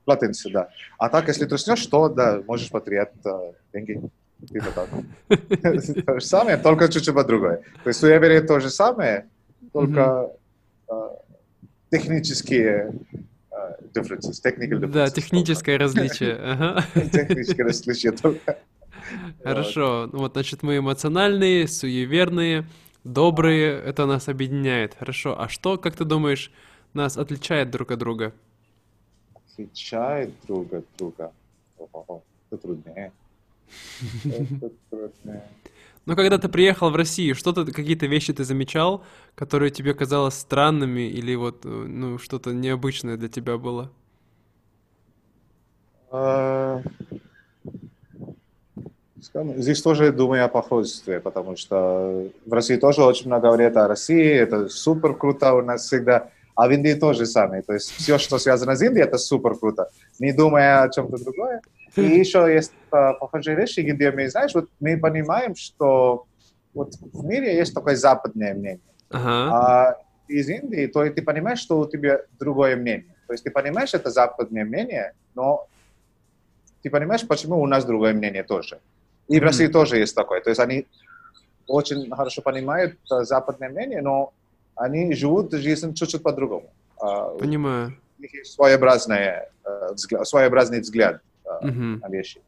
Полотенце, 0.05 0.51
да. 0.51 0.69
А 0.99 1.09
так, 1.09 1.29
если 1.29 1.47
тряснешь, 1.47 1.87
то, 1.87 2.09
да, 2.09 2.43
можешь 2.47 2.71
потерять 2.71 3.13
э, 3.25 3.53
деньги. 3.73 4.03
Типа 4.47 4.67
так. 4.75 4.89
То 6.07 6.21
же 6.21 6.27
самое, 6.27 6.59
только 6.59 6.89
чуть-чуть 6.89 7.15
по-другому. 7.15 7.63
То 7.83 7.89
есть 7.89 8.01
суеверие 8.01 8.43
то 8.43 8.61
же 8.61 8.69
самое, 8.69 9.27
только 9.81 10.31
mm-hmm. 10.89 11.19
технические 11.91 12.93
differences, 13.95 14.41
technical 14.43 14.79
differences. 14.81 14.93
Да, 14.93 15.11
техническое 15.11 15.79
различие. 15.79 16.37
Техническое 17.13 17.65
различие 17.65 18.13
только. 18.13 18.59
Хорошо. 19.43 20.09
Вот, 20.13 20.33
значит, 20.33 20.63
мы 20.63 20.79
эмоциональные, 20.79 21.69
суеверные, 21.69 22.65
добрые, 23.05 23.79
это 23.81 24.07
нас 24.07 24.29
объединяет. 24.29 24.95
Хорошо. 24.99 25.41
А 25.41 25.49
что, 25.49 25.79
как 25.79 25.95
ты 25.95 26.05
думаешь, 26.05 26.51
нас 26.93 27.17
отличает 27.17 27.71
друг 27.71 27.91
от 27.91 27.99
друга? 27.99 28.33
Отличает 29.35 30.31
друг 30.47 30.73
от 30.73 30.85
друга? 30.99 31.33
это 32.51 32.63
труднее. 32.63 33.13
Это 34.25 34.71
труднее. 34.91 35.43
Но 36.07 36.15
когда 36.15 36.39
ты 36.39 36.49
приехал 36.49 36.91
в 36.91 36.97
Россию, 36.97 37.35
что-то, 37.35 37.65
какие-то 37.65 38.07
вещи 38.07 38.33
ты 38.33 38.45
замечал, 38.45 39.05
которые 39.35 39.71
тебе 39.71 39.93
казалось 39.93 40.35
странными 40.35 41.01
или 41.01 41.35
вот, 41.35 41.67
э, 41.67 41.69
ну, 41.69 42.19
что-то 42.19 42.53
необычное 42.55 43.17
для 43.17 43.29
тебя 43.29 43.59
было? 43.59 43.91
А, 46.13 46.81
здесь 49.57 49.83
тоже 49.83 50.13
думаю 50.13 50.45
о 50.45 50.49
походстве, 50.49 51.19
потому 51.19 51.57
что 51.57 52.29
в 52.47 52.53
России 52.53 52.77
тоже 52.77 53.03
очень 53.03 53.27
много 53.27 53.49
говорят 53.49 53.77
о 53.77 53.89
России, 53.89 54.31
это 54.31 54.69
супер 54.69 55.15
круто 55.15 55.55
у 55.55 55.63
нас 55.63 55.87
всегда, 55.87 56.31
а 56.55 56.69
в 56.69 56.71
Индии 56.71 56.95
тоже 56.95 57.27
самое. 57.27 57.63
То 57.63 57.75
есть 57.75 57.91
все, 57.91 58.19
что 58.19 58.39
связано 58.39 58.77
с 58.77 58.83
Индией, 58.83 59.05
это 59.05 59.19
супер 59.19 59.57
круто. 59.57 59.91
Не 60.21 60.33
думая 60.33 60.83
о 60.83 60.89
чем-то 60.89 61.19
другое. 61.23 61.61
И 61.97 62.19
еще 62.19 62.53
есть 62.53 62.73
uh, 62.91 63.15
похожие 63.19 63.57
вещи, 63.57 63.81
где 63.81 64.11
мы, 64.11 64.29
знаешь, 64.29 64.55
вот 64.55 64.69
мы 64.81 64.99
понимаем, 64.99 65.55
что 65.55 66.27
вот 66.75 66.95
в 67.13 67.25
мире 67.25 67.57
есть 67.57 67.75
такое 67.75 67.97
западное 67.97 68.55
мнение. 68.55 68.81
Uh-huh. 69.11 69.49
А 69.51 69.97
из 70.29 70.49
Индии, 70.49 70.87
то 70.87 71.09
ты 71.09 71.23
понимаешь, 71.23 71.61
что 71.61 71.79
у 71.79 71.89
тебя 71.89 72.21
другое 72.39 72.77
мнение. 72.77 73.15
То 73.27 73.33
есть 73.33 73.45
ты 73.45 73.51
понимаешь, 73.51 73.95
это 73.95 74.11
западное 74.11 74.65
мнение, 74.65 75.15
но 75.35 75.67
ты 76.83 76.91
понимаешь, 76.91 77.27
почему 77.27 77.61
у 77.61 77.67
нас 77.67 77.85
другое 77.85 78.13
мнение 78.13 78.43
тоже. 78.43 78.79
И 79.29 79.41
в 79.41 79.43
России 79.43 79.69
mm-hmm. 79.69 79.73
тоже 79.73 79.99
есть 79.99 80.15
такое. 80.15 80.41
То 80.41 80.51
есть 80.51 80.61
они 80.61 80.87
очень 81.67 82.11
хорошо 82.11 82.43
понимают 82.43 82.97
западное 83.09 83.71
мнение, 83.71 84.03
но 84.03 84.33
они 84.77 85.15
живут 85.15 85.53
жизнь 85.53 85.95
чуть-чуть 85.95 86.23
по-другому. 86.23 86.71
Понимаю. 87.39 87.97
У 88.19 88.23
них 88.23 88.35
есть 88.35 88.53
своеобразный, 88.53 89.49
своеобразный 89.97 90.81
взгляд 90.81 91.21
uh-huh. 91.63 92.01
на 92.01 92.09
вещи. 92.09 92.41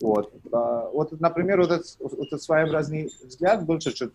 Вот. 0.00 0.32
А, 0.52 0.88
вот, 0.90 1.18
например, 1.20 1.60
вот 1.60 1.70
этот, 1.70 1.96
вот 1.98 2.26
этот 2.26 2.42
своеобразный 2.42 3.10
взгляд 3.24 3.64
был 3.64 3.78
чуть-чуть... 3.78 4.12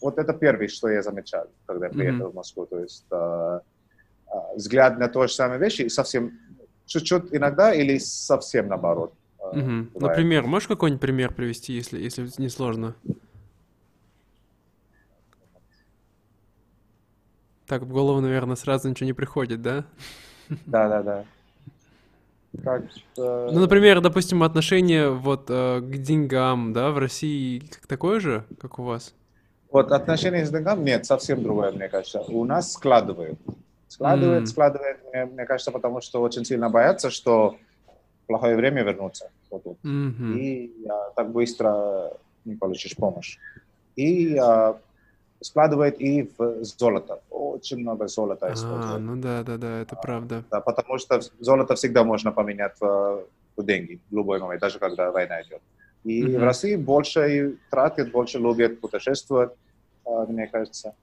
Вот 0.00 0.18
это 0.18 0.34
первое, 0.34 0.68
что 0.68 0.88
я 0.88 1.02
замечал, 1.02 1.46
когда 1.66 1.86
я 1.86 1.92
приехал 1.92 2.26
uh-huh. 2.26 2.32
в 2.32 2.34
Москву. 2.34 2.66
То 2.66 2.80
есть 2.80 3.06
а, 3.10 3.62
а, 4.26 4.54
взгляд 4.54 4.98
на 4.98 5.08
то 5.08 5.26
же 5.26 5.32
самое 5.32 5.58
вещи 5.58 5.88
совсем 5.88 6.38
чуть-чуть 6.86 7.32
иногда 7.32 7.72
или 7.72 7.98
совсем 7.98 8.68
наоборот. 8.68 9.14
Uh-huh. 9.38 9.88
Например, 9.94 10.46
можешь 10.46 10.68
какой-нибудь 10.68 11.00
пример 11.00 11.32
привести, 11.32 11.72
если, 11.72 12.00
если 12.00 12.30
не 12.38 12.48
сложно? 12.48 12.94
Так, 17.66 17.82
в 17.82 17.88
голову, 17.88 18.20
наверное, 18.20 18.56
сразу 18.56 18.90
ничего 18.90 19.06
не 19.06 19.14
приходит, 19.14 19.62
да? 19.62 19.86
Да, 20.66 20.88
да, 20.88 21.02
да 21.02 21.24
как. 22.62 22.84
Ну, 23.16 23.58
например, 23.58 24.00
допустим, 24.00 24.42
отношение 24.42 25.10
вот 25.10 25.46
э, 25.48 25.80
к 25.80 25.96
деньгам, 25.98 26.72
да, 26.72 26.90
в 26.90 26.98
России 26.98 27.62
такое 27.88 28.20
же, 28.20 28.44
как 28.60 28.78
у 28.78 28.82
вас? 28.82 29.14
Вот 29.70 29.90
отношение 29.90 30.46
с 30.46 30.50
деньгам 30.50 30.84
нет, 30.84 31.04
совсем 31.04 31.42
другое, 31.42 31.72
мне 31.72 31.88
кажется. 31.88 32.20
У 32.20 32.44
нас 32.44 32.72
складывают. 32.72 33.38
Складывают, 33.88 34.44
mm. 34.44 34.46
складывают, 34.46 34.98
мне, 35.12 35.24
мне 35.24 35.44
кажется, 35.46 35.70
потому 35.70 36.00
что 36.00 36.20
очень 36.20 36.44
сильно 36.44 36.68
боятся, 36.68 37.10
что 37.10 37.56
плохое 38.26 38.56
время 38.56 38.82
вернутся. 38.82 39.30
Вот, 39.50 39.64
mm-hmm. 39.84 40.38
И 40.38 40.86
а, 40.88 41.10
так 41.14 41.30
быстро 41.30 42.12
не 42.44 42.54
получишь 42.54 42.96
помощь. 42.96 43.38
И 43.96 44.36
а, 44.36 44.76
складывает 45.44 46.00
и 46.00 46.30
в 46.38 46.64
золото. 46.64 47.20
Очень 47.30 47.78
много 47.78 48.08
золота 48.08 48.52
использует. 48.52 48.96
А, 48.96 48.98
ну 48.98 49.16
да, 49.16 49.42
да, 49.42 49.56
да, 49.56 49.80
это 49.80 49.96
правда. 49.96 50.44
Да, 50.50 50.60
потому 50.60 50.98
что 50.98 51.20
золото 51.40 51.74
всегда 51.74 52.04
можно 52.04 52.32
поменять 52.32 52.74
в, 52.80 53.24
в 53.56 53.64
деньги 53.64 54.00
в 54.10 54.14
любой 54.16 54.40
момент, 54.40 54.60
даже 54.60 54.78
когда 54.78 55.10
война 55.10 55.42
идет. 55.42 55.60
И 56.04 56.22
mm-hmm. 56.22 56.38
в 56.38 56.42
России 56.42 56.76
больше 56.76 57.56
тратят, 57.70 58.10
больше 58.10 58.38
любят 58.38 58.80
путешествовать, 58.80 59.52
а, 60.04 60.26
мне 60.26 60.46
кажется. 60.46 60.94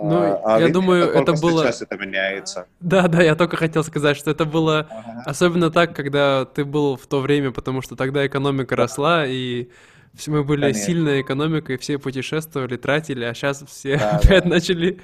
Ну, 0.00 0.40
а, 0.44 0.60
я 0.60 0.68
думаю, 0.68 1.04
это, 1.04 1.32
это 1.32 1.40
было... 1.40 1.64
Сейчас 1.64 1.80
это 1.80 1.96
меняется. 1.96 2.66
Да, 2.80 3.08
да, 3.08 3.22
я 3.22 3.34
только 3.34 3.56
хотел 3.56 3.82
сказать, 3.82 4.16
что 4.16 4.30
это 4.30 4.44
было 4.44 4.80
ага. 4.90 5.22
особенно 5.24 5.70
так, 5.70 5.96
когда 5.96 6.44
ты 6.44 6.66
был 6.66 6.96
в 6.96 7.06
то 7.06 7.20
время, 7.20 7.50
потому 7.50 7.80
что 7.80 7.96
тогда 7.96 8.26
экономика 8.26 8.76
росла, 8.76 9.24
и 9.26 9.70
мы 10.26 10.44
были 10.44 10.62
Конечно. 10.62 10.82
сильной 10.82 11.20
экономикой, 11.20 11.76
все 11.76 11.98
путешествовали, 11.98 12.76
тратили, 12.76 13.24
а 13.24 13.34
сейчас 13.34 13.64
все 13.66 13.98
да, 13.98 14.10
опять 14.16 14.44
да. 14.44 14.48
начали. 14.50 15.00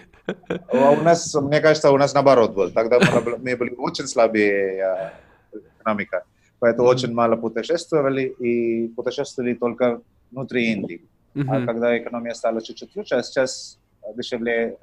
А 0.68 0.90
у 0.90 1.02
нас, 1.02 1.34
мне 1.34 1.60
кажется, 1.60 1.90
у 1.90 1.98
нас 1.98 2.14
наоборот 2.14 2.54
был. 2.54 2.70
Тогда 2.70 2.98
мы 3.38 3.56
были 3.56 3.74
очень 3.76 4.06
слабее 4.06 5.12
экономика, 5.78 6.24
поэтому 6.58 6.88
mm-hmm. 6.88 6.92
очень 6.92 7.12
мало 7.12 7.36
путешествовали 7.36 8.22
и 8.22 8.88
путешествовали 8.88 9.54
только 9.54 10.00
внутри 10.30 10.72
Индии. 10.72 11.02
Mm-hmm. 11.34 11.46
А 11.48 11.66
когда 11.66 11.98
экономия 11.98 12.34
стала 12.34 12.62
чуть-чуть 12.62 12.94
лучше, 12.96 13.14
а 13.16 13.22
сейчас 13.22 13.78
дешевле 14.16 14.76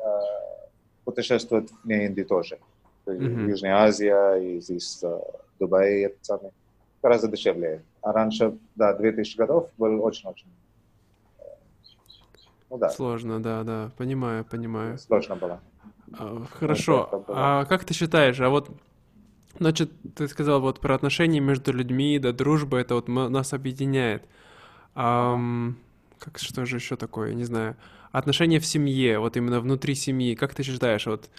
путешествовать 1.05 1.69
вне 1.83 2.05
Индии 2.05 2.23
тоже. 2.23 2.59
Mm-hmm. 3.05 3.49
Южная 3.49 3.75
Азия 3.77 4.35
и 4.35 4.61
здесь 4.61 5.03
Дубай, 5.59 6.01
это 6.03 6.17
самое 6.21 6.51
гораздо 7.01 7.27
дешевле. 7.27 7.81
А 8.01 8.11
раньше, 8.11 8.57
да, 8.75 8.93
2000 8.93 9.37
годов 9.37 9.69
был 9.77 10.03
очень-очень 10.03 10.47
ну 12.69 12.77
да. 12.77 12.89
Сложно, 12.89 13.41
да, 13.41 13.63
да, 13.63 13.91
понимаю, 13.97 14.45
понимаю. 14.45 14.97
Сложно 14.99 15.35
было. 15.35 15.59
А, 16.13 16.45
хорошо. 16.53 17.25
А 17.27 17.65
как 17.65 17.83
ты 17.83 17.93
считаешь, 17.93 18.39
а 18.39 18.49
вот 18.49 18.69
Значит, 19.57 19.91
ты 20.15 20.27
сказал 20.27 20.61
вот 20.61 20.79
про 20.79 20.95
отношения 20.95 21.39
между 21.39 21.73
людьми, 21.73 22.17
да, 22.19 22.31
дружба, 22.31 22.77
это 22.77 22.95
вот 22.95 23.07
нас 23.07 23.51
объединяет. 23.51 24.23
Um, 24.95 25.73
как 26.17 26.37
что 26.37 26.65
же 26.65 26.77
еще 26.77 26.95
такое, 26.95 27.33
не 27.33 27.43
знаю. 27.43 27.75
Отношения 28.11 28.59
в 28.59 28.65
семье, 28.65 29.19
вот 29.19 29.35
именно 29.35 29.59
внутри 29.59 29.95
семьи. 29.95 30.35
Как 30.35 30.53
ты 30.53 30.63
считаешь, 30.63 31.05
вот 31.07 31.29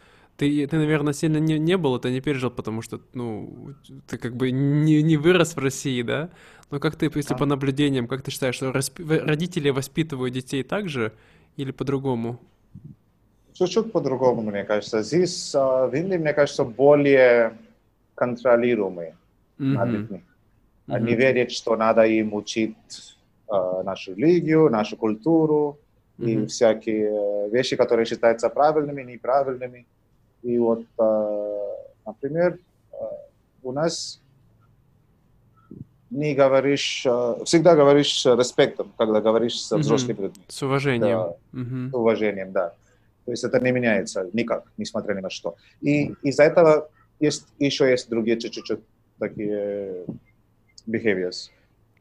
ты, 0.41 0.67
ты 0.67 0.77
наверное, 0.79 1.13
сильно 1.13 1.37
не, 1.37 1.59
не 1.59 1.77
был, 1.77 1.97
это 1.97 2.11
не 2.11 2.23
пережил, 2.23 2.51
потому 2.51 2.81
что, 2.81 2.99
ну, 3.13 3.75
ты 4.09 4.17
как 4.17 4.35
бы 4.35 4.51
не, 4.51 5.03
не 5.03 5.19
вырос 5.19 5.55
в 5.55 5.59
России, 5.59 6.03
да? 6.03 6.31
Но 6.71 6.81
как 6.81 6.97
ты, 6.97 7.11
если 7.15 7.35
по 7.35 7.45
наблюдениям, 7.45 8.09
как 8.09 8.23
ты 8.23 8.31
считаешь, 8.31 8.55
что 8.55 8.73
расп... 8.73 9.01
родители 9.01 9.69
воспитывают 9.69 10.33
детей 10.33 10.63
так 10.63 10.89
же 10.89 11.13
или 11.59 11.73
по-другому? 11.73 12.39
Чуть-чуть 13.53 13.93
по-другому, 13.93 14.41
мне 14.41 14.65
кажется. 14.65 15.03
Здесь 15.03 15.55
а, 15.55 15.87
в 15.87 15.95
Индии, 15.95 16.17
мне 16.17 16.33
кажется, 16.33 16.65
более 16.65 17.53
контролируемые 18.15 19.11
mm-hmm. 19.59 19.65
над 19.75 19.91
детьми. 19.91 20.23
Они 20.87 21.13
mm-hmm. 21.13 21.17
верят, 21.17 21.53
что 21.53 21.77
надо 21.77 22.07
им 22.07 22.33
учить 22.33 22.77
э, 23.47 23.83
нашу 23.85 24.15
религию, 24.15 24.71
нашу 24.71 24.97
культуру 24.97 25.79
mm-hmm. 26.19 26.45
и 26.45 26.47
всякие 26.47 27.51
вещи, 27.51 27.77
которые 27.77 28.07
считаются 28.07 28.49
правильными, 28.49 29.03
неправильными. 29.03 29.85
И 30.43 30.59
вот, 30.59 30.85
э, 30.99 31.77
например, 32.07 32.59
э, 32.93 32.97
у 33.63 33.73
нас 33.73 34.21
не 36.11 36.35
говоришь, 36.35 37.07
всегда 37.45 37.77
говоришь 37.77 38.21
с 38.21 38.37
респектом, 38.37 38.93
когда 38.99 39.21
говоришь 39.21 39.61
со 39.61 39.79
взрослыми 39.79 40.17
mm-hmm. 40.17 40.23
людьми. 40.23 40.45
С 40.49 40.63
уважением. 40.63 41.01
Да, 41.01 41.37
mm-hmm. 41.53 41.91
С 41.91 41.95
уважением, 41.95 42.53
да. 42.53 42.75
То 43.25 43.31
есть 43.31 43.45
это 43.45 43.61
не 43.61 43.71
меняется 43.71 44.29
никак, 44.33 44.65
несмотря 44.77 45.15
ни 45.15 45.21
на 45.21 45.31
что. 45.31 45.55
И 45.81 46.15
из-за 46.23 46.45
этого 46.45 46.91
есть, 47.21 47.47
еще 47.61 47.89
есть 47.89 48.09
другие 48.09 48.41
чуть-чуть 48.41 48.81
такие 49.21 50.05
behaviors. 50.89 51.51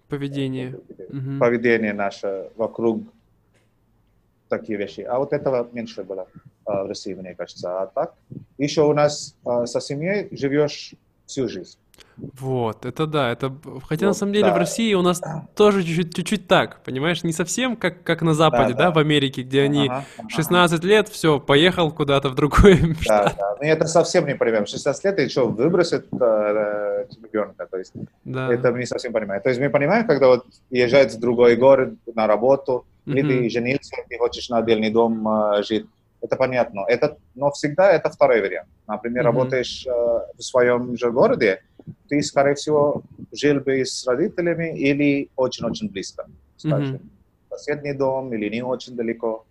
Поведение. 0.07 0.79
Mm-hmm. 0.97 1.37
Поведение 1.37 1.93
наше 1.93 2.49
вокруг 2.55 3.03
такие 4.47 4.79
вещи. 4.79 5.01
А 5.01 5.19
вот 5.19 5.33
этого 5.33 5.69
меньше 5.71 6.03
было 6.03 6.27
в 6.83 6.87
России, 6.87 7.13
мне 7.13 7.35
кажется. 7.35 7.81
А 7.81 7.87
так, 7.87 8.13
еще 8.57 8.83
у 8.83 8.93
нас 8.93 9.35
а, 9.45 9.65
со 9.65 9.81
семьей 9.81 10.27
живешь 10.31 10.93
всю 11.25 11.47
жизнь. 11.47 11.77
Вот, 12.39 12.85
это 12.85 13.07
да, 13.07 13.31
это... 13.31 13.53
Хотя 13.87 14.07
вот, 14.07 14.11
на 14.11 14.13
самом 14.13 14.33
деле 14.33 14.47
да. 14.47 14.53
в 14.53 14.57
России 14.57 14.93
у 14.93 15.01
нас 15.01 15.21
тоже 15.55 15.83
чуть-чуть, 15.83 16.15
чуть-чуть 16.15 16.47
так, 16.47 16.83
понимаешь, 16.83 17.23
не 17.23 17.31
совсем 17.31 17.75
как, 17.77 18.03
как 18.03 18.21
на 18.21 18.33
Западе, 18.33 18.73
да, 18.73 18.77
да. 18.77 18.85
да 18.85 18.91
в 18.91 18.97
Америке, 18.97 19.43
где 19.43 19.61
они 19.61 19.87
ага, 19.87 20.05
16 20.27 20.79
ага. 20.79 20.87
лет, 20.87 21.09
все, 21.09 21.39
поехал 21.39 21.91
куда-то 21.91 22.29
в 22.29 22.35
другой 22.35 22.77
да, 22.81 22.95
штат. 23.01 23.35
Да, 23.37 23.55
но 23.59 23.65
это 23.65 23.85
совсем 23.85 24.25
не 24.27 24.35
понимаем. 24.35 24.65
16 24.65 25.03
лет 25.05 25.19
и 25.19 25.29
что, 25.29 25.47
выбросит 25.47 26.07
э, 26.11 27.05
ребенка, 27.23 27.67
то 27.69 27.77
есть 27.77 27.93
да. 28.25 28.53
это 28.53 28.71
мы 28.71 28.79
не 28.79 28.85
совсем 28.85 29.13
понимаем. 29.13 29.41
То 29.41 29.49
есть 29.49 29.61
мы 29.61 29.69
понимаем, 29.69 30.05
когда 30.05 30.27
вот 30.27 30.45
езжает 30.69 31.13
в 31.13 31.19
другой 31.19 31.55
город 31.55 31.93
на 32.13 32.27
работу, 32.27 32.85
mm-hmm. 33.05 33.13
или 33.13 33.21
ты 33.21 33.49
женился, 33.49 33.95
ты 34.09 34.17
хочешь 34.17 34.49
на 34.49 34.57
отдельный 34.57 34.89
дом 34.89 35.25
э, 35.27 35.63
жить, 35.63 35.85
это 36.21 36.35
понятно. 36.35 36.85
Это, 36.87 37.17
но 37.35 37.51
всегда 37.51 37.91
это 37.91 38.09
второй 38.09 38.41
вариант. 38.41 38.69
Например, 38.87 39.23
mm-hmm. 39.23 39.25
работаешь 39.25 39.87
э, 39.87 39.91
в 40.37 40.41
своем 40.41 40.97
же 40.97 41.11
городе, 41.11 41.61
ты, 42.07 42.21
скорее 42.21 42.55
всего, 42.55 43.03
жил 43.31 43.59
бы 43.59 43.85
с 43.85 44.05
родителями 44.05 44.77
или 44.77 45.29
очень-очень 45.35 45.89
близко, 45.89 46.25
скажем. 46.57 46.95
Mm-hmm. 46.95 47.57
Соседний 47.57 47.93
дом 47.93 48.33
или 48.33 48.49
не 48.49 48.61
очень 48.61 48.95
далеко. 48.95 49.45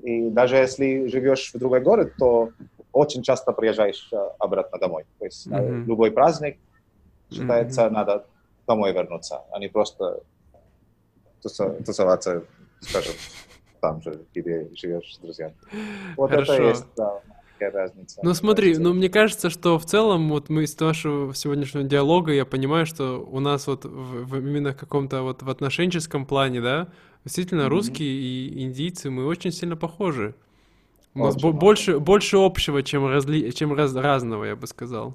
И 0.00 0.30
даже 0.30 0.56
если 0.56 1.06
живешь 1.08 1.52
в 1.52 1.58
другой 1.58 1.80
город, 1.80 2.12
то 2.18 2.50
очень 2.92 3.22
часто 3.22 3.52
приезжаешь 3.52 4.08
э, 4.12 4.16
обратно 4.38 4.78
домой. 4.78 5.04
То 5.18 5.24
есть 5.24 5.46
mm-hmm. 5.46 5.84
любой 5.84 6.10
праздник 6.10 6.58
считается, 7.30 7.82
mm-hmm. 7.82 7.90
надо 7.90 8.24
домой 8.66 8.92
вернуться, 8.92 9.42
а 9.50 9.58
не 9.58 9.68
просто 9.68 10.20
тусоваться, 11.42 12.44
скажем, 12.80 13.12
там 13.84 14.00
же, 14.02 14.18
где 14.34 14.70
живешь 14.74 15.14
с 15.14 15.18
друзьями. 15.18 15.54
Вот 16.16 16.30
Хорошо. 16.30 16.54
это 16.54 16.62
есть, 16.62 16.86
да 16.96 17.20
разница. 17.60 18.20
Ну 18.22 18.34
смотри, 18.34 18.76
ну 18.76 18.92
мне 18.92 19.08
кажется, 19.08 19.48
что 19.48 19.78
в 19.78 19.86
целом 19.86 20.28
вот 20.28 20.50
мы 20.50 20.64
из 20.64 20.78
нашего 20.78 21.34
сегодняшнего 21.34 21.82
диалога 21.82 22.32
я 22.32 22.44
понимаю, 22.44 22.84
что 22.84 23.26
у 23.30 23.40
нас 23.40 23.66
вот 23.66 23.86
в, 23.86 24.26
в 24.26 24.36
именно 24.38 24.74
каком-то 24.74 25.22
вот 25.22 25.42
в 25.42 25.48
отношенческом 25.48 26.26
плане, 26.26 26.60
да, 26.60 26.88
действительно 27.24 27.62
mm-hmm. 27.62 27.68
русские 27.68 28.10
и 28.10 28.62
индийцы 28.64 29.08
мы 29.08 29.24
очень 29.24 29.50
сильно 29.50 29.76
похожи. 29.76 30.34
У 31.14 31.20
нас 31.20 31.36
очень 31.36 31.52
больше 31.52 31.98
больше 32.00 32.36
общего, 32.36 32.82
чем 32.82 33.06
разли, 33.06 33.50
чем 33.52 33.72
раз, 33.72 33.94
разного, 33.94 34.44
я 34.44 34.56
бы 34.56 34.66
сказал. 34.66 35.14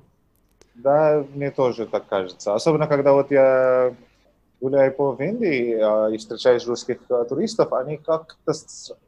Да, 0.74 1.24
мне 1.36 1.52
тоже 1.52 1.86
так 1.86 2.08
кажется. 2.08 2.56
Особенно 2.56 2.88
когда 2.88 3.14
вот 3.14 3.30
я 3.30 3.94
гуляю 4.62 4.94
по 4.94 5.16
Индии 5.20 5.78
а, 5.80 6.10
и 6.10 6.18
встречаешь 6.18 6.66
русских 6.68 6.98
а, 7.10 7.24
туристов, 7.26 7.72
они 7.74 7.98
как-то... 7.98 8.54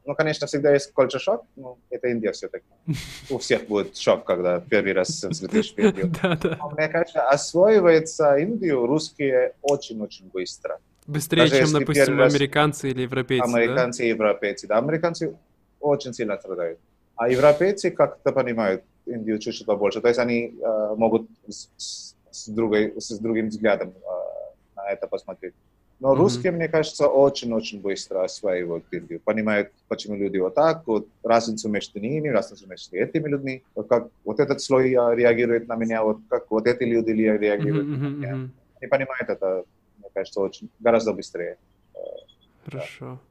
Ну, 0.05 0.15
конечно, 0.15 0.47
всегда 0.47 0.73
есть 0.73 0.91
кольча 0.93 1.19
шок, 1.19 1.45
но 1.55 1.77
это 1.89 2.07
Индия 2.07 2.31
все-таки. 2.31 2.65
У 3.29 3.37
всех 3.37 3.67
будет 3.67 3.97
шок, 3.97 4.23
когда 4.25 4.59
первый 4.59 4.93
раз 4.93 5.23
в 5.23 5.53
Индию. 5.53 6.11
Да, 6.21 6.37
да. 6.41 6.57
Мне 6.71 6.87
кажется, 6.87 7.27
освоивается 7.27 8.35
Индию 8.37 8.85
русские 8.85 9.53
очень-очень 9.61 10.29
быстро. 10.31 10.79
Быстрее, 11.07 11.49
Даже 11.49 11.65
чем, 11.65 11.79
допустим, 11.79 12.21
американцы 12.21 12.89
или 12.89 13.01
европейцы, 13.01 13.43
Американцы 13.43 13.99
да? 13.99 14.05
и 14.05 14.09
европейцы, 14.09 14.67
да. 14.67 14.77
Американцы 14.77 15.35
очень 15.79 16.13
сильно 16.13 16.37
страдают. 16.37 16.79
А 17.15 17.29
европейцы 17.29 17.91
как-то 17.91 18.31
понимают 18.31 18.83
Индию 19.05 19.39
чуть-чуть 19.39 19.65
побольше. 19.65 20.01
То 20.01 20.07
есть 20.07 20.19
они 20.19 20.55
э, 20.61 20.95
могут 20.95 21.27
с, 21.47 22.15
с, 22.29 22.47
другой, 22.47 22.93
с 22.97 23.17
другим 23.19 23.49
взглядом 23.49 23.89
э, 23.89 24.30
на 24.83 24.91
это 24.91 25.07
посмотреть. 25.07 25.53
Но 25.99 26.13
mm-hmm. 26.13 26.17
русские, 26.17 26.51
мне 26.51 26.67
кажется, 26.67 27.07
очень-очень 27.07 27.79
быстро 27.79 28.23
осваивают 28.23 28.85
Индию, 28.91 29.19
понимают, 29.19 29.71
почему 29.87 30.15
люди 30.15 30.37
вот 30.37 30.55
так, 30.55 30.87
вот 30.87 31.07
разницу 31.23 31.69
между 31.69 31.99
ними, 31.99 32.29
разницу 32.29 32.67
между 32.67 32.95
этими 32.95 33.27
людьми, 33.27 33.63
вот 33.75 33.87
как 33.87 34.09
вот 34.25 34.39
этот 34.39 34.61
слой 34.61 34.89
реагирует 34.89 35.67
на 35.67 35.75
меня, 35.75 36.03
вот 36.03 36.17
как 36.27 36.49
вот 36.49 36.65
эти 36.65 36.83
люди 36.83 37.11
реагируют 37.11 37.87
mm-hmm. 37.87 37.99
на 37.99 38.07
меня. 38.07 38.49
Они 38.79 38.89
понимают 38.89 39.29
это, 39.29 39.63
мне 39.99 40.09
кажется, 40.13 40.41
очень 40.41 40.69
гораздо 40.79 41.13
быстрее. 41.13 41.57
Хорошо. 42.65 43.05
Да. 43.11 43.30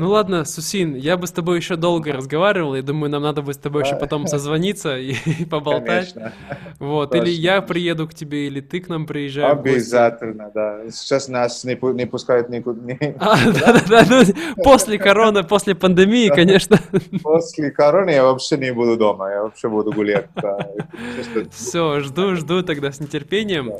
Ну 0.00 0.10
ладно, 0.10 0.44
Сусин, 0.44 0.94
я 0.94 1.16
бы 1.16 1.26
с 1.26 1.32
тобой 1.32 1.56
еще 1.58 1.76
долго 1.76 2.12
разговаривал, 2.12 2.74
и 2.74 2.82
думаю, 2.82 3.10
нам 3.10 3.22
надо 3.22 3.42
будет 3.42 3.56
с 3.56 3.58
тобой 3.58 3.84
еще 3.84 3.96
потом 3.96 4.26
созвониться 4.26 4.96
и, 4.96 5.14
и 5.24 5.44
поболтать. 5.50 6.14
Конечно. 6.14 6.32
Вот, 6.78 7.10
Точно. 7.10 7.24
или 7.24 7.30
я 7.30 7.62
приеду 7.62 8.06
к 8.06 8.14
тебе, 8.14 8.46
или 8.46 8.60
ты 8.60 8.80
к 8.80 8.88
нам 8.88 9.06
приезжаешь. 9.06 9.58
Обязательно, 9.58 10.50
да. 10.54 10.80
Сейчас 10.90 11.28
нас 11.28 11.64
не, 11.64 11.78
не 11.94 12.06
пускают 12.06 12.48
никуда. 12.48 12.78
А, 13.18 13.36
да-да-да, 13.44 14.04
ну, 14.08 14.62
после 14.62 14.98
короны, 14.98 15.42
после 15.42 15.74
пандемии, 15.74 16.28
конечно. 16.28 16.78
После 17.22 17.70
короны 17.70 18.10
я 18.10 18.24
вообще 18.24 18.56
не 18.56 18.72
буду 18.72 18.96
дома, 18.96 19.30
я 19.30 19.42
вообще 19.42 19.68
буду 19.68 19.92
гулять. 19.92 20.28
Все, 21.50 22.00
жду, 22.00 22.36
жду 22.36 22.62
тогда 22.62 22.92
с 22.92 23.00
нетерпением. 23.00 23.72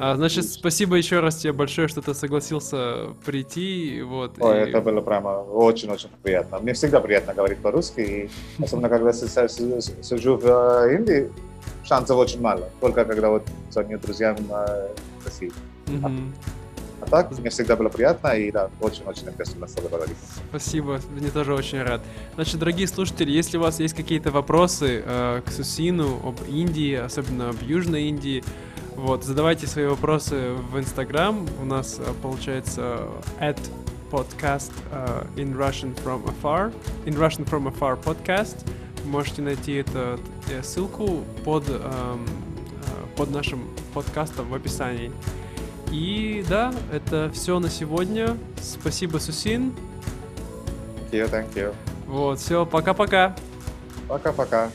А, 0.00 0.14
значит, 0.14 0.44
спасибо 0.44 0.94
еще 0.94 1.18
раз 1.18 1.38
тебе 1.38 1.52
большое, 1.52 1.88
что 1.88 2.00
ты 2.00 2.14
согласился 2.14 3.08
прийти. 3.26 4.00
Вот, 4.02 4.36
Ой, 4.38 4.58
и... 4.58 4.60
это 4.68 4.80
было 4.80 5.00
прямо 5.00 5.30
очень-очень 5.40 6.08
приятно. 6.22 6.60
Мне 6.60 6.72
всегда 6.72 7.00
приятно 7.00 7.34
говорить 7.34 7.58
по-русски, 7.58 8.00
и 8.00 8.30
особенно 8.62 8.88
когда 8.88 9.12
сижу 9.12 10.36
в 10.36 10.46
э, 10.46 10.94
Индии, 10.94 11.28
шансов 11.82 12.16
очень 12.16 12.40
мало. 12.40 12.70
Только 12.80 13.04
когда 13.04 13.30
вот 13.30 13.42
звоню 13.70 13.98
друзьям 13.98 14.36
э, 14.48 14.88
в 15.20 15.24
России. 15.24 15.50
Mm-hmm. 15.86 16.30
А 17.00 17.06
так, 17.06 17.36
мне 17.36 17.50
всегда 17.50 17.74
было 17.74 17.88
приятно, 17.88 18.28
и 18.28 18.52
да, 18.52 18.70
очень-очень 18.80 19.28
интересно 19.28 19.66
с 19.66 19.72
тобой 19.72 19.90
говорить. 19.90 20.16
Спасибо, 20.48 21.00
мне 21.10 21.30
тоже 21.30 21.54
очень 21.54 21.82
рад. 21.82 22.02
Значит, 22.34 22.60
дорогие 22.60 22.86
слушатели, 22.86 23.32
если 23.32 23.56
у 23.56 23.62
вас 23.62 23.80
есть 23.80 23.94
какие-то 23.94 24.30
вопросы 24.30 25.02
э, 25.04 25.42
к 25.44 25.50
Сусину 25.50 26.20
об 26.24 26.36
Индии, 26.48 26.94
особенно 26.94 27.50
об 27.50 27.60
Южной 27.62 28.04
Индии, 28.04 28.44
вот, 28.98 29.22
задавайте 29.22 29.68
свои 29.68 29.86
вопросы 29.86 30.54
в 30.72 30.76
Инстаграм. 30.76 31.46
У 31.62 31.64
нас 31.64 32.00
э, 32.00 32.12
получается 32.20 33.02
at 33.38 33.56
podcast 34.10 34.72
uh, 34.90 35.24
in 35.36 35.56
Russian 35.56 35.94
from 36.02 36.24
afar. 36.26 36.72
In 37.06 37.16
Russian 37.16 37.44
from 37.44 37.72
afar 37.72 37.96
podcast. 38.02 38.56
Можете 39.04 39.42
найти 39.42 39.74
эту 39.74 40.18
э, 40.50 40.64
ссылку 40.64 41.22
под, 41.44 41.68
эм, 41.68 42.26
под 43.16 43.30
нашим 43.30 43.68
подкастом 43.94 44.48
в 44.48 44.54
описании. 44.54 45.12
И 45.92 46.44
да, 46.48 46.74
это 46.92 47.30
все 47.32 47.60
на 47.60 47.70
сегодня. 47.70 48.36
Спасибо, 48.60 49.18
Сусин. 49.18 49.76
Thank 51.12 51.12
you, 51.12 51.30
thank 51.30 51.54
you. 51.54 51.72
Вот, 52.08 52.40
все, 52.40 52.66
пока-пока. 52.66 53.36
Пока-пока. 54.08 54.70